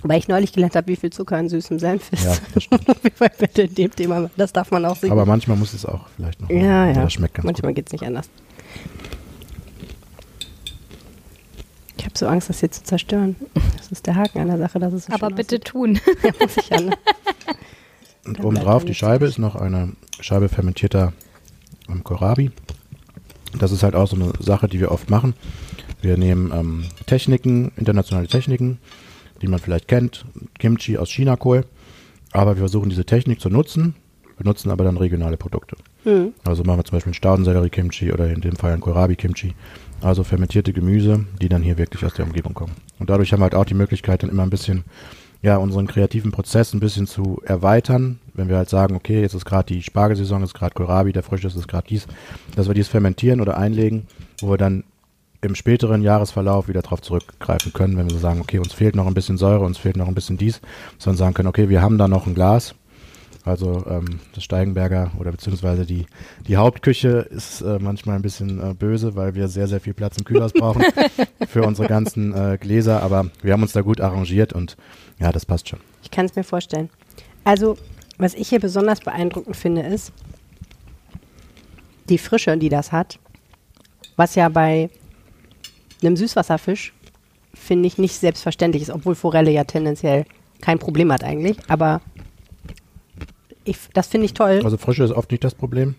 Weil 0.08 0.20
ich 0.20 0.28
neulich 0.28 0.54
gelernt 0.54 0.76
habe, 0.76 0.88
wie 0.88 0.96
viel 0.96 1.10
Zucker 1.10 1.40
in 1.40 1.50
süßem 1.50 1.80
Senf 1.80 2.12
ist. 2.14 2.26
Ja, 2.26 2.36
das 2.54 3.58
in 3.58 3.74
dem 3.74 3.90
Thema, 3.96 4.30
das 4.38 4.54
darf 4.54 4.70
man 4.70 4.86
auch 4.86 4.96
sehen. 4.96 5.12
Aber 5.12 5.26
manchmal 5.26 5.58
muss 5.58 5.74
es 5.74 5.84
auch 5.84 6.08
vielleicht 6.16 6.40
noch. 6.42 6.50
ja, 6.52 6.88
ja. 6.88 6.94
Das 6.94 7.14
schmeckt 7.14 7.34
ganz 7.34 7.46
Manchmal 7.46 7.72
gut. 7.72 7.78
geht 7.78 7.88
es 7.88 7.92
nicht 7.92 8.06
anders. 8.06 8.30
Ich 11.98 12.06
habe 12.06 12.16
so 12.16 12.28
Angst, 12.28 12.50
das 12.50 12.60
hier 12.60 12.70
zu 12.70 12.84
zerstören. 12.84 13.36
Das 13.78 13.92
ist 13.92 14.06
der 14.06 14.16
Haken 14.16 14.40
an 14.42 14.48
der 14.50 14.60
Sache, 14.60 14.78
dass 14.78 14.94
es 14.94 15.06
so 15.06 15.14
Aber 15.14 15.28
schön 15.30 15.36
bitte 15.38 15.60
tun. 15.60 16.00
aussieht. 16.00 16.16
Ja, 16.24 16.32
muss 16.40 16.58
ich 16.58 16.70
ja, 16.70 16.82
ne? 16.82 16.92
Und 18.26 18.44
obendrauf 18.44 18.86
die 18.86 18.94
Scheibe 18.94 19.26
ist 19.26 19.40
noch 19.40 19.56
eine 19.56 19.94
Scheibe 20.20 20.50
fermentierter 20.50 21.14
ähm, 21.90 22.04
Kohlrabi. 22.04 22.52
Das 23.58 23.72
ist 23.72 23.82
halt 23.82 23.96
auch 23.96 24.08
so 24.08 24.16
eine 24.16 24.34
Sache, 24.40 24.68
die 24.68 24.80
wir 24.80 24.92
oft 24.92 25.10
machen. 25.10 25.34
Wir 26.02 26.18
nehmen 26.18 26.52
ähm, 26.54 26.86
Techniken, 27.08 27.72
internationale 27.76 28.28
Techniken, 28.28 28.80
die 29.42 29.48
man 29.48 29.60
vielleicht 29.60 29.88
kennt, 29.88 30.26
Kimchi 30.60 30.98
aus 30.98 31.10
Chinakohl, 31.10 31.66
aber 32.32 32.56
wir 32.56 32.62
versuchen 32.62 32.90
diese 32.90 33.06
Technik 33.06 33.40
zu 33.40 33.50
nutzen, 33.50 33.96
benutzen 34.38 34.72
aber 34.72 34.84
dann 34.84 34.98
regionale 34.98 35.38
Produkte. 35.38 35.78
Hm. 36.04 36.34
Also 36.44 36.64
machen 36.64 36.80
wir 36.80 36.84
zum 36.84 36.98
Beispiel 36.98 37.14
Staudensellerie-Kimchi 37.14 38.12
oder 38.12 38.30
in 38.30 38.42
dem 38.42 38.56
Fall 38.56 38.74
einen 38.74 38.82
Kohlrabi-Kimchi. 38.82 39.54
Also 40.02 40.24
fermentierte 40.24 40.74
Gemüse, 40.74 41.26
die 41.42 41.50
dann 41.50 41.64
hier 41.64 41.78
wirklich 41.78 42.04
aus 42.06 42.14
der 42.14 42.26
Umgebung 42.26 42.54
kommen. 42.54 42.74
Und 43.00 43.10
dadurch 43.10 43.32
haben 43.32 43.40
wir 43.40 43.46
halt 43.46 43.56
auch 43.56 43.66
die 43.66 43.74
Möglichkeit, 43.74 44.24
dann 44.24 44.30
immer 44.30 44.44
ein 44.44 44.50
bisschen, 44.50 44.84
ja, 45.42 45.58
unseren 45.58 45.88
kreativen 45.88 46.32
Prozess 46.32 46.74
ein 46.74 46.80
bisschen 46.80 47.08
zu 47.08 47.42
erweitern. 47.46 48.20
Wenn 48.34 48.50
wir 48.50 48.58
halt 48.58 48.70
sagen, 48.70 48.96
okay, 48.96 49.22
jetzt 49.22 49.34
ist 49.34 49.46
gerade 49.46 49.74
die 49.74 49.82
Spargelsaison, 49.82 50.44
ist 50.44 50.54
gerade 50.54 50.74
Kohlrabi, 50.74 51.14
der 51.14 51.24
Frische 51.24 51.48
ist 51.48 51.68
gerade 51.68 51.88
dies, 51.88 52.08
dass 52.56 52.68
wir 52.68 52.74
dies 52.74 52.88
fermentieren 52.88 53.42
oder 53.42 53.58
einlegen, 53.58 54.08
wo 54.42 54.50
wir 54.50 54.58
dann 54.58 54.84
im 55.46 55.56
späteren 55.56 56.02
Jahresverlauf 56.02 56.68
wieder 56.68 56.82
darauf 56.82 57.02
zurückgreifen 57.02 57.74
können, 57.74 57.98
wenn 57.98 58.08
wir 58.08 58.14
so 58.14 58.20
sagen, 58.20 58.42
okay, 58.42 58.60
uns 58.60 58.74
fehlt 58.74 58.96
noch 58.96 59.08
ein 59.08 59.14
bisschen 59.14 59.38
Säure, 59.38 59.66
uns 59.66 59.78
fehlt 59.78 59.98
noch 59.98 60.08
ein 60.08 60.16
bisschen 60.16 60.38
dies, 60.38 60.62
sondern 60.98 61.18
sagen 61.18 61.34
können, 61.34 61.48
okay, 61.48 61.70
wir 61.70 61.82
haben 61.82 61.98
da 61.98 62.08
noch 62.08 62.28
ein 62.28 62.36
Glas, 62.36 62.76
also 63.46 63.86
ähm, 63.88 64.20
das 64.34 64.44
Steigenberger 64.44 65.12
oder 65.20 65.32
beziehungsweise 65.32 65.86
die, 65.86 66.08
die 66.48 66.58
Hauptküche 66.58 67.28
ist 67.30 67.62
äh, 67.62 67.78
manchmal 67.80 68.16
ein 68.16 68.24
bisschen 68.24 68.60
äh, 68.60 68.74
böse, 68.74 69.16
weil 69.16 69.36
wir 69.36 69.48
sehr, 69.48 69.68
sehr 69.68 69.80
viel 69.80 69.94
Platz 69.94 70.18
im 70.18 70.26
Kühlhaus 70.26 70.52
brauchen 70.58 70.84
für 71.48 71.64
unsere 71.64 71.88
ganzen 71.88 72.34
äh, 72.34 72.58
Gläser, 72.60 73.04
aber 73.04 73.28
wir 73.44 73.54
haben 73.54 73.62
uns 73.62 73.74
da 73.74 73.82
gut 73.82 74.02
arrangiert 74.02 74.54
und 74.54 74.76
ja, 75.20 75.32
das 75.32 75.46
passt 75.46 75.70
schon. 75.70 75.80
Ich 76.02 76.10
kann 76.10 76.26
es 76.26 76.36
mir 76.36 76.44
vorstellen. 76.44 76.90
Also, 77.44 77.78
was 78.18 78.34
ich 78.34 78.50
hier 78.50 78.60
besonders 78.60 79.02
beeindruckend 79.02 79.56
finde, 79.56 79.82
ist 79.82 80.12
die 82.10 82.18
Frische, 82.18 82.58
die 82.58 82.70
das 82.70 82.92
hat. 82.92 83.20
Was 84.16 84.36
ja 84.36 84.50
bei 84.50 84.90
einem 86.06 86.18
Süßwasserfisch, 86.18 86.94
finde 87.54 87.88
ich, 87.88 87.98
nicht 87.98 88.16
selbstverständlich 88.16 88.84
ist, 88.84 88.90
obwohl 88.90 89.16
Forelle 89.16 89.52
ja 89.52 89.64
tendenziell 89.64 90.26
kein 90.62 90.80
Problem 90.80 91.12
hat 91.12 91.24
eigentlich. 91.24 91.58
Aber 91.68 92.02
ich, 93.64 93.78
das 93.94 94.08
finde 94.08 94.26
ich 94.26 94.34
toll. 94.34 94.62
Also 94.64 94.78
Frische 94.78 95.04
ist 95.04 95.12
oft 95.12 95.32
nicht 95.32 95.44
das 95.44 95.56
Problem. 95.56 95.96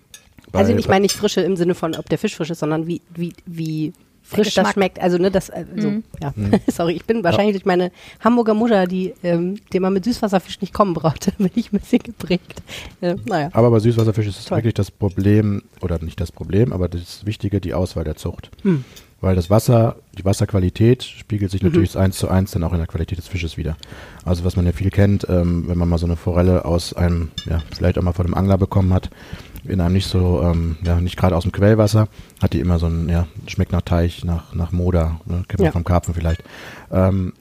Also 0.52 0.74
ich 0.74 0.88
meine 0.88 1.02
nicht 1.02 1.14
Frische 1.14 1.40
im 1.40 1.56
Sinne 1.56 1.74
von, 1.74 1.94
ob 1.96 2.08
der 2.08 2.18
Fisch 2.18 2.34
frisch 2.34 2.50
ist, 2.50 2.60
sondern 2.60 2.86
wie, 2.86 3.02
wie, 3.14 3.32
wie 3.44 3.92
frisch 4.22 4.54
das 4.54 4.72
schmeckt. 4.72 5.00
Also 5.00 5.18
ne, 5.18 5.30
das, 5.30 5.50
also, 5.50 6.02
ja. 6.20 6.32
Sorry, 6.68 6.94
ich 6.94 7.04
bin 7.04 7.22
wahrscheinlich 7.24 7.54
durch 7.54 7.66
meine 7.66 7.90
Hamburger 8.20 8.54
Mutter, 8.54 8.86
die, 8.86 9.14
ähm, 9.22 9.56
die 9.72 9.80
man 9.80 9.92
mit 9.92 10.04
Süßwasserfisch 10.04 10.60
nicht 10.60 10.72
kommen 10.72 10.94
brauchte, 10.94 11.32
bin 11.38 11.50
ich 11.54 11.72
ein 11.72 11.80
bisschen 11.80 12.00
geprägt. 12.00 12.62
Äh, 13.00 13.16
naja. 13.26 13.50
Aber 13.52 13.70
bei 13.70 13.80
Süßwasserfisch 13.80 14.26
ist 14.26 14.40
es 14.40 14.50
wirklich 14.50 14.74
das 14.74 14.90
Problem, 14.90 15.62
oder 15.80 16.02
nicht 16.02 16.20
das 16.20 16.32
Problem, 16.32 16.72
aber 16.72 16.88
das 16.88 17.26
Wichtige, 17.26 17.60
die 17.60 17.74
Auswahl 17.74 18.04
der 18.04 18.16
Zucht. 18.16 18.50
Hm. 18.62 18.84
Weil 19.20 19.34
das 19.34 19.48
Wasser, 19.50 19.96
die 20.18 20.24
Wasserqualität 20.24 21.02
spiegelt 21.02 21.50
sich 21.50 21.62
natürlich 21.62 21.96
eins 21.98 22.18
zu 22.18 22.28
eins 22.28 22.50
dann 22.50 22.62
auch 22.64 22.72
in 22.72 22.78
der 22.78 22.86
Qualität 22.86 23.18
des 23.18 23.28
Fisches 23.28 23.56
wieder. 23.56 23.76
Also 24.24 24.44
was 24.44 24.56
man 24.56 24.66
ja 24.66 24.72
viel 24.72 24.90
kennt, 24.90 25.26
ähm, 25.28 25.64
wenn 25.68 25.78
man 25.78 25.88
mal 25.88 25.98
so 25.98 26.06
eine 26.06 26.16
Forelle 26.16 26.64
aus 26.64 26.92
einem, 26.92 27.30
ja, 27.48 27.60
vielleicht 27.74 27.98
auch 27.98 28.02
mal 28.02 28.12
von 28.12 28.26
einem 28.26 28.34
Angler 28.34 28.58
bekommen 28.58 28.92
hat, 28.92 29.10
in 29.64 29.80
einem 29.80 29.94
nicht 29.94 30.06
so, 30.06 30.42
ähm, 30.44 30.76
ja, 30.84 31.00
nicht 31.00 31.16
gerade 31.16 31.34
aus 31.34 31.42
dem 31.42 31.50
Quellwasser, 31.50 32.06
hat 32.40 32.52
die 32.52 32.60
immer 32.60 32.78
so 32.78 32.86
ein, 32.86 33.08
ja, 33.08 33.26
schmeckt 33.48 33.72
nach 33.72 33.82
Teich, 33.82 34.22
nach, 34.24 34.54
nach 34.54 34.70
Moder, 34.70 35.18
ne? 35.24 35.42
kennt 35.48 35.58
man 35.58 35.66
Ja. 35.66 35.72
vom 35.72 35.82
Karpfen 35.82 36.14
vielleicht. 36.14 36.44
Ähm, 36.92 37.32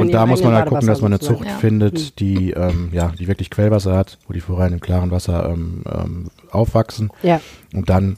und 0.00 0.12
da 0.12 0.26
muss 0.26 0.42
man 0.42 0.54
halt 0.54 0.68
gucken, 0.68 0.88
dass 0.88 1.02
man 1.02 1.12
eine 1.12 1.20
Zucht 1.20 1.38
sozusagen. 1.40 1.60
findet, 1.60 2.18
die, 2.18 2.50
ähm, 2.50 2.88
ja, 2.92 3.12
die 3.16 3.28
wirklich 3.28 3.50
Quellwasser 3.50 3.96
hat, 3.96 4.18
wo 4.26 4.32
die 4.32 4.40
Forellen 4.40 4.72
im 4.72 4.80
klaren 4.80 5.12
Wasser 5.12 5.50
ähm, 5.50 5.82
ähm, 5.88 6.26
aufwachsen. 6.50 7.10
Ja, 7.22 7.40
Und 7.72 7.88
dann 7.90 8.16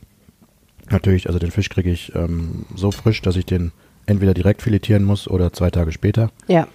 natürlich, 0.91 1.27
also 1.27 1.39
den 1.39 1.51
Fisch 1.51 1.69
kriege 1.69 1.91
ich 1.91 2.15
ähm, 2.15 2.65
so 2.75 2.91
frisch, 2.91 3.23
dass 3.23 3.37
ich 3.37 3.47
den 3.47 3.73
entweder 4.07 4.35
direkt 4.35 4.63
filetieren 4.63 5.05
muss 5.05 5.29
oder 5.29 5.53
zwei 5.53 5.71
Tage 5.71 5.93
später, 5.93 6.31
ja. 6.49 6.67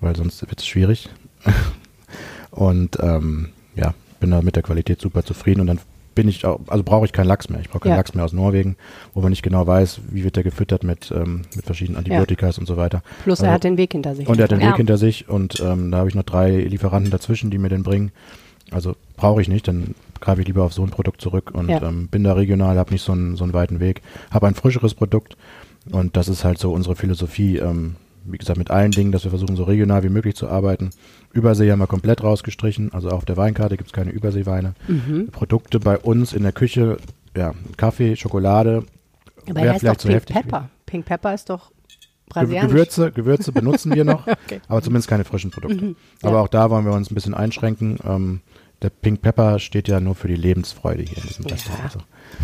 weil 0.00 0.14
sonst 0.16 0.42
wird 0.42 0.60
es 0.60 0.66
schwierig. 0.66 1.08
und 2.50 2.98
ähm, 3.00 3.50
ja, 3.74 3.94
bin 4.20 4.30
da 4.30 4.42
mit 4.42 4.56
der 4.56 4.62
Qualität 4.62 5.00
super 5.00 5.24
zufrieden 5.24 5.60
und 5.60 5.66
dann 5.66 5.78
bin 6.14 6.28
ich 6.28 6.44
auch, 6.44 6.60
also 6.66 6.84
brauche 6.84 7.06
ich 7.06 7.12
keinen 7.12 7.26
Lachs 7.28 7.48
mehr. 7.48 7.60
Ich 7.60 7.70
brauche 7.70 7.80
keinen 7.80 7.92
Ja. 7.92 7.96
Lachs 7.96 8.14
mehr 8.14 8.24
aus 8.24 8.34
Norwegen, 8.34 8.76
wo 9.14 9.22
man 9.22 9.30
nicht 9.30 9.42
genau 9.42 9.66
weiß, 9.66 10.00
wie 10.10 10.24
wird 10.24 10.36
der 10.36 10.42
gefüttert 10.42 10.84
mit, 10.84 11.10
ähm, 11.10 11.42
mit 11.56 11.64
verschiedenen 11.64 11.96
Antibiotikas 11.96 12.58
und 12.58 12.66
so 12.66 12.76
weiter. 12.76 13.02
Plus 13.24 13.40
er 13.40 13.44
Also- 13.44 13.54
hat 13.54 13.64
den 13.64 13.78
Weg 13.78 13.92
hinter 13.92 14.14
sich. 14.14 14.28
Und 14.28 14.38
er 14.38 14.44
hat 14.44 14.50
den 14.50 14.60
Ja. 14.60 14.68
Weg 14.70 14.76
hinter 14.76 14.98
sich 14.98 15.28
und 15.30 15.60
ähm, 15.60 15.90
da 15.90 15.98
habe 15.98 16.10
ich 16.10 16.14
noch 16.14 16.24
drei 16.24 16.50
Lieferanten 16.50 17.10
dazwischen, 17.10 17.50
die 17.50 17.56
mir 17.56 17.70
den 17.70 17.82
bringen. 17.82 18.12
Also 18.70 18.94
brauche 19.16 19.40
ich 19.40 19.48
nicht, 19.48 19.66
dann 19.68 19.94
greife 20.22 20.40
ich 20.40 20.46
lieber 20.46 20.62
auf 20.64 20.72
so 20.72 20.82
ein 20.82 20.88
Produkt 20.90 21.20
zurück 21.20 21.50
und 21.52 21.68
Ja. 21.68 21.82
ähm, 21.82 22.08
bin 22.08 22.24
da 22.24 22.32
regional, 22.32 22.78
habe 22.78 22.92
nicht 22.92 23.02
so 23.02 23.12
einen, 23.12 23.36
so 23.36 23.44
einen 23.44 23.52
weiten 23.52 23.78
Weg, 23.80 24.00
habe 24.30 24.46
ein 24.46 24.54
frischeres 24.54 24.94
Produkt 24.94 25.36
und 25.90 26.16
das 26.16 26.28
ist 26.28 26.44
halt 26.44 26.58
so 26.58 26.72
unsere 26.72 26.96
Philosophie. 26.96 27.58
Ähm, 27.58 27.96
wie 28.24 28.38
gesagt, 28.38 28.56
mit 28.56 28.70
allen 28.70 28.92
Dingen, 28.92 29.10
dass 29.10 29.24
wir 29.24 29.30
versuchen, 29.30 29.56
so 29.56 29.64
regional 29.64 30.04
wie 30.04 30.08
möglich 30.08 30.36
zu 30.36 30.48
arbeiten. 30.48 30.90
Übersee 31.32 31.72
haben 31.72 31.80
wir 31.80 31.88
komplett 31.88 32.22
rausgestrichen, 32.22 32.92
also 32.92 33.08
auf 33.08 33.24
der 33.24 33.36
Weinkarte 33.36 33.76
gibt 33.76 33.88
es 33.88 33.92
keine 33.92 34.12
Überseeweine. 34.12 34.74
Mhm. 34.86 35.26
Produkte 35.32 35.80
bei 35.80 35.98
uns 35.98 36.32
in 36.32 36.44
der 36.44 36.52
Küche, 36.52 36.98
ja, 37.36 37.52
Kaffee, 37.76 38.14
Schokolade, 38.14 38.84
Aber 39.50 39.58
er 39.60 39.74
ist 39.74 39.84
doch 39.84 39.96
zu 39.96 40.06
Pink. 40.06 40.26
Pepper. 40.26 40.68
Pink 40.86 41.04
Pepper 41.04 41.34
ist 41.34 41.50
doch 41.50 41.72
brasilianisch. 42.28 42.70
Gewürze, 42.70 43.10
Gewürze 43.10 43.50
benutzen 43.50 43.92
wir 43.92 44.04
noch, 44.12 44.24
Okay. 44.28 44.60
aber 44.68 44.80
zumindest 44.82 45.08
keine 45.08 45.24
frischen 45.24 45.50
Produkte. 45.50 45.84
Mhm. 45.84 45.96
Aber 46.22 46.36
Ja. 46.36 46.40
auch 46.42 46.48
da 46.48 46.70
wollen 46.70 46.84
wir 46.84 46.92
uns 46.92 47.10
ein 47.10 47.16
bisschen 47.16 47.34
einschränken. 47.34 47.98
Ähm, 48.06 48.40
der 48.82 48.90
Pink 48.90 49.22
Pepper 49.22 49.58
steht 49.58 49.88
ja 49.88 50.00
nur 50.00 50.14
für 50.14 50.28
die 50.28 50.36
Lebensfreude 50.36 51.02
hier 51.02 51.16
in 51.18 51.28
diesem 51.28 51.46
Ja. 51.46 51.54
Restaurant. 51.54 51.84
Also, 51.84 52.00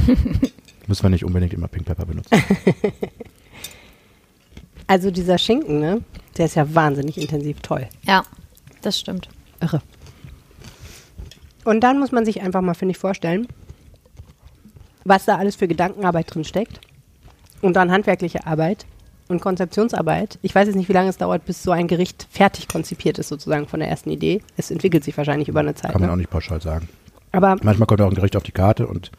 müssen 0.87 1.03
wir 1.03 1.11
nicht 1.11 1.24
unbedingt 1.24 1.53
immer 1.53 1.68
Pink 1.68 1.87
Pepper 1.87 2.07
benutzen. 2.07 2.31
Also 4.90 5.11
dieser 5.11 5.37
Schinken, 5.37 5.81
ne? 5.81 6.01
Der 6.38 6.46
ist 6.46 6.57
ja 6.57 6.74
wahnsinnig 6.74 7.20
intensiv 7.20 7.61
toll. 7.61 7.87
Ja, 8.05 8.22
das 8.81 8.98
stimmt. 8.98 9.29
Irre. 9.61 9.83
Und 11.64 11.83
dann 11.83 11.98
muss 11.98 12.11
man 12.11 12.24
sich 12.24 12.40
einfach 12.40 12.62
mal, 12.62 12.72
finde 12.72 12.92
ich, 12.92 12.98
vorstellen, 12.98 13.46
was 15.05 15.27
da 15.27 15.37
alles 15.37 15.57
für 15.57 15.68
Gedankenarbeit 15.68 16.35
drin 16.35 16.44
steckt. 16.44 16.81
Und 17.61 17.74
dann 17.74 17.92
handwerkliche 17.92 18.46
Arbeit 18.46 18.87
und 19.28 19.40
Konzeptionsarbeit. 19.40 20.38
Ich 20.42 20.54
weiß 20.54 20.66
jetzt 20.66 20.76
nicht, 20.76 20.88
wie 20.88 20.92
lange 20.94 21.10
es 21.10 21.18
dauert, 21.18 21.44
bis 21.44 21.62
so 21.62 21.70
ein 21.70 21.86
Gericht 21.88 22.26
fertig 22.30 22.68
konzipiert 22.68 23.18
ist, 23.18 23.28
sozusagen 23.28 23.66
von 23.66 23.80
der 23.80 23.88
ersten 23.88 24.10
Idee. 24.10 24.40
Es 24.56 24.70
entwickelt 24.70 25.04
sich 25.04 25.16
wahrscheinlich 25.16 25.48
über 25.48 25.60
eine 25.60 25.74
Zeit. 25.74 25.92
Kann 25.92 26.00
man 26.00 26.10
auch 26.10 26.14
Ne? 26.14 26.22
nicht 26.22 26.30
pauschal 26.30 26.60
sagen. 26.60 26.88
Aber 27.32 27.56
Manchmal 27.62 27.86
kommt 27.86 28.00
auch 28.00 28.08
ein 28.08 28.14
Gericht 28.14 28.36
auf 28.36 28.42
die 28.42 28.52
Karte 28.52 28.86
und 28.86 29.10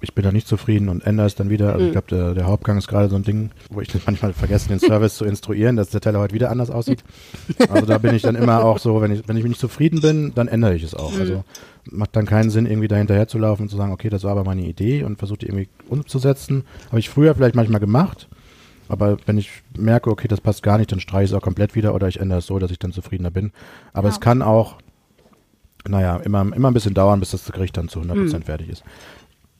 ich 0.00 0.14
bin 0.14 0.22
da 0.22 0.30
nicht 0.30 0.46
zufrieden 0.46 0.88
und 0.90 1.02
ändere 1.04 1.26
es 1.26 1.34
dann 1.34 1.50
wieder. 1.50 1.72
Also 1.72 1.80
Mhm. 1.80 1.86
ich 1.86 1.92
glaube, 1.92 2.06
der, 2.08 2.34
der 2.34 2.46
Hauptgang 2.46 2.78
ist 2.78 2.86
gerade 2.86 3.08
so 3.08 3.16
ein 3.16 3.24
Ding, 3.24 3.50
wo 3.70 3.80
ich 3.80 3.88
manchmal 4.06 4.32
vergesse, 4.32 4.68
den 4.68 4.78
Service 4.78 5.16
zu 5.16 5.24
instruieren, 5.24 5.74
dass 5.76 5.88
der 5.90 6.00
Teller 6.00 6.20
heute 6.20 6.34
wieder 6.34 6.50
anders 6.50 6.70
aussieht. 6.70 7.02
Also 7.70 7.86
da 7.86 7.98
bin 7.98 8.14
ich 8.14 8.22
dann 8.22 8.36
immer 8.36 8.62
auch 8.64 8.78
so, 8.78 9.00
wenn 9.00 9.10
ich, 9.12 9.26
wenn 9.28 9.36
ich 9.36 9.44
nicht 9.44 9.58
zufrieden 9.58 10.00
bin, 10.00 10.32
dann 10.34 10.46
ändere 10.46 10.74
ich 10.76 10.82
es 10.84 10.94
auch. 10.94 11.12
Mhm. 11.14 11.20
Also 11.20 11.44
macht 11.90 12.14
dann 12.14 12.26
keinen 12.26 12.50
Sinn, 12.50 12.66
irgendwie 12.66 12.86
dahinterher 12.88 13.26
zu 13.28 13.38
laufen 13.38 13.62
und 13.62 13.68
zu 13.70 13.76
sagen, 13.76 13.90
okay, 13.92 14.08
das 14.10 14.22
war 14.24 14.32
aber 14.32 14.44
meine 14.44 14.62
Idee 14.62 15.02
und 15.04 15.18
versuche 15.18 15.38
die 15.38 15.46
irgendwie 15.46 15.68
umzusetzen. 15.88 16.64
Habe 16.88 17.00
ich 17.00 17.08
früher 17.08 17.34
vielleicht 17.34 17.54
manchmal 17.56 17.80
gemacht. 17.80 18.28
Aber 18.88 19.16
wenn 19.26 19.38
ich 19.38 19.50
merke, 19.76 20.10
okay, 20.10 20.28
das 20.28 20.40
passt 20.40 20.62
gar 20.62 20.78
nicht, 20.78 20.92
dann 20.92 21.00
streiche 21.00 21.24
ich 21.24 21.30
es 21.30 21.36
auch 21.36 21.42
komplett 21.42 21.74
wieder 21.74 21.94
oder 21.94 22.08
ich 22.08 22.20
ändere 22.20 22.38
es 22.38 22.46
so, 22.46 22.58
dass 22.58 22.70
ich 22.70 22.78
dann 22.78 22.92
zufriedener 22.92 23.30
bin. 23.30 23.52
Aber 23.92 24.08
es 24.08 24.20
kann 24.20 24.42
auch, 24.42 24.76
naja, 25.86 26.16
immer, 26.16 26.40
immer 26.54 26.70
ein 26.70 26.74
bisschen 26.74 26.94
dauern, 26.94 27.20
bis 27.20 27.30
das 27.30 27.50
Gericht 27.52 27.76
dann 27.76 27.88
zu 27.88 28.00
100% 28.00 28.44
fertig 28.44 28.68
ist. 28.68 28.82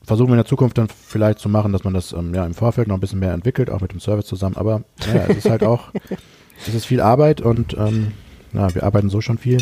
Versuchen 0.03 0.29
wir 0.29 0.35
in 0.35 0.39
der 0.39 0.47
Zukunft 0.47 0.79
dann 0.79 0.89
vielleicht 0.89 1.39
zu 1.39 1.51
machen, 1.51 1.73
dass 1.73 1.85
man 1.85 1.93
das 1.93 2.13
ähm, 2.13 2.35
ja, 2.35 2.47
im 2.47 2.55
Vorfeld 2.55 2.89
noch 2.89 2.97
ein 2.97 3.01
bisschen 3.01 3.19
mehr 3.19 3.35
entwickelt, 3.35 3.69
auch 3.69 3.83
mit 3.83 3.93
dem 3.93 4.01
Service 4.01 4.25
zusammen. 4.25 4.57
Aber 4.57 4.83
naja, 5.07 5.27
es 5.29 5.39
ist 5.39 5.51
halt 5.51 5.63
auch, 5.63 5.93
es 6.67 6.75
ist 6.75 6.87
viel 6.87 7.03
Arbeit 7.03 7.43
und 7.43 7.77
ähm, 7.77 8.13
ja, 8.55 8.75
wir 8.75 8.85
arbeiten 8.85 9.11
so 9.11 9.21
schon 9.21 9.37
viel. 9.37 9.59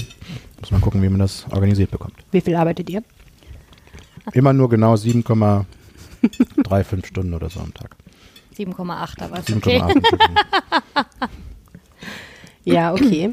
Muss 0.60 0.70
man 0.70 0.80
gucken, 0.80 1.02
wie 1.02 1.08
man 1.08 1.18
das 1.18 1.46
organisiert 1.50 1.90
bekommt. 1.90 2.14
wie 2.30 2.40
viel 2.40 2.54
arbeitet 2.54 2.88
ihr? 2.90 3.02
Immer 4.32 4.52
nur 4.52 4.68
genau 4.68 4.94
7,35 4.94 7.06
Stunden 7.06 7.34
oder 7.34 7.50
so 7.50 7.60
am 7.60 7.74
Tag. 7.74 7.96
7,8, 8.56 9.22
aber 9.22 9.38
ist 9.38 9.48
7,8 9.48 9.56
okay. 9.56 9.82
Ja, 12.66 12.92
okay. 12.92 13.32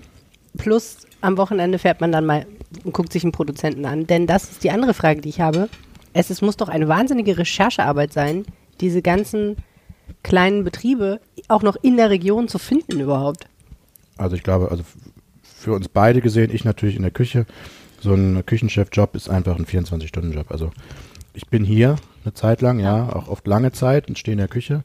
Plus 0.57 0.97
am 1.21 1.37
Wochenende 1.37 1.79
fährt 1.79 2.01
man 2.01 2.11
dann 2.11 2.25
mal 2.25 2.45
und 2.83 2.93
guckt 2.93 3.11
sich 3.11 3.23
einen 3.23 3.31
Produzenten 3.31 3.85
an. 3.85 4.05
Denn 4.05 4.27
das 4.27 4.43
ist 4.43 4.63
die 4.63 4.71
andere 4.71 4.93
Frage, 4.93 5.21
die 5.21 5.29
ich 5.29 5.41
habe. 5.41 5.69
Es, 6.13 6.29
es 6.29 6.41
muss 6.41 6.55
doch 6.57 6.69
eine 6.69 6.87
wahnsinnige 6.87 7.37
Recherchearbeit 7.37 8.13
sein, 8.13 8.45
diese 8.79 9.01
ganzen 9.01 9.57
kleinen 10.21 10.63
Betriebe 10.63 11.19
auch 11.47 11.63
noch 11.63 11.75
in 11.81 11.97
der 11.97 12.11
Region 12.11 12.47
zu 12.47 12.59
finden 12.59 12.99
überhaupt. 12.99 13.47
Also 14.17 14.35
ich 14.35 14.43
glaube, 14.43 14.69
also 14.69 14.83
für 15.41 15.73
uns 15.73 15.87
beide 15.87 16.21
gesehen, 16.21 16.53
ich 16.53 16.63
natürlich 16.65 16.95
in 16.95 17.01
der 17.01 17.11
Küche, 17.11 17.47
so 17.99 18.13
ein 18.13 18.45
Küchenchef-Job 18.45 19.15
ist 19.15 19.29
einfach 19.29 19.57
ein 19.57 19.65
24-Stunden-Job. 19.65 20.51
Also 20.51 20.71
ich 21.33 21.47
bin 21.47 21.63
hier 21.63 21.95
eine 22.23 22.33
Zeit 22.33 22.61
lang, 22.61 22.79
ja, 22.79 23.09
auch 23.09 23.27
oft 23.27 23.47
lange 23.47 23.71
Zeit 23.71 24.07
und 24.07 24.17
stehe 24.17 24.33
in 24.33 24.39
der 24.39 24.47
Küche. 24.47 24.83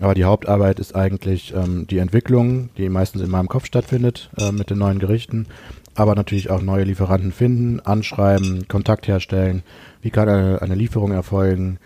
Aber 0.00 0.14
die 0.14 0.24
Hauptarbeit 0.24 0.80
ist 0.80 0.94
eigentlich 0.94 1.54
ähm, 1.54 1.86
die 1.86 1.98
Entwicklung, 1.98 2.70
die 2.76 2.88
meistens 2.88 3.22
in 3.22 3.30
meinem 3.30 3.48
Kopf 3.48 3.64
stattfindet 3.64 4.30
äh, 4.36 4.50
mit 4.50 4.70
den 4.70 4.78
neuen 4.78 4.98
Gerichten. 4.98 5.46
Aber 5.94 6.16
natürlich 6.16 6.50
auch 6.50 6.60
neue 6.60 6.84
Lieferanten 6.84 7.30
finden, 7.30 7.80
anschreiben, 7.80 8.66
Kontakt 8.66 9.06
herstellen. 9.06 9.62
Wie 10.02 10.10
kann 10.10 10.28
eine, 10.28 10.60
eine 10.60 10.74
Lieferung 10.74 11.12
erfolgen? 11.12 11.78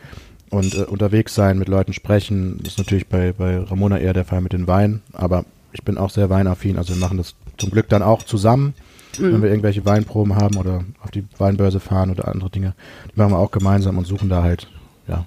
Und 0.51 0.75
äh, 0.75 0.85
unterwegs 0.85 1.35
sein, 1.35 1.59
mit 1.59 1.69
Leuten 1.69 1.93
sprechen. 1.93 2.59
Das 2.63 2.73
ist 2.73 2.79
natürlich 2.79 3.07
bei, 3.07 3.33
bei 3.33 3.59
Ramona 3.59 3.99
eher 3.99 4.15
der 4.15 4.25
Fall 4.25 4.41
mit 4.41 4.55
den 4.55 4.67
Weinen. 4.67 5.03
Aber 5.13 5.45
ich 5.73 5.83
bin 5.85 5.99
auch 5.99 6.09
sehr 6.09 6.31
weinaffin. 6.31 6.79
Also 6.79 6.95
wir 6.95 7.01
machen 7.01 7.19
das 7.19 7.35
zum 7.59 7.71
Glück 7.71 7.91
dann 7.91 8.03
auch 8.03 8.23
zusammen, 8.23 8.73
wenn 9.21 9.43
wir 9.43 9.51
irgendwelche 9.51 9.85
Weinproben 9.85 10.37
haben 10.37 10.57
oder 10.57 10.85
auf 11.03 11.11
die 11.11 11.25
Weinbörse 11.39 11.81
fahren 11.81 12.11
oder 12.11 12.29
andere 12.29 12.51
Dinge. 12.51 12.75
Die 13.13 13.19
machen 13.19 13.33
wir 13.33 13.39
auch 13.39 13.51
gemeinsam 13.51 13.99
und 13.99 14.07
suchen 14.07 14.29
da 14.29 14.43
halt 14.43 14.69
ja, 15.07 15.25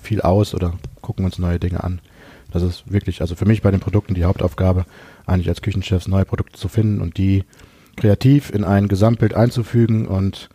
viel 0.00 0.20
aus 0.20 0.54
oder 0.54 0.74
gucken 1.00 1.24
uns 1.24 1.38
neue 1.38 1.58
Dinge 1.58 1.82
an. 1.82 2.00
Das 2.52 2.62
ist 2.62 2.90
wirklich, 2.90 3.20
also 3.20 3.34
für 3.34 3.46
mich 3.46 3.62
bei 3.62 3.70
den 3.70 3.80
Produkten 3.80 4.14
die 4.14 4.24
Hauptaufgabe, 4.24 4.84
eigentlich 5.26 5.48
als 5.48 5.62
Küchenchefs 5.62 6.08
neue 6.08 6.24
Produkte 6.24 6.58
zu 6.58 6.68
finden 6.68 7.00
und 7.00 7.16
die 7.16 7.44
kreativ 7.96 8.50
in 8.50 8.64
ein 8.64 8.88
Gesamtbild 8.88 9.34
einzufügen 9.34 10.06
und 10.06 10.50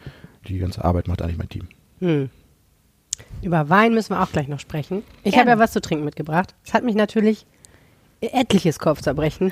die 0.48 0.60
ganze 0.60 0.84
Arbeit 0.86 1.08
macht 1.08 1.22
eigentlich 1.22 1.38
mein 1.38 1.50
Team. 1.50 1.68
Hm. 2.00 2.30
Über 3.42 3.70
Wein 3.70 3.94
müssen 3.94 4.14
wir 4.14 4.22
auch 4.22 4.32
gleich 4.32 4.48
noch 4.48 4.60
sprechen. 4.60 5.04
Ich 5.24 5.38
habe 5.38 5.50
ja 5.50 5.60
was 5.60 5.72
zu 5.72 5.82
trinken 5.82 6.06
mitgebracht. 6.06 6.56
Es 6.64 6.74
hat 6.74 6.84
mich 6.84 6.96
natürlich 6.96 7.46
etliches 8.22 8.80
Kopfzerbrechen. 8.80 9.52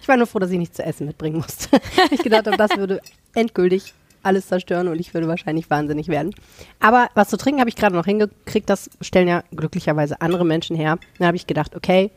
ich 0.00 0.08
war 0.08 0.16
nur 0.16 0.26
froh, 0.26 0.38
dass 0.38 0.50
ich 0.50 0.58
nichts 0.58 0.76
zu 0.76 0.84
essen 0.84 1.06
mitbringen 1.06 1.36
musste. 1.36 1.80
ich 2.10 2.22
gedacht 2.22 2.46
habe, 2.46 2.56
das 2.56 2.76
würde 2.76 3.00
endgültig 3.34 3.94
alles 4.22 4.48
zerstören 4.48 4.88
und 4.88 5.00
ich 5.00 5.14
würde 5.14 5.28
wahrscheinlich 5.28 5.70
wahnsinnig 5.70 6.08
werden. 6.08 6.34
Aber 6.78 7.08
was 7.14 7.28
zu 7.28 7.36
trinken 7.36 7.60
habe 7.60 7.70
ich 7.70 7.76
gerade 7.76 7.96
noch 7.96 8.04
hingekriegt. 8.04 8.68
Das 8.68 8.90
stellen 9.00 9.28
ja 9.28 9.42
glücklicherweise 9.54 10.20
andere 10.20 10.44
Menschen 10.44 10.76
her. 10.76 10.98
Dann 11.18 11.26
habe 11.26 11.36
ich 11.36 11.46
gedacht, 11.46 11.74
okay, 11.74 12.10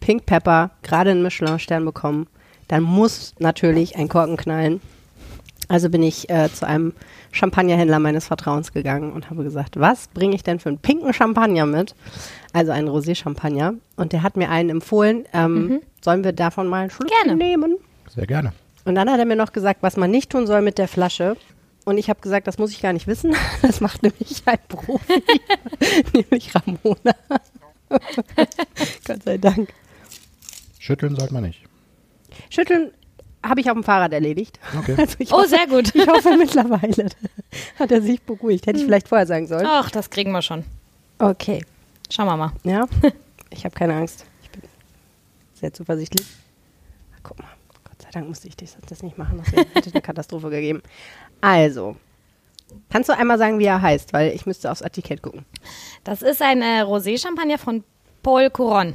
Pink 0.00 0.26
Pepper, 0.26 0.70
gerade 0.82 1.10
einen 1.10 1.22
Michelin-Stern 1.22 1.84
bekommen. 1.84 2.28
Dann 2.68 2.82
muss 2.82 3.34
natürlich 3.38 3.96
ein 3.96 4.08
Korken 4.08 4.36
knallen. 4.36 4.80
Also 5.68 5.90
bin 5.90 6.02
ich 6.02 6.30
äh, 6.30 6.50
zu 6.52 6.66
einem 6.66 6.94
Champagnerhändler 7.30 7.98
meines 7.98 8.26
Vertrauens 8.26 8.72
gegangen 8.72 9.12
und 9.12 9.28
habe 9.30 9.44
gesagt, 9.44 9.78
was 9.78 10.08
bringe 10.08 10.34
ich 10.34 10.42
denn 10.42 10.58
für 10.60 10.70
einen 10.70 10.78
pinken 10.78 11.12
Champagner 11.12 11.66
mit? 11.66 11.94
Also 12.54 12.72
einen 12.72 12.88
Rosé-Champagner. 12.88 13.74
Und 13.96 14.12
der 14.12 14.22
hat 14.22 14.36
mir 14.38 14.48
einen 14.50 14.70
empfohlen. 14.70 15.26
Ähm, 15.34 15.80
Sollen 16.02 16.24
wir 16.24 16.32
davon 16.32 16.68
mal 16.68 16.80
einen 16.82 16.90
Schluck 16.90 17.10
Gerne. 17.22 17.36
nehmen? 17.36 17.76
Sehr 18.14 18.26
gerne. 18.26 18.52
Und 18.84 18.94
dann 18.94 19.10
hat 19.10 19.18
er 19.18 19.26
mir 19.26 19.36
noch 19.36 19.52
gesagt, 19.52 19.82
was 19.82 19.96
man 19.98 20.10
nicht 20.10 20.30
tun 20.30 20.46
soll 20.46 20.62
mit 20.62 20.78
der 20.78 20.88
Flasche. 20.88 21.36
Und 21.84 21.98
ich 21.98 22.08
habe 22.08 22.20
gesagt, 22.20 22.46
das 22.46 22.56
muss 22.58 22.70
ich 22.70 22.80
gar 22.80 22.92
nicht 22.94 23.06
wissen. 23.06 23.34
Das 23.62 23.80
macht 23.80 24.02
nämlich 24.02 24.42
ein 24.46 24.58
Profi, 24.68 25.22
nämlich 26.14 26.54
Ramona. 26.54 27.14
Gott 29.06 29.22
sei 29.24 29.36
Dank. 29.38 29.68
Schütteln 30.78 31.16
sollte 31.16 31.34
man 31.34 31.42
nicht. 31.42 31.62
Schütteln 32.50 32.90
habe 33.48 33.60
ich 33.60 33.68
auf 33.70 33.74
dem 33.74 33.84
Fahrrad 33.84 34.12
erledigt. 34.12 34.58
Okay. 34.78 34.94
Also 34.98 35.16
ich 35.18 35.32
Oh, 35.32 35.38
hoffe, 35.38 35.48
sehr 35.48 35.66
gut. 35.66 35.94
Ich 35.94 36.06
hoffe 36.06 36.36
mittlerweile 36.36 37.08
hat 37.78 37.90
er 37.92 38.02
sich 38.02 38.20
beruhigt. 38.22 38.66
Hätte 38.66 38.78
ich 38.78 38.84
vielleicht 38.84 39.08
vorher 39.08 39.26
sagen 39.26 39.46
sollen. 39.46 39.66
Ach, 39.66 39.90
das 39.90 40.10
kriegen 40.10 40.32
wir 40.32 40.42
schon. 40.42 40.64
Okay. 41.18 41.64
Schauen 42.10 42.26
wir 42.26 42.36
mal. 42.36 42.52
Ja. 42.64 42.86
Ich 43.50 43.64
habe 43.64 43.74
keine 43.74 43.94
Angst. 43.94 44.26
Ich 44.42 44.50
bin 44.50 44.60
sehr 45.54 45.72
zuversichtlich. 45.72 46.26
Ach, 47.16 47.20
guck 47.22 47.38
mal, 47.38 47.48
Gott 47.82 48.02
sei 48.02 48.10
Dank 48.12 48.28
musste 48.28 48.46
ich 48.46 48.56
das, 48.58 48.76
das 48.86 49.02
nicht 49.02 49.16
machen. 49.16 49.42
Das 49.42 49.54
hätte 49.54 49.90
eine 49.90 50.02
Katastrophe 50.02 50.50
gegeben. 50.50 50.82
Also, 51.40 51.96
kannst 52.90 53.08
du 53.08 53.16
einmal 53.16 53.38
sagen, 53.38 53.58
wie 53.58 53.64
er 53.64 53.80
heißt? 53.80 54.12
Weil 54.12 54.32
ich 54.34 54.44
müsste 54.44 54.70
aufs 54.70 54.82
Etikett 54.82 55.22
gucken. 55.22 55.46
Das 56.04 56.20
ist 56.20 56.42
ein 56.42 56.60
äh, 56.60 56.82
Rosé-Champagner 56.82 57.56
von 57.56 57.84
Paul 58.22 58.50
Couron. 58.50 58.92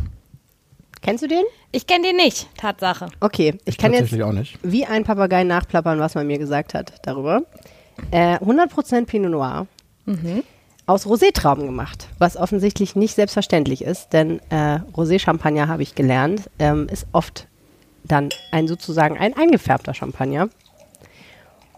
Kennst 1.04 1.22
du 1.22 1.28
den? 1.28 1.44
Ich 1.74 1.86
kenne 1.86 2.08
den 2.08 2.16
nicht, 2.16 2.48
Tatsache. 2.58 3.08
Okay, 3.20 3.58
ich 3.66 3.78
kann 3.78 3.92
jetzt 3.92 4.02
Tatsächlich 4.02 4.24
auch 4.24 4.32
nicht. 4.32 4.58
wie 4.64 4.86
ein 4.86 5.04
Papagei 5.04 5.44
nachplappern, 5.44 6.00
was 6.00 6.16
man 6.16 6.26
mir 6.26 6.38
gesagt 6.38 6.74
hat 6.74 6.94
darüber. 7.04 7.44
Äh, 8.12 8.38
100% 8.38 9.06
Pinot 9.06 9.32
Noir. 9.32 9.68
Aus 10.86 11.06
Rosé-Trauben 11.06 11.66
gemacht, 11.66 12.08
was 12.20 12.36
offensichtlich 12.38 12.96
nicht 12.96 13.16
selbstverständlich 13.16 13.84
ist, 13.84 14.12
denn 14.14 14.40
äh, 14.50 14.80
Rosé-Champagner, 14.96 15.68
habe 15.68 15.84
ich 15.84 15.94
gelernt, 15.96 16.50
ähm, 16.60 16.88
ist 16.90 17.06
oft 17.12 17.48
dann 18.04 18.30
ein 18.52 18.68
sozusagen 18.68 19.18
ein 19.18 19.36
eingefärbter 19.36 19.94
Champagner. 19.94 20.50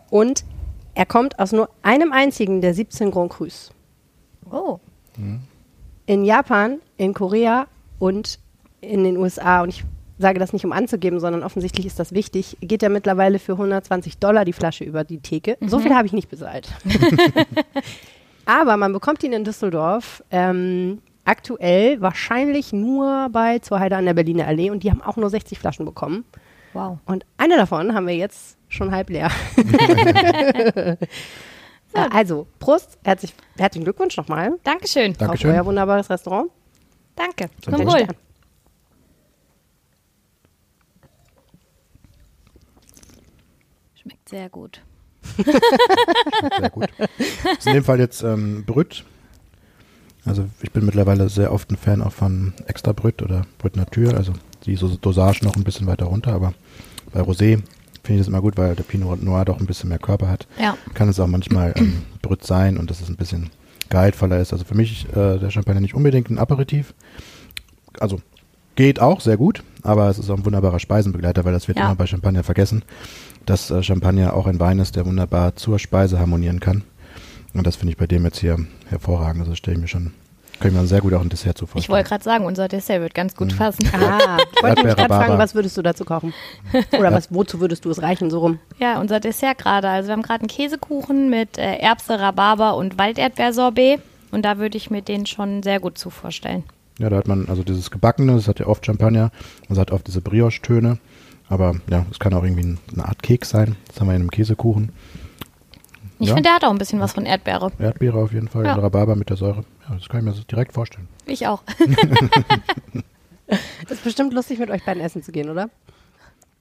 Und 0.09 0.43
er 0.95 1.05
kommt 1.05 1.39
aus 1.39 1.51
nur 1.51 1.69
einem 1.83 2.11
einzigen 2.11 2.61
der 2.61 2.73
17 2.73 3.11
Grand 3.11 3.31
Crus. 3.31 3.71
Oh. 4.51 4.79
in 6.05 6.23
Japan, 6.23 6.79
in 6.97 7.13
Korea 7.15 7.65
und 7.97 8.39
in 8.81 9.03
den 9.03 9.17
USA, 9.17 9.61
und 9.61 9.69
ich 9.69 9.83
sage 10.17 10.39
das 10.39 10.53
nicht, 10.53 10.63
um 10.65 10.71
anzugeben, 10.71 11.19
sondern 11.19 11.43
offensichtlich 11.43 11.85
ist 11.85 11.99
das 11.99 12.13
wichtig, 12.13 12.57
geht 12.61 12.81
er 12.83 12.89
mittlerweile 12.89 13.39
für 13.39 13.53
120 13.53 14.17
Dollar 14.17 14.45
die 14.45 14.53
Flasche 14.53 14.83
über 14.83 15.03
die 15.03 15.19
Theke. 15.19 15.57
So 15.61 15.79
viel 15.79 15.93
habe 15.93 16.07
ich 16.07 16.13
nicht 16.13 16.29
bezahlt. 16.29 16.69
Aber 18.45 18.77
man 18.77 18.93
bekommt 18.93 19.23
ihn 19.23 19.33
in 19.33 19.43
Düsseldorf 19.43 20.23
ähm, 20.31 21.01
aktuell 21.25 21.99
wahrscheinlich 21.99 22.71
nur 22.71 23.27
bei 23.31 23.59
zur 23.59 23.79
Heide 23.79 23.97
an 23.97 24.05
der 24.05 24.13
Berliner 24.13 24.47
Allee 24.47 24.69
und 24.69 24.83
die 24.83 24.91
haben 24.91 25.01
auch 25.01 25.17
nur 25.17 25.29
60 25.29 25.57
Flaschen 25.59 25.85
bekommen. 25.85 26.23
Wow. 26.73 26.99
Und 27.05 27.25
eine 27.37 27.57
davon 27.57 27.93
haben 27.95 28.05
wir 28.07 28.15
jetzt 28.15 28.57
schon 28.69 28.91
halb 28.91 29.09
leer. 29.09 29.31
Äh, 31.93 32.09
also, 32.11 32.45
Prost, 32.59 32.97
herzlich, 33.05 33.33
herzlichen 33.57 33.85
Glückwunsch 33.85 34.17
nochmal 34.17 34.51
Dankeschön. 34.65 35.11
auf 35.11 35.17
Dankeschön. 35.17 35.51
euer 35.51 35.65
wunderbares 35.65 36.09
Restaurant. 36.09 36.51
Danke. 37.15 37.49
Zum 37.61 37.73
Zum 37.73 37.85
Wohl. 37.85 37.93
Wohl. 37.93 37.99
Stern. 38.01 38.15
Schmeckt 43.95 44.14
sehr 44.29 44.49
gut. 44.49 44.81
Sehr 45.37 46.69
gut. 46.69 46.89
Das 46.97 47.57
ist 47.59 47.67
in 47.67 47.73
dem 47.73 47.83
Fall 47.83 47.99
jetzt 47.99 48.21
ähm, 48.23 48.63
Brüt. 48.65 49.03
Also 50.25 50.45
ich 50.61 50.71
bin 50.71 50.85
mittlerweile 50.85 51.29
sehr 51.29 51.51
oft 51.51 51.71
ein 51.71 51.77
Fan 51.77 52.01
auch 52.01 52.11
von 52.11 52.53
Extra 52.67 52.93
Brüt 52.93 53.21
oder 53.21 53.45
Brüt 53.57 53.75
Natur. 53.75 54.15
Also 54.15 54.33
die 54.65 54.75
so 54.75 54.87
Dosage 54.95 55.43
noch 55.43 55.55
ein 55.55 55.63
bisschen 55.63 55.87
weiter 55.87 56.05
runter. 56.05 56.33
Aber 56.33 56.53
bei 57.11 57.21
Rosé 57.21 57.61
finde 58.03 58.13
ich 58.13 58.17
das 58.19 58.27
immer 58.27 58.41
gut, 58.41 58.57
weil 58.57 58.75
der 58.75 58.83
Pinot 58.83 59.21
Noir 59.21 59.45
doch 59.45 59.59
ein 59.59 59.65
bisschen 59.65 59.89
mehr 59.89 59.99
Körper 59.99 60.27
hat. 60.27 60.47
Ja. 60.59 60.77
Kann 60.93 61.09
es 61.09 61.19
auch 61.19 61.27
manchmal 61.27 61.73
ähm, 61.75 62.03
Brüt 62.21 62.43
sein 62.43 62.77
und 62.77 62.89
dass 62.89 63.01
es 63.01 63.09
ein 63.09 63.17
bisschen 63.17 63.51
gehaltvoller 63.89 64.39
ist. 64.39 64.53
Also 64.53 64.65
für 64.65 64.75
mich 64.75 65.07
äh, 65.09 65.37
der 65.37 65.51
Champagner 65.51 65.81
nicht 65.81 65.95
unbedingt 65.95 66.29
ein 66.29 66.39
Aperitif. 66.39 66.93
Also 67.99 68.19
geht 68.75 68.99
auch 68.99 69.21
sehr 69.21 69.37
gut, 69.37 69.63
aber 69.83 70.09
es 70.09 70.19
ist 70.19 70.29
auch 70.29 70.37
ein 70.37 70.45
wunderbarer 70.45 70.79
Speisenbegleiter, 70.79 71.45
weil 71.45 71.53
das 71.53 71.67
wird 71.67 71.77
Ja. 71.79 71.85
immer 71.85 71.95
bei 71.95 72.07
Champagner 72.07 72.43
vergessen, 72.43 72.83
dass 73.45 73.71
äh, 73.71 73.83
Champagner 73.83 74.33
auch 74.33 74.47
ein 74.47 74.59
Wein 74.59 74.79
ist, 74.79 74.95
der 74.95 75.05
wunderbar 75.05 75.55
zur 75.55 75.79
Speise 75.79 76.19
harmonieren 76.19 76.59
kann. 76.59 76.83
Und 77.53 77.65
das 77.65 77.75
finde 77.77 77.91
ich 77.93 77.97
bei 77.97 78.07
dem 78.07 78.25
jetzt 78.25 78.39
hier 78.39 78.57
hervorragend. 78.89 79.41
Also 79.43 79.55
stelle 79.55 79.75
ich 79.77 79.81
mir 79.81 79.87
schon, 79.87 80.11
kann 80.59 80.71
ich 80.71 80.77
mir 80.77 80.85
sehr 80.87 80.99
gut 80.99 81.13
auch 81.13 81.21
ein 81.21 81.29
Dessert 81.29 81.57
zu 81.57 81.67
Ich 81.75 81.87
wollte 81.87 82.09
gerade 82.09 82.23
sagen, 82.23 82.45
unser 82.45 82.67
Dessert 82.67 82.99
wird 83.01 83.13
ganz 83.13 83.33
gut 83.35 83.57
passen. 83.57 83.87
Ah, 83.93 84.37
ich 84.55 84.63
wollte 84.63 84.81
mich 84.81 84.89
Erdbeer, 84.89 84.95
gerade 85.07 85.13
fragen, 85.27 85.37
was 85.39 85.55
würdest 85.55 85.77
du 85.77 85.81
dazu 85.81 86.03
kochen? 86.03 86.33
Oder 86.99 87.13
was, 87.13 87.33
wozu 87.33 87.61
würdest 87.61 87.85
du 87.85 87.89
es 87.91 88.01
reichen, 88.01 88.29
so 88.29 88.39
rum? 88.39 88.59
Ja, 88.79 88.99
unser 88.99 89.19
Dessert 89.21 89.57
gerade. 89.57 89.87
Also 89.87 90.07
wir 90.09 90.13
haben 90.13 90.21
gerade 90.21 90.41
einen 90.41 90.49
Käsekuchen 90.49 91.29
mit 91.29 91.57
äh, 91.57 91.77
Erbse, 91.77 92.19
Rhabarber 92.19 92.75
und 92.75 92.97
Walderdbeersorbet. 92.97 94.01
Und 94.31 94.43
da 94.43 94.57
würde 94.57 94.75
ich 94.77 94.89
mir 94.91 95.01
den 95.01 95.25
schon 95.25 95.63
sehr 95.63 95.79
gut 95.79 95.97
zu 95.97 96.09
vorstellen. 96.09 96.63
Ja, 96.99 97.09
da 97.09 97.17
hat 97.17 97.27
man 97.27 97.47
also 97.49 97.63
dieses 97.63 97.91
Gebackene, 97.91 98.33
das 98.35 98.47
hat 98.47 98.59
ja 98.59 98.67
oft 98.67 98.85
Champagner, 98.85 99.31
man 99.67 99.77
hat 99.77 99.91
oft 99.91 100.07
diese 100.07 100.21
Brioche-Töne, 100.21 100.97
aber 101.49 101.75
ja, 101.89 102.05
es 102.09 102.19
kann 102.19 102.33
auch 102.33 102.43
irgendwie 102.43 102.63
ein- 102.63 102.79
eine 102.93 103.05
Art 103.05 103.21
Keks 103.21 103.49
sein. 103.49 103.75
Das 103.87 103.99
haben 103.99 104.07
wir 104.07 104.15
in 104.15 104.21
einem 104.21 104.31
Käsekuchen. 104.31 104.91
Ich 106.19 106.29
Ja. 106.29 106.35
finde, 106.35 106.47
der 106.47 106.55
hat 106.55 106.63
auch 106.63 106.71
ein 106.71 106.77
bisschen 106.77 107.01
was 107.01 107.11
von 107.11 107.25
Erdbeere. 107.25 107.71
Erdbeere 107.77 108.17
auf 108.17 108.31
jeden 108.31 108.47
Fall, 108.47 108.63
Ja. 108.65 108.75
und 108.75 108.79
Rhabarber 108.81 109.15
mit 109.17 109.29
der 109.29 109.35
Säure. 109.35 109.65
Ja, 109.89 109.95
das 109.95 110.07
kann 110.07 110.21
ich 110.21 110.25
mir 110.25 110.31
so 110.33 110.43
direkt 110.43 110.71
vorstellen. 110.73 111.09
Ich 111.25 111.45
auch. 111.47 111.61
Ist 113.89 114.03
bestimmt 114.03 114.33
lustig, 114.33 114.57
mit 114.59 114.69
euch 114.71 114.83
beiden 114.85 115.03
essen 115.03 115.21
zu 115.21 115.31
gehen, 115.31 115.49
oder? 115.49 115.69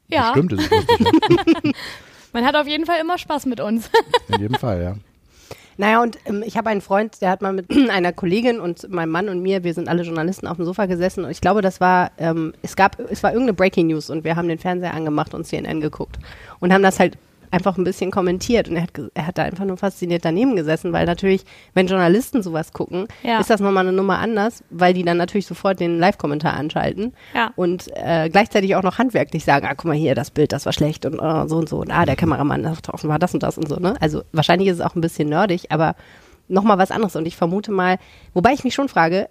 ja, 0.08 0.30
Stimmt, 0.32 0.52
ist 0.52 0.60
es 0.64 0.70
lustig, 0.70 1.06
man 2.34 2.44
hat 2.44 2.56
auf 2.56 2.66
jeden 2.66 2.84
Fall 2.84 3.00
immer 3.00 3.16
Spaß 3.16 3.46
mit 3.46 3.60
uns. 3.60 3.88
In 4.28 4.40
jedem 4.40 4.56
Fall, 4.56 4.82
ja. 4.82 4.96
Naja, 5.76 6.02
und 6.02 6.18
ähm, 6.26 6.42
ich 6.46 6.56
habe 6.56 6.70
einen 6.70 6.80
Freund, 6.80 7.20
der 7.20 7.30
hat 7.30 7.42
mal 7.42 7.52
mit 7.52 7.70
einer 7.90 8.12
Kollegin 8.12 8.60
und 8.60 8.88
meinem 8.90 9.10
Mann 9.10 9.28
und 9.28 9.40
mir, 9.42 9.64
wir 9.64 9.74
sind 9.74 9.88
alle 9.88 10.02
Journalisten, 10.02 10.46
auf 10.46 10.56
dem 10.56 10.64
Sofa 10.64 10.86
gesessen. 10.86 11.24
Und 11.24 11.30
ich 11.30 11.40
glaube, 11.40 11.62
das 11.62 11.80
war, 11.80 12.10
ähm, 12.18 12.54
es 12.62 12.76
gab, 12.76 12.98
es 12.98 13.22
war 13.22 13.32
irgendeine 13.32 13.54
Breaking 13.54 13.88
News 13.88 14.10
und 14.10 14.24
wir 14.24 14.36
haben 14.36 14.48
den 14.48 14.58
Fernseher 14.58 14.94
angemacht 14.94 15.34
und 15.34 15.44
CNN 15.44 15.80
geguckt 15.80 16.18
und 16.60 16.72
haben 16.72 16.82
das 16.82 17.00
halt 17.00 17.18
einfach 17.54 17.78
ein 17.78 17.84
bisschen 17.84 18.10
kommentiert 18.10 18.68
und 18.68 18.76
er 18.76 18.82
hat, 18.82 18.90
er 19.14 19.26
hat 19.26 19.38
da 19.38 19.42
einfach 19.44 19.64
nur 19.64 19.76
fasziniert 19.76 20.24
daneben 20.24 20.56
gesessen, 20.56 20.92
weil 20.92 21.06
natürlich, 21.06 21.44
wenn 21.72 21.86
Journalisten 21.86 22.42
sowas 22.42 22.72
gucken, 22.72 23.06
Ja. 23.22 23.38
ist 23.40 23.48
das 23.50 23.60
nochmal 23.60 23.86
eine 23.86 23.96
Nummer 23.96 24.18
anders, 24.18 24.62
weil 24.70 24.92
die 24.92 25.02
dann 25.04 25.16
natürlich 25.16 25.46
sofort 25.46 25.80
den 25.80 25.98
Live-Kommentar 25.98 26.54
anschalten 26.54 27.12
Ja. 27.34 27.52
und 27.56 27.88
äh, 27.94 28.28
gleichzeitig 28.28 28.74
auch 28.76 28.82
noch 28.82 28.98
handwerklich 28.98 29.44
sagen, 29.44 29.66
ah, 29.66 29.74
guck 29.74 29.86
mal 29.86 29.94
hier, 29.96 30.14
das 30.14 30.30
Bild, 30.30 30.52
das 30.52 30.66
war 30.66 30.72
schlecht 30.72 31.06
und 31.06 31.14
äh, 31.20 31.48
so 31.48 31.56
und 31.56 31.68
so 31.68 31.78
und 31.80 31.90
ah, 31.90 32.04
der 32.04 32.16
Kameramann, 32.16 32.62
das 32.62 32.78
war 33.04 33.18
das 33.18 33.32
und 33.34 33.42
das 33.42 33.56
und 33.56 33.68
so, 33.68 33.76
ne? 33.76 33.94
Also 34.00 34.22
wahrscheinlich 34.32 34.68
ist 34.68 34.76
es 34.78 34.80
auch 34.84 34.94
ein 34.94 35.00
bisschen 35.00 35.28
nerdig, 35.28 35.66
aber 35.70 35.94
nochmal 36.48 36.76
was 36.78 36.90
anderes 36.90 37.16
und 37.16 37.26
ich 37.26 37.36
vermute 37.36 37.72
mal, 37.72 37.98
wobei 38.34 38.52
ich 38.52 38.64
mich 38.64 38.74
schon 38.74 38.88
frage, 38.88 39.28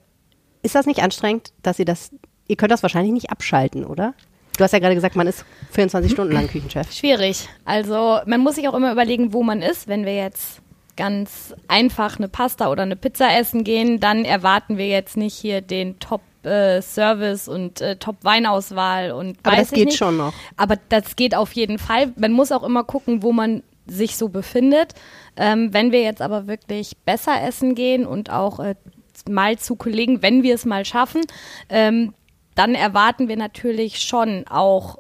ist 0.64 0.76
das 0.76 0.86
nicht 0.86 1.04
anstrengend, 1.04 1.52
dass 1.62 1.78
ihr 1.78 1.86
das, 1.86 2.12
ihr 2.48 2.56
könnt 2.56 2.72
das 2.72 2.84
wahrscheinlich 2.84 3.12
nicht 3.14 3.30
abschalten, 3.32 3.84
oder? 3.86 4.14
Du 4.58 4.64
hast 4.64 4.72
ja 4.72 4.80
gerade 4.80 4.96
gesagt, 4.96 5.16
man 5.16 5.28
ist 5.28 5.46
24 5.72 6.12
Stunden 6.12 6.34
lang 6.34 6.48
Küchenchef. 6.48 6.92
Schwierig. 6.92 7.50
Also 7.66 8.20
man 8.26 8.42
muss 8.42 8.56
sich 8.56 8.68
auch 8.68 8.76
immer 8.76 8.92
überlegen, 8.92 9.34
wo 9.34 9.42
man 9.44 9.62
ist. 9.62 9.88
Wenn 9.88 10.06
wir 10.06 10.16
jetzt 10.16 10.62
ganz 10.96 11.56
einfach 11.68 12.18
eine 12.18 12.28
Pasta 12.28 12.70
oder 12.70 12.84
eine 12.84 12.96
Pizza 12.96 13.36
essen 13.36 13.64
gehen, 13.64 14.00
dann 14.00 14.26
erwarten 14.26 14.78
wir 14.78 14.88
jetzt 14.88 15.18
nicht 15.18 15.34
hier 15.36 15.62
den 15.62 15.98
Top-Service 16.00 17.48
und 17.48 17.82
äh, 17.82 17.96
Top-Weinauswahl 17.96 19.12
und 19.12 19.38
Aber 19.42 19.56
das 19.56 19.72
geht 19.72 19.86
nicht. 19.88 19.98
schon 19.98 20.18
noch. 20.18 20.34
Aber 20.56 20.78
das 20.90 21.16
geht 21.16 21.34
auf 21.34 21.52
jeden 21.54 21.80
Fall. 21.80 22.14
Man 22.16 22.32
muss 22.32 22.52
auch 22.52 22.64
immer 22.64 22.84
gucken, 22.84 23.24
wo 23.24 23.32
man 23.32 23.64
sich 23.88 24.18
so 24.18 24.30
befindet. 24.30 24.94
Ähm, 25.36 25.74
wenn 25.74 25.92
wir 25.92 26.04
jetzt 26.04 26.22
aber 26.22 26.46
wirklich 26.48 26.96
besser 27.06 27.42
essen 27.42 27.74
gehen 27.74 28.06
und 28.06 28.30
auch 28.30 28.60
äh, 28.60 28.76
mal 29.28 29.58
zu 29.58 29.76
Kollegen, 29.76 30.22
wenn 30.22 30.44
wir 30.44 30.54
es 30.54 30.64
mal 30.66 30.86
schaffen, 30.86 31.22
ähm, 31.70 32.14
dann 32.56 32.76
erwarten 32.76 33.28
wir 33.28 33.38
natürlich 33.38 34.00
schon 34.02 34.46
auch 34.48 34.98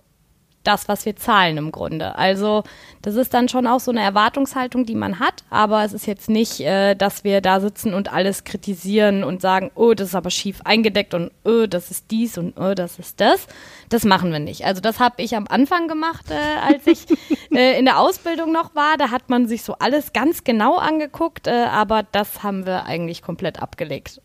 das, 0.63 0.87
was 0.87 1.05
wir 1.05 1.15
zahlen 1.15 1.57
im 1.57 1.71
Grunde. 1.71 2.15
Also 2.17 2.63
das 3.01 3.15
ist 3.15 3.33
dann 3.33 3.49
schon 3.49 3.67
auch 3.67 3.79
so 3.79 3.91
eine 3.91 4.01
Erwartungshaltung, 4.01 4.85
die 4.85 4.95
man 4.95 5.19
hat, 5.19 5.43
aber 5.49 5.83
es 5.83 5.93
ist 5.93 6.07
jetzt 6.07 6.29
nicht, 6.29 6.61
äh, 6.61 6.95
dass 6.95 7.23
wir 7.23 7.41
da 7.41 7.59
sitzen 7.59 7.93
und 7.93 8.11
alles 8.11 8.43
kritisieren 8.43 9.23
und 9.23 9.41
sagen, 9.41 9.71
oh, 9.75 9.93
das 9.93 10.09
ist 10.09 10.15
aber 10.15 10.29
schief 10.29 10.61
eingedeckt 10.63 11.13
und 11.13 11.31
oh, 11.43 11.65
das 11.67 11.91
ist 11.91 12.11
dies 12.11 12.37
und 12.37 12.57
oh, 12.57 12.73
das 12.73 12.97
ist 12.97 13.19
das. 13.19 13.47
Das 13.89 14.05
machen 14.05 14.31
wir 14.31 14.39
nicht. 14.39 14.65
Also 14.65 14.81
das 14.81 14.99
habe 14.99 15.21
ich 15.21 15.35
am 15.35 15.47
Anfang 15.47 15.87
gemacht, 15.87 16.31
äh, 16.31 16.73
als 16.73 16.87
ich 16.87 17.05
äh, 17.51 17.77
in 17.77 17.85
der 17.85 17.99
Ausbildung 17.99 18.51
noch 18.51 18.73
war. 18.75 18.97
Da 18.97 19.11
hat 19.11 19.29
man 19.29 19.47
sich 19.47 19.63
so 19.63 19.75
alles 19.79 20.13
ganz 20.13 20.43
genau 20.43 20.77
angeguckt, 20.77 21.47
äh, 21.47 21.65
aber 21.65 22.03
das 22.11 22.41
haben 22.41 22.65
wir 22.65 22.85
eigentlich 22.85 23.21
komplett 23.21 23.61
abgelegt. 23.61 24.21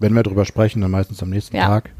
Wenn 0.00 0.14
wir 0.14 0.22
drüber 0.22 0.44
sprechen, 0.44 0.80
dann 0.80 0.92
meistens 0.92 1.22
am 1.22 1.30
nächsten 1.30 1.56
Ja. 1.56 1.66
Tag, 1.66 1.90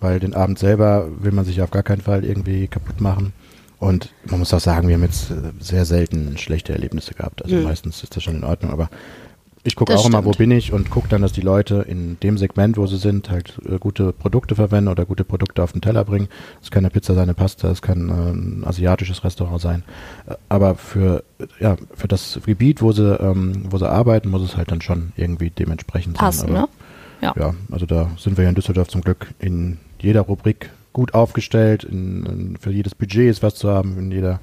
weil 0.00 0.20
den 0.20 0.34
Abend 0.34 0.58
selber 0.58 1.08
will 1.20 1.32
man 1.32 1.44
sich 1.44 1.62
auf 1.62 1.70
gar 1.70 1.82
keinen 1.82 2.00
Fall 2.00 2.24
irgendwie 2.24 2.68
kaputt 2.68 3.00
machen. 3.00 3.32
Und 3.78 4.12
man 4.26 4.40
muss 4.40 4.52
auch 4.52 4.60
sagen, 4.60 4.88
wir 4.88 4.94
haben 4.94 5.02
jetzt 5.02 5.30
äh, 5.30 5.34
sehr 5.58 5.84
selten 5.86 6.36
schlechte 6.36 6.72
Erlebnisse 6.72 7.14
gehabt. 7.14 7.42
Also 7.42 7.56
meistens 7.56 8.02
ist 8.02 8.14
das 8.14 8.22
schon 8.22 8.36
in 8.36 8.44
Ordnung, 8.44 8.72
aber 8.72 8.90
ich 9.62 9.76
gucke 9.76 9.94
auch 9.94 10.06
immer, 10.06 10.24
wo 10.24 10.32
stimmt. 10.32 10.48
bin 10.48 10.58
ich 10.58 10.72
und 10.72 10.88
gucke 10.90 11.08
dann, 11.08 11.20
dass 11.20 11.32
die 11.32 11.42
Leute 11.42 11.84
in 11.86 12.18
dem 12.20 12.38
Segment, 12.38 12.78
wo 12.78 12.86
sie 12.86 12.96
sind, 12.96 13.30
halt 13.30 13.58
äh, 13.68 13.78
gute 13.78 14.12
Produkte 14.12 14.54
verwenden 14.54 14.88
oder 14.88 15.04
gute 15.04 15.24
Produkte 15.24 15.62
auf 15.62 15.72
den 15.72 15.82
Teller 15.82 16.04
bringen. 16.04 16.28
Es 16.62 16.70
kann 16.70 16.84
eine 16.84 16.90
Pizza 16.90 17.14
sein, 17.14 17.24
eine 17.24 17.34
Pasta, 17.34 17.70
es 17.70 17.82
kann 17.82 18.08
äh, 18.08 18.12
ein 18.12 18.64
asiatisches 18.66 19.22
Restaurant 19.22 19.60
sein. 19.60 19.82
Äh, 20.26 20.36
Aber 20.48 20.76
für, 20.76 21.24
äh, 21.38 21.46
ja, 21.58 21.76
für 21.94 22.08
das 22.08 22.40
Gebiet, 22.46 22.80
wo 22.80 22.92
sie, 22.92 23.14
ähm, 23.16 23.64
wo 23.68 23.76
sie 23.76 23.88
arbeiten, 23.88 24.30
muss 24.30 24.42
es 24.42 24.56
halt 24.56 24.70
dann 24.70 24.80
schon 24.80 25.12
irgendwie 25.16 25.50
dementsprechend 25.50 26.16
Passen, 26.16 26.48
sein. 26.48 26.56
Aber 26.56 26.60
ne? 26.60 26.68
Ja. 27.20 27.34
ja, 27.36 27.54
also 27.70 27.84
da 27.84 28.10
sind 28.16 28.38
wir 28.38 28.44
ja 28.44 28.50
in 28.50 28.56
Düsseldorf 28.56 28.88
zum 28.88 29.02
Glück 29.02 29.34
in 29.40 29.76
jeder 30.02 30.22
Rubrik 30.22 30.70
gut 30.92 31.14
aufgestellt. 31.14 31.84
In, 31.84 32.26
in, 32.26 32.56
für 32.58 32.70
jedes 32.70 32.94
Budget 32.94 33.30
ist 33.30 33.42
was 33.42 33.54
zu 33.54 33.70
haben, 33.70 33.98
in 33.98 34.10
jeder 34.10 34.40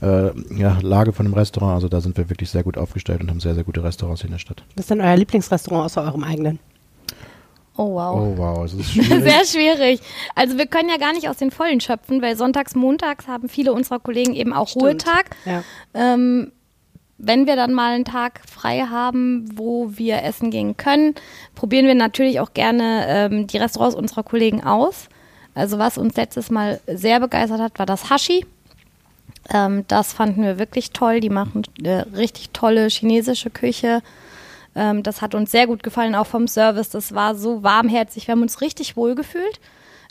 äh, 0.00 0.30
ja, 0.56 0.78
Lage 0.80 1.12
von 1.12 1.26
einem 1.26 1.34
Restaurant. 1.34 1.74
Also 1.74 1.88
da 1.88 2.00
sind 2.00 2.16
wir 2.16 2.30
wirklich 2.30 2.50
sehr 2.50 2.62
gut 2.62 2.78
aufgestellt 2.78 3.20
und 3.20 3.30
haben 3.30 3.40
sehr, 3.40 3.54
sehr 3.54 3.64
gute 3.64 3.82
Restaurants 3.82 4.20
hier 4.20 4.28
in 4.28 4.32
der 4.34 4.38
Stadt. 4.38 4.62
Was 4.76 4.84
ist 4.84 4.90
denn 4.90 5.00
euer 5.00 5.16
Lieblingsrestaurant 5.16 5.86
außer 5.86 6.02
eurem 6.02 6.24
eigenen? 6.24 6.58
Oh 7.76 7.94
wow. 7.94 8.16
Oh 8.16 8.36
wow, 8.36 8.64
es 8.64 8.74
ist 8.74 8.90
schwierig. 8.92 9.22
Sehr 9.22 9.44
schwierig. 9.44 10.00
Also 10.34 10.58
wir 10.58 10.66
können 10.66 10.88
ja 10.88 10.96
gar 10.96 11.12
nicht 11.12 11.28
aus 11.28 11.36
den 11.36 11.52
Vollen 11.52 11.80
schöpfen, 11.80 12.20
weil 12.20 12.36
sonntags, 12.36 12.74
montags 12.74 13.28
haben 13.28 13.48
viele 13.48 13.72
unserer 13.72 14.00
Kollegen 14.00 14.34
eben 14.34 14.52
auch 14.52 14.68
Stimmt. 14.68 14.84
Ruhetag. 14.84 15.36
Ja. 15.44 15.62
Ähm, 15.94 16.52
wenn 17.18 17.46
wir 17.46 17.56
dann 17.56 17.74
mal 17.74 17.92
einen 17.92 18.04
Tag 18.04 18.40
frei 18.48 18.86
haben, 18.88 19.48
wo 19.58 19.90
wir 19.96 20.22
essen 20.22 20.50
gehen 20.50 20.76
können, 20.76 21.14
probieren 21.54 21.86
wir 21.86 21.96
natürlich 21.96 22.40
auch 22.40 22.54
gerne 22.54 23.06
ähm, 23.08 23.46
die 23.48 23.58
Restaurants 23.58 23.96
unserer 23.96 24.22
Kollegen 24.22 24.62
aus. 24.62 25.08
Also 25.54 25.78
was 25.78 25.98
uns 25.98 26.16
letztes 26.16 26.50
Mal 26.50 26.80
sehr 26.86 27.18
begeistert 27.18 27.60
hat, 27.60 27.78
war 27.80 27.86
das 27.86 28.08
Hashi. 28.08 28.46
Ähm, 29.52 29.84
das 29.88 30.12
fanden 30.12 30.42
wir 30.42 30.58
wirklich 30.58 30.92
toll. 30.92 31.20
Die 31.20 31.30
machen 31.30 31.64
äh, 31.82 32.04
richtig 32.14 32.50
tolle 32.50 32.88
chinesische 32.88 33.50
Küche. 33.50 34.02
Ähm, 34.76 35.02
das 35.02 35.20
hat 35.20 35.34
uns 35.34 35.50
sehr 35.50 35.66
gut 35.66 35.82
gefallen, 35.82 36.14
auch 36.14 36.26
vom 36.26 36.46
Service. 36.46 36.90
Das 36.90 37.14
war 37.14 37.34
so 37.34 37.64
warmherzig. 37.64 38.28
Wir 38.28 38.32
haben 38.32 38.42
uns 38.42 38.60
richtig 38.60 38.96
wohl 38.96 39.16
gefühlt. 39.16 39.58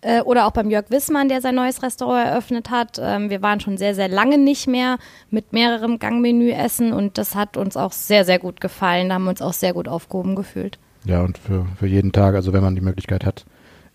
Äh, 0.04 0.22
oder 0.22 0.46
auch 0.46 0.52
beim 0.52 0.70
Jörg 0.70 0.86
Wissmann, 0.90 1.28
der 1.28 1.42
sein 1.42 1.56
neues 1.56 1.82
Restaurant 1.82 2.28
eröffnet 2.28 2.70
hat. 2.70 3.00
Ähm, 3.02 3.30
wir 3.32 3.42
waren 3.42 3.60
schon 3.60 3.78
sehr, 3.78 3.96
sehr 3.96 4.08
lange 4.08 4.38
nicht 4.38 4.68
mehr 4.68 4.98
mit 5.32 5.54
mehrerem 5.54 5.98
Gangmenü 5.98 6.52
essen 6.52 6.94
und 6.94 7.18
das 7.18 7.34
hat 7.36 7.58
uns 7.58 7.76
auch 7.76 7.92
sehr, 7.92 8.24
sehr 8.24 8.38
gut 8.40 8.62
gefallen. 8.62 9.10
Da 9.10 9.16
haben 9.16 9.24
wir 9.24 9.32
uns 9.32 9.42
auch 9.42 9.54
sehr 9.54 9.74
gut 9.74 9.88
aufgehoben 9.88 10.36
gefühlt. 10.36 10.78
Ja, 11.06 11.22
und 11.22 11.38
für, 11.38 11.66
für 11.80 11.88
jeden 11.88 12.12
Tag, 12.12 12.36
also 12.36 12.54
wenn 12.54 12.62
man 12.64 12.76
die 12.76 12.82
Möglichkeit 12.82 13.26
hat, 13.26 13.46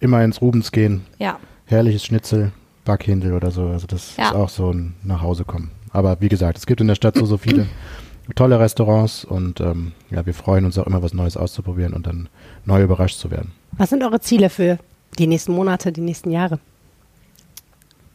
immer 0.00 0.24
ins 0.24 0.40
Rubens 0.40 0.72
gehen, 0.72 1.07
Ja, 1.18 1.38
herrliches 1.66 2.05
Schnitzel, 2.05 2.53
Backhändel 2.84 3.34
oder 3.34 3.50
so. 3.53 3.66
Also 3.68 3.86
das 3.86 4.16
Ja. 4.16 4.28
ist 4.30 4.34
auch 4.34 4.48
so 4.48 4.72
ein 4.72 4.94
Nachhausekommen. 5.05 5.70
Aber 5.92 6.20
wie 6.20 6.28
gesagt, 6.28 6.59
es 6.59 6.66
gibt 6.66 6.80
in 6.80 6.88
der 6.88 6.94
Stadt 6.96 7.16
so, 7.16 7.26
so 7.26 7.36
viele 7.38 7.66
tolle 8.34 8.59
Restaurants 8.59 9.24
und 9.24 9.61
ähm, 9.61 9.92
ja, 10.11 10.26
wir 10.26 10.34
freuen 10.34 10.64
uns 10.64 10.78
auch 10.78 10.86
immer, 10.86 11.03
was 11.03 11.14
Neues 11.14 11.36
auszuprobieren 11.36 11.92
und 11.92 12.07
dann 12.09 12.28
neu 12.64 12.82
überrascht 12.82 13.18
zu 13.18 13.30
werden. 13.30 13.53
Was 13.72 13.90
sind 13.90 14.03
eure 14.03 14.18
Ziele 14.20 14.50
für 14.50 14.78
die 15.18 15.26
nächsten 15.26 15.52
Monate, 15.52 15.92
die 15.92 16.00
nächsten 16.00 16.30
Jahre? 16.30 16.58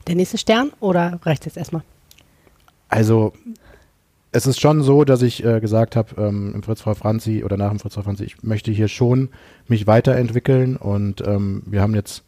Der 0.08 0.16
nächste 0.16 0.38
Stern 0.38 0.72
oder 0.80 1.20
reicht 1.24 1.46
jetzt 1.46 1.58
erstmal? 1.58 1.84
Also 2.90 3.34
es 4.32 4.46
ist 4.46 4.60
schon 4.60 4.84
so, 4.84 5.04
dass 5.04 5.22
ich 5.22 5.44
äh, 5.44 5.60
gesagt 5.60 5.96
habe, 5.96 6.22
ähm, 6.22 6.54
im 6.54 6.64
Fritz 6.64 6.82
Frau 6.82 6.94
Franzi 6.94 7.44
oder 7.44 7.58
nach 7.58 7.70
dem 7.70 7.80
Fritz 7.80 7.96
Frau 7.96 8.04
Franzi, 8.04 8.24
ich 8.24 8.44
möchte 8.44 8.72
hier 8.72 8.88
schon 8.88 9.30
mich 9.68 9.88
weiterentwickeln 9.88 10.78
und 10.78 11.26
ähm, 11.26 11.64
wir 11.66 11.82
haben 11.82 11.96
jetzt 11.96 12.24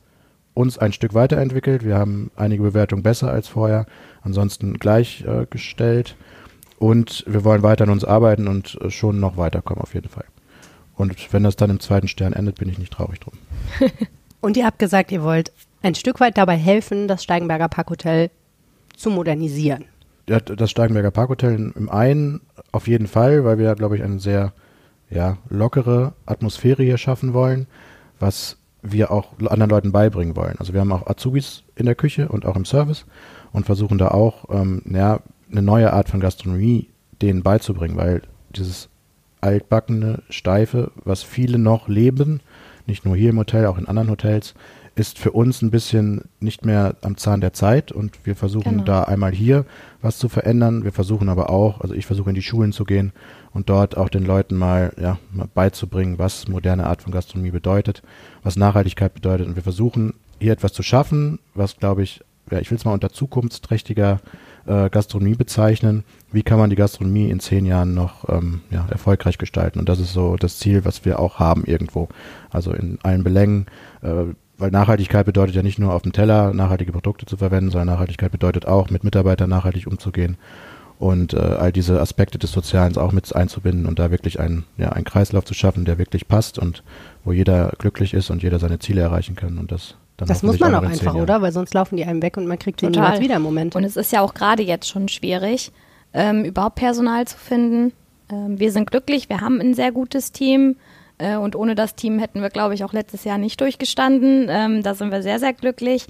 uns 0.54 0.78
ein 0.78 0.92
Stück 0.92 1.14
weiterentwickelt. 1.14 1.86
Wir 1.86 1.98
haben 1.98 2.32
einige 2.36 2.64
Bewertungen 2.64 3.04
besser 3.04 3.32
als 3.32 3.48
vorher, 3.48 3.86
ansonsten 4.22 4.74
gleichgestellt 4.74 6.16
äh, 6.18 6.84
und 6.84 7.24
wir 7.28 7.44
wollen 7.44 7.64
weiter 7.64 7.84
an 7.84 7.92
uns 7.92 8.04
arbeiten 8.04 8.48
und 8.48 8.78
äh, 8.82 8.90
schon 8.90 9.20
noch 9.20 9.38
weiterkommen 9.38 9.82
auf 9.82 9.94
jeden 9.94 10.10
Fall. 10.10 10.26
Und 10.96 11.32
wenn 11.32 11.44
das 11.44 11.56
dann 11.56 11.70
im 11.70 11.80
zweiten 11.80 12.10
Stern 12.10 12.34
endet, 12.34 12.60
bin 12.60 12.68
ich 12.68 12.78
nicht 12.78 12.92
traurig 12.92 13.20
drum. 13.22 13.34
Und 14.42 14.58
ihr 14.58 14.66
habt 14.66 14.80
gesagt, 14.80 15.12
ihr 15.12 15.24
wollt 15.24 15.52
ein 15.82 15.96
Stück 15.96 16.20
weit 16.20 16.38
dabei 16.38 16.56
helfen, 16.56 17.08
das 17.08 17.24
Steigenberger 17.24 17.68
Parkhotel 17.68 18.32
zu 18.96 19.10
modernisieren. 19.10 19.86
Das 20.26 20.70
Steigenberger 20.70 21.12
Parkhotel 21.12 21.74
im 21.76 21.90
einen 21.90 22.42
auf 22.72 22.88
jeden 22.88 23.08
Fall, 23.08 23.44
weil 23.46 23.58
wir, 23.58 23.74
glaube 23.76 23.96
ich, 23.96 24.04
eine 24.04 24.20
sehr 24.20 24.54
ja, 25.10 25.38
lockere 25.50 26.14
Atmosphäre 26.26 26.84
hier 26.84 26.98
schaffen 26.98 27.34
wollen, 27.34 27.68
was 28.20 28.58
wir 28.82 29.12
auch 29.12 29.34
anderen 29.40 29.72
Leuten 29.72 29.92
beibringen 29.92 30.36
wollen. 30.36 30.56
Also 30.60 30.74
wir 30.74 30.82
haben 30.82 30.92
auch 30.92 31.08
Azubis 31.08 31.64
in 31.76 31.86
der 31.86 31.96
Küche 31.96 32.30
und 32.30 32.46
auch 32.46 32.56
im 32.56 32.66
Service 32.66 33.06
und 33.52 33.66
versuchen 33.66 33.98
da 33.98 34.10
auch 34.10 34.46
ähm, 34.50 34.84
ja, 34.86 35.20
eine 35.52 35.62
neue 35.62 35.92
Art 35.92 36.10
von 36.10 36.20
Gastronomie 36.20 36.90
denen 37.22 37.44
beizubringen, 37.44 37.98
weil 37.98 38.22
dieses 38.56 38.90
altbackene, 39.42 40.22
steife, 40.30 40.92
was 41.04 41.24
viele 41.24 41.58
noch 41.58 41.88
leben, 41.88 42.42
nicht 42.90 43.06
nur 43.06 43.16
hier 43.16 43.30
im 43.30 43.40
Hotel, 43.40 43.66
auch 43.68 43.78
in 43.78 43.88
anderen 43.88 44.10
Hotels, 44.10 44.54
ist 44.96 45.18
für 45.18 45.32
uns 45.32 45.62
ein 45.62 45.72
bisschen 45.72 46.26
nicht 46.42 46.66
mehr 46.66 46.96
am 47.04 47.16
Zahn 47.16 47.40
der 47.40 47.54
Zeit 47.54 47.92
und 47.92 48.20
wir 48.26 48.36
versuchen 48.36 48.72
Genau. 48.72 48.84
da 48.84 49.04
einmal 49.04 49.32
hier 49.32 49.66
was 50.02 50.18
zu 50.18 50.28
verändern. 50.28 50.84
Wir 50.84 50.92
versuchen 50.92 51.30
aber 51.30 51.50
auch, 51.50 51.80
also 51.80 51.94
ich 51.94 52.06
versuche 52.06 52.30
in 52.30 52.36
die 52.36 52.42
Schulen 52.42 52.74
zu 52.74 52.84
gehen 52.84 53.14
und 53.54 53.70
dort 53.70 53.96
auch 53.96 54.10
den 54.10 54.26
Leuten 54.26 54.58
mal, 54.58 54.92
ja, 55.02 55.18
mal 55.32 55.48
beizubringen, 55.54 56.20
was 56.20 56.50
moderne 56.50 56.86
Art 56.88 57.02
von 57.04 57.14
Gastronomie 57.14 57.52
bedeutet, 57.52 58.02
was 58.44 58.58
Nachhaltigkeit 58.58 59.14
bedeutet. 59.14 59.48
Und 59.48 59.56
wir 59.56 59.64
versuchen 59.64 60.16
hier 60.40 60.52
etwas 60.52 60.74
zu 60.74 60.84
schaffen, 60.84 61.40
was 61.54 61.78
glaube 61.78 62.04
ich, 62.04 62.22
ja, 62.52 62.60
ich 62.60 62.70
will 62.70 62.78
es 62.78 62.84
mal 62.86 62.94
unter 62.94 63.12
zukunftsträchtiger 63.12 64.20
äh, 64.70 64.90
Gastronomie 64.90 65.36
bezeichnen. 65.36 66.04
Wie 66.32 66.44
kann 66.44 66.60
man 66.60 66.70
die 66.70 66.76
Gastronomie 66.76 67.30
in 67.30 67.40
zehn 67.40 67.66
Jahren 67.66 67.94
noch 67.94 68.30
ähm, 68.30 68.62
ja, 68.70 68.86
erfolgreich 68.90 69.38
gestalten? 69.38 69.80
Und 69.80 69.90
das 69.90 70.00
ist 70.00 70.14
so 70.14 70.36
das 70.36 70.60
Ziel, 70.60 70.86
was 70.86 71.06
wir 71.06 71.20
auch 71.20 71.40
haben 71.40 71.66
irgendwo. 71.66 72.08
Also 72.52 72.72
in 72.72 73.00
allen 73.04 73.24
Belängen, 73.24 73.66
äh, 74.02 74.34
weil 74.58 74.72
Nachhaltigkeit 74.72 75.26
bedeutet 75.26 75.56
ja 75.56 75.64
nicht 75.64 75.80
nur 75.80 75.94
auf 75.94 76.04
dem 76.04 76.14
Teller 76.14 76.54
nachhaltige 76.54 76.92
Produkte 76.92 77.26
zu 77.26 77.38
verwenden, 77.38 77.72
sondern 77.72 77.88
Nachhaltigkeit 77.88 78.32
bedeutet 78.32 78.68
auch, 78.68 78.90
mit 78.90 79.04
Mitarbeitern 79.04 79.50
nachhaltig 79.50 79.88
umzugehen 79.88 80.38
und 81.00 81.34
äh, 81.34 81.38
all 81.38 81.72
diese 81.72 82.00
Aspekte 82.02 82.38
des 82.38 82.52
Sozialen 82.52 82.98
auch 82.98 83.14
mit 83.14 83.34
einzubinden 83.34 83.86
und 83.86 84.00
da 84.00 84.12
wirklich 84.12 84.40
einen, 84.40 84.66
ja, 84.78 84.90
einen 84.90 85.06
Kreislauf 85.06 85.46
zu 85.46 85.54
schaffen, 85.54 85.86
der 85.86 85.98
wirklich 85.98 86.28
passt 86.28 86.60
und 86.60 86.84
wo 87.24 87.32
jeder 87.32 87.72
glücklich 87.80 88.14
ist 88.14 88.30
und 88.30 88.44
jeder 88.44 88.60
seine 88.60 88.80
Ziele 88.80 89.02
erreichen 89.02 89.36
kann 89.36 89.58
und 89.58 89.72
das 89.72 89.96
Das 90.26 90.44
muss 90.44 90.60
man 90.60 90.76
auch 90.76 90.84
einfach, 90.84 91.16
oder? 91.16 91.42
Weil 91.42 91.52
sonst 91.52 91.74
laufen 91.74 91.98
die 91.98 92.06
einem 92.06 92.22
weg 92.22 92.38
und 92.38 92.48
man 92.48 92.60
kriegt 92.60 92.82
den 92.82 92.94
Total. 92.94 93.10
niemals 93.10 93.24
wieder 93.24 93.36
im 93.36 93.42
Moment. 93.42 93.76
Und 93.76 93.84
es 93.84 93.96
ist 93.96 94.12
ja 94.12 94.22
auch 94.22 94.34
gerade 94.34 94.64
jetzt 94.64 94.88
schon 94.88 95.08
schwierig, 95.08 95.72
ähm, 96.14 96.44
überhaupt 96.44 96.76
Personal 96.76 97.26
zu 97.28 97.38
finden. 97.38 97.94
Ähm, 98.32 98.60
wir 98.60 98.72
sind 98.72 98.90
glücklich, 98.90 99.30
wir 99.30 99.42
haben 99.42 99.60
ein 99.60 99.74
sehr 99.74 99.92
gutes 99.92 100.32
Team. 100.32 100.76
Äh, 101.18 101.36
und 101.36 101.56
ohne 101.56 101.76
das 101.76 101.96
Team 101.96 102.20
hätten 102.20 102.42
wir, 102.42 102.50
glaube 102.50 102.74
ich, 102.74 102.84
auch 102.84 102.94
letztes 102.94 103.24
Jahr 103.24 103.38
nicht 103.38 103.62
durchgestanden. 103.62 104.48
Ähm, 104.50 104.84
da 104.84 104.96
sind 104.96 105.12
wir 105.12 105.22
sehr, 105.22 105.40
sehr 105.40 105.54
glücklich. 105.54 106.08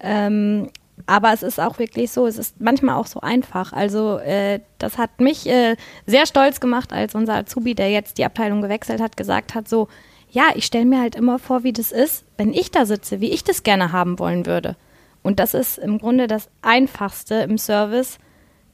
Ähm, 0.00 0.68
aber 1.04 1.32
es 1.32 1.42
ist 1.42 1.60
auch 1.60 1.78
wirklich 1.78 2.10
so, 2.10 2.26
es 2.26 2.38
ist 2.38 2.60
manchmal 2.60 2.96
auch 2.96 3.06
so 3.06 3.20
einfach. 3.20 3.72
Also 3.72 4.18
äh, 4.18 4.60
das 4.78 4.96
hat 4.96 5.20
mich 5.20 5.46
äh, 5.46 5.76
sehr 6.06 6.26
stolz 6.26 6.58
gemacht, 6.58 6.92
als 6.92 7.14
unser 7.14 7.34
Azubi, 7.34 7.74
der 7.74 7.90
jetzt 7.90 8.18
die 8.18 8.24
Abteilung 8.24 8.62
gewechselt 8.62 9.00
hat, 9.00 9.16
gesagt 9.16 9.54
hat, 9.54 9.68
so, 9.68 9.88
ja, 10.30 10.44
ich 10.54 10.64
stelle 10.64 10.86
mir 10.86 11.00
halt 11.00 11.14
immer 11.14 11.38
vor, 11.38 11.64
wie 11.64 11.72
das 11.72 11.92
ist, 11.92 12.24
wenn 12.36 12.52
ich 12.52 12.70
da 12.70 12.86
sitze, 12.86 13.20
wie 13.20 13.30
ich 13.30 13.44
das 13.44 13.62
gerne 13.62 13.92
haben 13.92 14.18
wollen 14.18 14.46
würde. 14.46 14.76
Und 15.22 15.40
das 15.40 15.54
ist 15.54 15.78
im 15.78 15.98
Grunde 15.98 16.26
das 16.26 16.48
Einfachste 16.62 17.36
im 17.36 17.58
Service, 17.58 18.18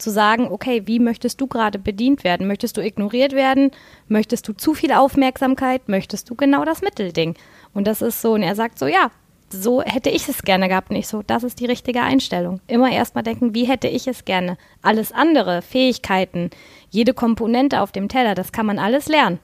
zu 0.02 0.10
sagen, 0.10 0.48
okay, 0.50 0.82
wie 0.86 0.98
möchtest 0.98 1.40
du 1.40 1.46
gerade 1.46 1.78
bedient 1.78 2.24
werden? 2.24 2.46
Möchtest 2.46 2.76
du 2.76 2.84
ignoriert 2.84 3.32
werden? 3.32 3.70
Möchtest 4.08 4.48
du 4.48 4.52
zu 4.52 4.74
viel 4.74 4.92
Aufmerksamkeit? 4.92 5.88
Möchtest 5.88 6.28
du 6.28 6.34
genau 6.34 6.64
das 6.64 6.82
Mittelding? 6.82 7.36
Und 7.72 7.86
das 7.86 8.02
ist 8.02 8.20
so, 8.20 8.32
und 8.32 8.42
er 8.42 8.56
sagt 8.56 8.78
so, 8.78 8.86
ja, 8.86 9.10
so 9.48 9.82
hätte 9.82 10.10
ich 10.10 10.28
es 10.28 10.42
gerne 10.42 10.68
gehabt. 10.68 10.90
Nicht 10.90 11.08
so, 11.08 11.22
das 11.22 11.44
ist 11.44 11.60
die 11.60 11.66
richtige 11.66 12.02
Einstellung. 12.02 12.60
Immer 12.66 12.90
erstmal 12.90 13.24
denken, 13.24 13.54
wie 13.54 13.64
hätte 13.64 13.88
ich 13.88 14.06
es 14.08 14.24
gerne? 14.24 14.56
Alles 14.82 15.12
andere, 15.12 15.62
Fähigkeiten, 15.62 16.50
jede 16.90 17.14
Komponente 17.14 17.80
auf 17.80 17.92
dem 17.92 18.08
Teller, 18.08 18.34
das 18.34 18.52
kann 18.52 18.66
man 18.66 18.78
alles 18.78 19.08
lernen. 19.08 19.38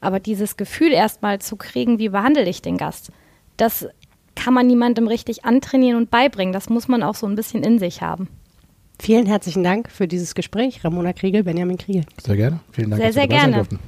Aber 0.00 0.20
dieses 0.20 0.56
Gefühl 0.56 0.92
erstmal 0.92 1.40
zu 1.40 1.56
kriegen, 1.56 1.98
wie 1.98 2.10
behandle 2.10 2.48
ich 2.48 2.62
den 2.62 2.76
Gast, 2.76 3.10
das 3.56 3.86
kann 4.34 4.54
man 4.54 4.66
niemandem 4.66 5.06
richtig 5.06 5.44
antrainieren 5.44 5.96
und 5.96 6.10
beibringen. 6.10 6.52
Das 6.52 6.68
muss 6.68 6.88
man 6.88 7.02
auch 7.02 7.14
so 7.14 7.26
ein 7.26 7.36
bisschen 7.36 7.62
in 7.62 7.78
sich 7.78 8.02
haben. 8.02 8.28
Vielen 9.00 9.26
herzlichen 9.26 9.64
Dank 9.64 9.90
für 9.90 10.06
dieses 10.06 10.34
Gespräch, 10.34 10.84
Ramona 10.84 11.12
Kriegel, 11.12 11.42
Benjamin 11.42 11.78
Kriegel. 11.78 12.04
Sehr 12.22 12.36
gerne. 12.36 12.60
Vielen 12.72 12.90
Dank, 12.90 13.00
Sehr, 13.00 13.08
dass 13.08 13.14
sehr 13.14 13.28
gerne. 13.28 13.56
durften. 13.56 13.78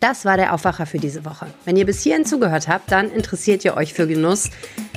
Das 0.00 0.24
war 0.24 0.36
der 0.38 0.54
Aufwacher 0.54 0.86
für 0.86 0.98
diese 0.98 1.24
Woche. 1.26 1.46
Wenn 1.66 1.76
ihr 1.76 1.84
bis 1.84 2.02
hierhin 2.02 2.24
zugehört 2.24 2.68
habt, 2.68 2.90
dann 2.90 3.10
interessiert 3.10 3.64
ihr 3.64 3.76
euch 3.76 3.92
für 3.92 4.06
Genuss. 4.06 4.48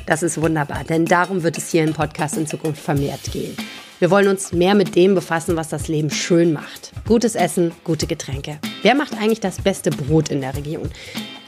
Das 0.05 0.24
ist 0.24 0.41
wunderbar, 0.41 0.84
denn 0.86 1.05
darum 1.05 1.43
wird 1.43 1.57
es 1.57 1.70
hier 1.72 1.84
im 1.84 1.93
Podcast 1.93 2.38
in 2.38 2.47
Zukunft 2.47 2.82
vermehrt 2.82 3.32
gehen. 3.32 3.55
Wir 3.99 4.09
wollen 4.11 4.28
uns 4.28 4.53
mehr 4.53 4.76
mit 4.76 4.95
dem 4.95 5.14
befassen, 5.14 5.55
was 5.55 5.70
das 5.70 5.88
Leben 5.88 6.09
schön 6.09 6.51
macht. 6.53 6.91
Gutes 7.05 7.36
Essen, 7.36 7.72
gute 7.84 8.07
Getränke. 8.07 8.59
Wer 8.82 8.95
macht 8.95 9.14
eigentlich 9.18 9.39
das 9.39 9.61
beste 9.61 9.91
Brot 9.91 10.30
in 10.30 10.41
der 10.41 10.55
Region? 10.55 10.89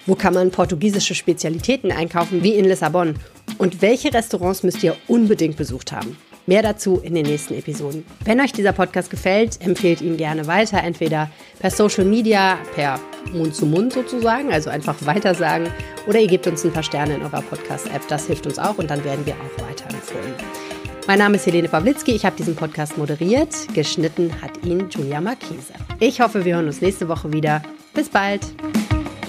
Wo 0.08 0.14
kann 0.14 0.36
man 0.36 0.51
portugiesische 0.51 1.16
Spezialitäten 1.16 1.91
einkaufen, 1.91 2.43
wie 2.43 2.53
in 2.53 2.66
Lissabon? 2.66 3.16
Und 3.58 3.82
welche 3.82 4.14
Restaurants 4.14 4.62
müsst 4.62 4.84
ihr 4.84 4.95
unbedingt 5.08 5.58
besucht 5.58 5.91
haben? 5.91 6.18
Mehr 6.45 6.62
dazu 6.62 6.99
in 7.01 7.16
den 7.16 7.26
nächsten 7.26 7.56
Episoden. 7.56 8.06
Wenn 8.24 8.39
euch 8.39 8.53
dieser 8.53 8.72
Podcast 8.72 9.10
gefällt, 9.10 9.60
empfehlt 9.66 10.01
ihn 10.01 10.16
gerne 10.16 10.45
weiter, 10.45 10.84
entweder 10.84 11.32
per 11.58 11.72
Social 11.72 12.06
Media, 12.06 12.60
per 12.76 12.99
Mund 13.34 13.56
zu 13.56 13.66
Mund 13.66 13.93
sozusagen, 13.93 14.53
also 14.53 14.70
einfach 14.70 14.95
weitersagen, 15.06 15.70
oder 16.06 16.20
ihr 16.20 16.28
gebt 16.28 16.45
uns 16.45 16.64
ein 16.64 16.72
paar 16.72 16.84
Sterne 16.84 17.16
in 17.16 17.24
eurer 17.24 17.41
Podcast-App. 17.41 18.08
Das 18.08 18.28
hilft 18.28 18.45
uns 18.45 18.60
auch 18.60 18.78
und 18.78 18.91
dann 18.91 19.03
werden 19.03 19.26
wir 19.26 19.34
auch 19.34 19.68
weiterempfohlen. 19.68 20.34
Mein 21.08 21.18
Name 21.18 21.38
ist 21.38 21.47
Helene 21.47 21.68
Pawlitzki, 21.68 22.12
ich 22.12 22.26
habe 22.26 22.36
diesen 22.36 22.56
Podcast 22.56 22.95
moderiert. 22.95 23.56
Geschnitten 23.74 24.32
hat 24.39 24.64
ihn 24.64 24.88
Julia 24.91 25.22
Marchese. 25.22 25.74
Ich 25.99 26.22
hoffe, 26.22 26.45
wir 26.45 26.56
hören 26.56 26.68
uns 26.68 26.82
nächste 26.82 27.10
Woche 27.10 27.34
wieder. 27.34 27.64
Bis 27.95 28.10
bald! 28.10 28.41